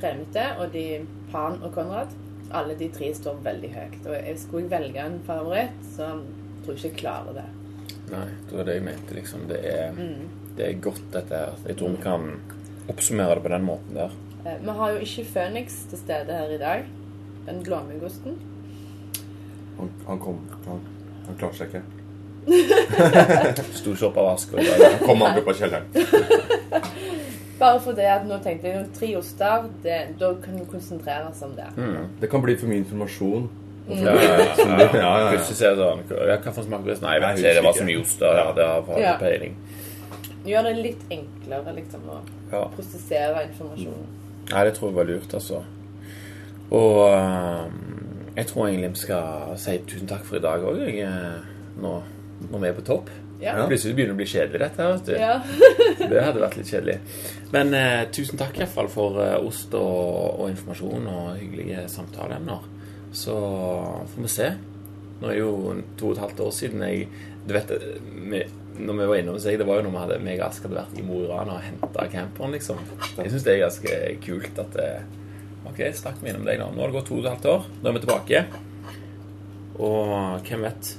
kremete, 0.00 0.44
og 0.58 0.72
de 0.74 0.84
Pan 1.32 1.58
og 1.62 1.72
Konrad, 1.76 2.14
alle 2.54 2.74
de 2.80 2.88
tre 2.94 3.10
står 3.14 3.38
veldig 3.44 3.70
høyt. 3.74 3.98
Og 4.08 4.14
jeg 4.16 4.38
skulle 4.40 4.64
jeg 4.66 4.72
velge 4.72 5.04
en 5.04 5.18
favoritt, 5.26 5.78
så 5.94 6.08
tror 6.64 6.74
jeg 6.74 6.78
ikke 6.78 6.88
jeg 6.90 7.00
klarer 7.02 7.36
det. 7.42 7.46
Nei, 8.08 8.24
det 8.48 8.56
var 8.56 8.64
det 8.68 8.78
jeg 8.78 8.86
mente, 8.88 9.14
liksom. 9.18 9.44
Det 9.50 9.58
er, 9.68 9.98
det 10.56 10.64
er 10.70 10.80
godt, 10.88 11.02
dette 11.12 11.42
her. 11.42 11.58
Jeg 11.68 11.76
tror 11.76 11.92
vi 11.94 12.02
kan 12.02 12.28
oppsummere 12.88 13.36
det 13.36 13.44
på 13.44 13.52
den 13.52 13.66
måten 13.68 13.98
der. 14.00 14.14
Eh, 14.46 14.56
Vi 14.64 14.76
har 14.80 14.94
jo 14.94 15.02
ikke 15.04 15.26
Phoenix 15.34 15.82
til 15.90 16.00
stede 16.00 16.38
her 16.40 16.54
i 16.54 16.58
dag, 16.62 16.86
den 17.46 17.60
blåmuggosten. 17.66 18.38
Han, 19.78 19.90
han 20.08 20.18
kom 20.18 20.40
Han, 20.66 20.80
han 21.26 21.36
klarte 21.38 21.60
seg 21.60 21.68
ikke. 21.68 21.84
Sto 23.78 23.92
ikke 23.94 24.08
opp 24.08 24.16
vask 24.16 24.52
Han 24.58 24.98
kom 25.04 25.22
opp 25.26 25.48
av 25.48 25.54
kjelleren. 25.58 25.86
Bare 27.58 27.80
fordi 27.82 28.04
at 28.06 28.26
nå 28.28 28.36
tenkte 28.42 28.70
jeg 28.70 28.84
tre 28.94 29.08
oster, 29.18 29.64
det, 29.82 29.96
da 30.20 30.28
kan 30.44 30.58
du 30.60 30.64
konsentrere 30.70 31.26
oss 31.32 31.40
om 31.42 31.56
det. 31.58 31.66
Det 32.22 32.28
kan 32.30 32.42
bli 32.44 32.54
for 32.60 32.70
mye 32.70 32.84
informasjon. 32.84 33.48
Ja, 33.88 34.12
ja, 34.20 34.34
ja. 35.00 35.30
Plutselig 35.32 35.56
ser 35.56 35.70
jeg 35.70 35.78
sånn 35.80 36.02
Hva 36.12 36.50
for 36.52 36.60
smak 36.66 36.82
best? 36.84 37.00
Nei, 37.00 37.14
jeg 37.16 37.22
vet 37.24 37.38
Jeg 37.40 37.40
ikke. 37.40 37.54
Det 37.56 37.62
var 37.64 37.76
så 37.78 37.84
mye 37.88 38.00
oster. 38.02 38.26
ost. 38.28 38.36
Ja, 38.36 38.52
det 38.52 38.66
har 38.68 38.82
jeg 38.84 39.00
Ja. 39.00 39.12
ikke 39.14 39.22
peiling. 39.22 39.54
Gjør 40.44 40.66
det 40.68 40.72
litt 40.84 41.02
enklere 41.16 41.72
liksom 41.78 42.02
å 42.12 42.18
Ja. 42.52 42.60
prosessere 42.74 43.46
informasjonen. 43.48 44.04
Nei, 44.52 44.64
det 44.68 44.74
tror 44.76 44.90
jeg 44.90 44.96
var 44.98 45.08
lurt, 45.08 45.34
altså. 45.40 45.62
Og 46.70 47.00
eh, 47.08 47.64
jeg 48.36 48.46
tror 48.52 48.68
egentlig 48.68 48.90
vi 48.92 49.00
skal 49.06 49.56
si 49.56 49.78
tusen 49.88 50.06
takk 50.12 50.24
for 50.28 50.36
i 50.36 50.44
dag 50.44 50.60
òg, 50.68 50.78
jeg. 50.84 51.00
eh, 51.08 51.40
Nå, 51.80 51.94
når 52.46 52.62
vi 52.62 52.68
er 52.70 52.76
på 52.76 52.86
topp. 52.86 53.10
Ja. 53.40 53.54
Plutselig 53.70 53.94
begynner 53.94 54.14
det 54.14 54.16
å 54.16 54.18
bli 54.18 54.26
kjedelig, 54.32 54.60
dette 54.64 54.86
vet 54.92 55.06
du. 55.06 55.12
Ja. 55.14 55.34
Det 56.10 56.22
hadde 56.24 56.42
vært 56.42 56.56
litt 56.58 56.70
kjedelig. 56.72 56.96
Men 57.54 57.74
eh, 57.76 58.00
tusen 58.14 58.40
takk 58.40 58.56
i 58.56 58.64
hvert 58.64 58.74
fall 58.74 58.90
for 58.90 59.20
eh, 59.22 59.36
ost 59.38 59.74
og, 59.78 60.40
og 60.42 60.48
informasjon 60.50 61.06
og 61.12 61.28
hyggelige 61.38 61.84
samtaleemner. 61.92 62.66
Så 63.14 63.36
får 64.12 64.24
vi 64.24 64.32
se. 64.32 64.48
Nå 65.18 65.30
er 65.30 65.36
det 65.36 65.42
jo 65.42 65.76
to 65.98 66.10
og 66.10 66.16
et 66.16 66.22
halvt 66.22 66.40
år 66.44 66.50
siden 66.54 66.82
jeg 66.86 67.06
Du 67.48 67.54
vet, 67.56 67.70
eh, 67.74 67.94
vi, 68.30 68.42
når 68.78 68.98
vi 69.00 69.08
var 69.10 69.20
innom 69.22 69.38
hos 69.38 69.46
deg, 69.48 69.58
det 69.58 69.66
var 69.66 69.80
jo 69.80 69.86
når 69.86 69.94
vi 69.94 70.02
hadde, 70.02 70.18
meg 70.26 70.42
og 70.42 70.48
Ask 70.50 70.66
hadde 70.66 70.78
vært 70.78 70.98
i 70.98 71.06
Mo 71.06 71.22
i 71.22 71.30
Rana 71.30 71.56
og 71.58 71.64
henta 71.64 72.06
camperen, 72.12 72.54
liksom. 72.54 72.82
Jeg 73.16 73.32
syns 73.32 73.46
det 73.46 73.54
er 73.54 73.64
ganske 73.64 73.98
kult 74.26 74.62
at 74.64 74.78
det, 74.78 74.90
Ok, 75.68 75.82
stakk 75.94 76.22
vi 76.22 76.30
innom 76.32 76.46
deg 76.46 76.60
nå. 76.60 76.70
Nå 76.72 76.80
har 76.82 76.90
det 76.90 76.96
gått 77.00 77.10
to 77.10 77.18
og 77.18 77.26
et 77.26 77.32
halvt 77.34 77.48
år. 77.50 77.66
Nå 77.82 77.90
er 77.90 77.96
vi 77.96 78.02
tilbake. 78.04 78.44
Og 79.84 80.46
hvem 80.46 80.64
vet 80.64 80.92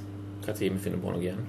hva 0.44 0.54
tid 0.56 0.72
vi 0.72 0.78
finner 0.78 0.98
på 1.02 1.12
noe 1.12 1.20
igjen. 1.22 1.40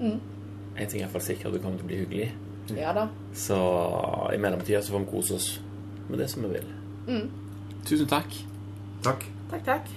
En 0.00 0.86
ting 0.88 1.00
er 1.00 1.06
iallfall 1.06 1.22
sikkert, 1.22 1.52
det 1.52 1.62
kommer 1.62 1.78
til 1.78 1.84
å 1.86 1.90
bli 1.90 1.98
hyggelig. 2.04 2.30
ja 2.76 2.92
da. 2.96 3.08
Så 3.34 3.56
i 4.34 4.38
mellomtida 4.38 4.80
så 4.82 4.92
får 4.94 5.04
vi 5.04 5.10
kose 5.10 5.34
oss 5.34 5.48
med 6.08 6.18
det 6.18 6.28
som 6.30 6.42
vi 6.46 6.48
vil. 6.56 6.68
Tusen 7.84 8.06
takk. 8.06 8.34
Takk. 9.02 9.24
Takk, 9.50 9.64
takk. 9.64 9.88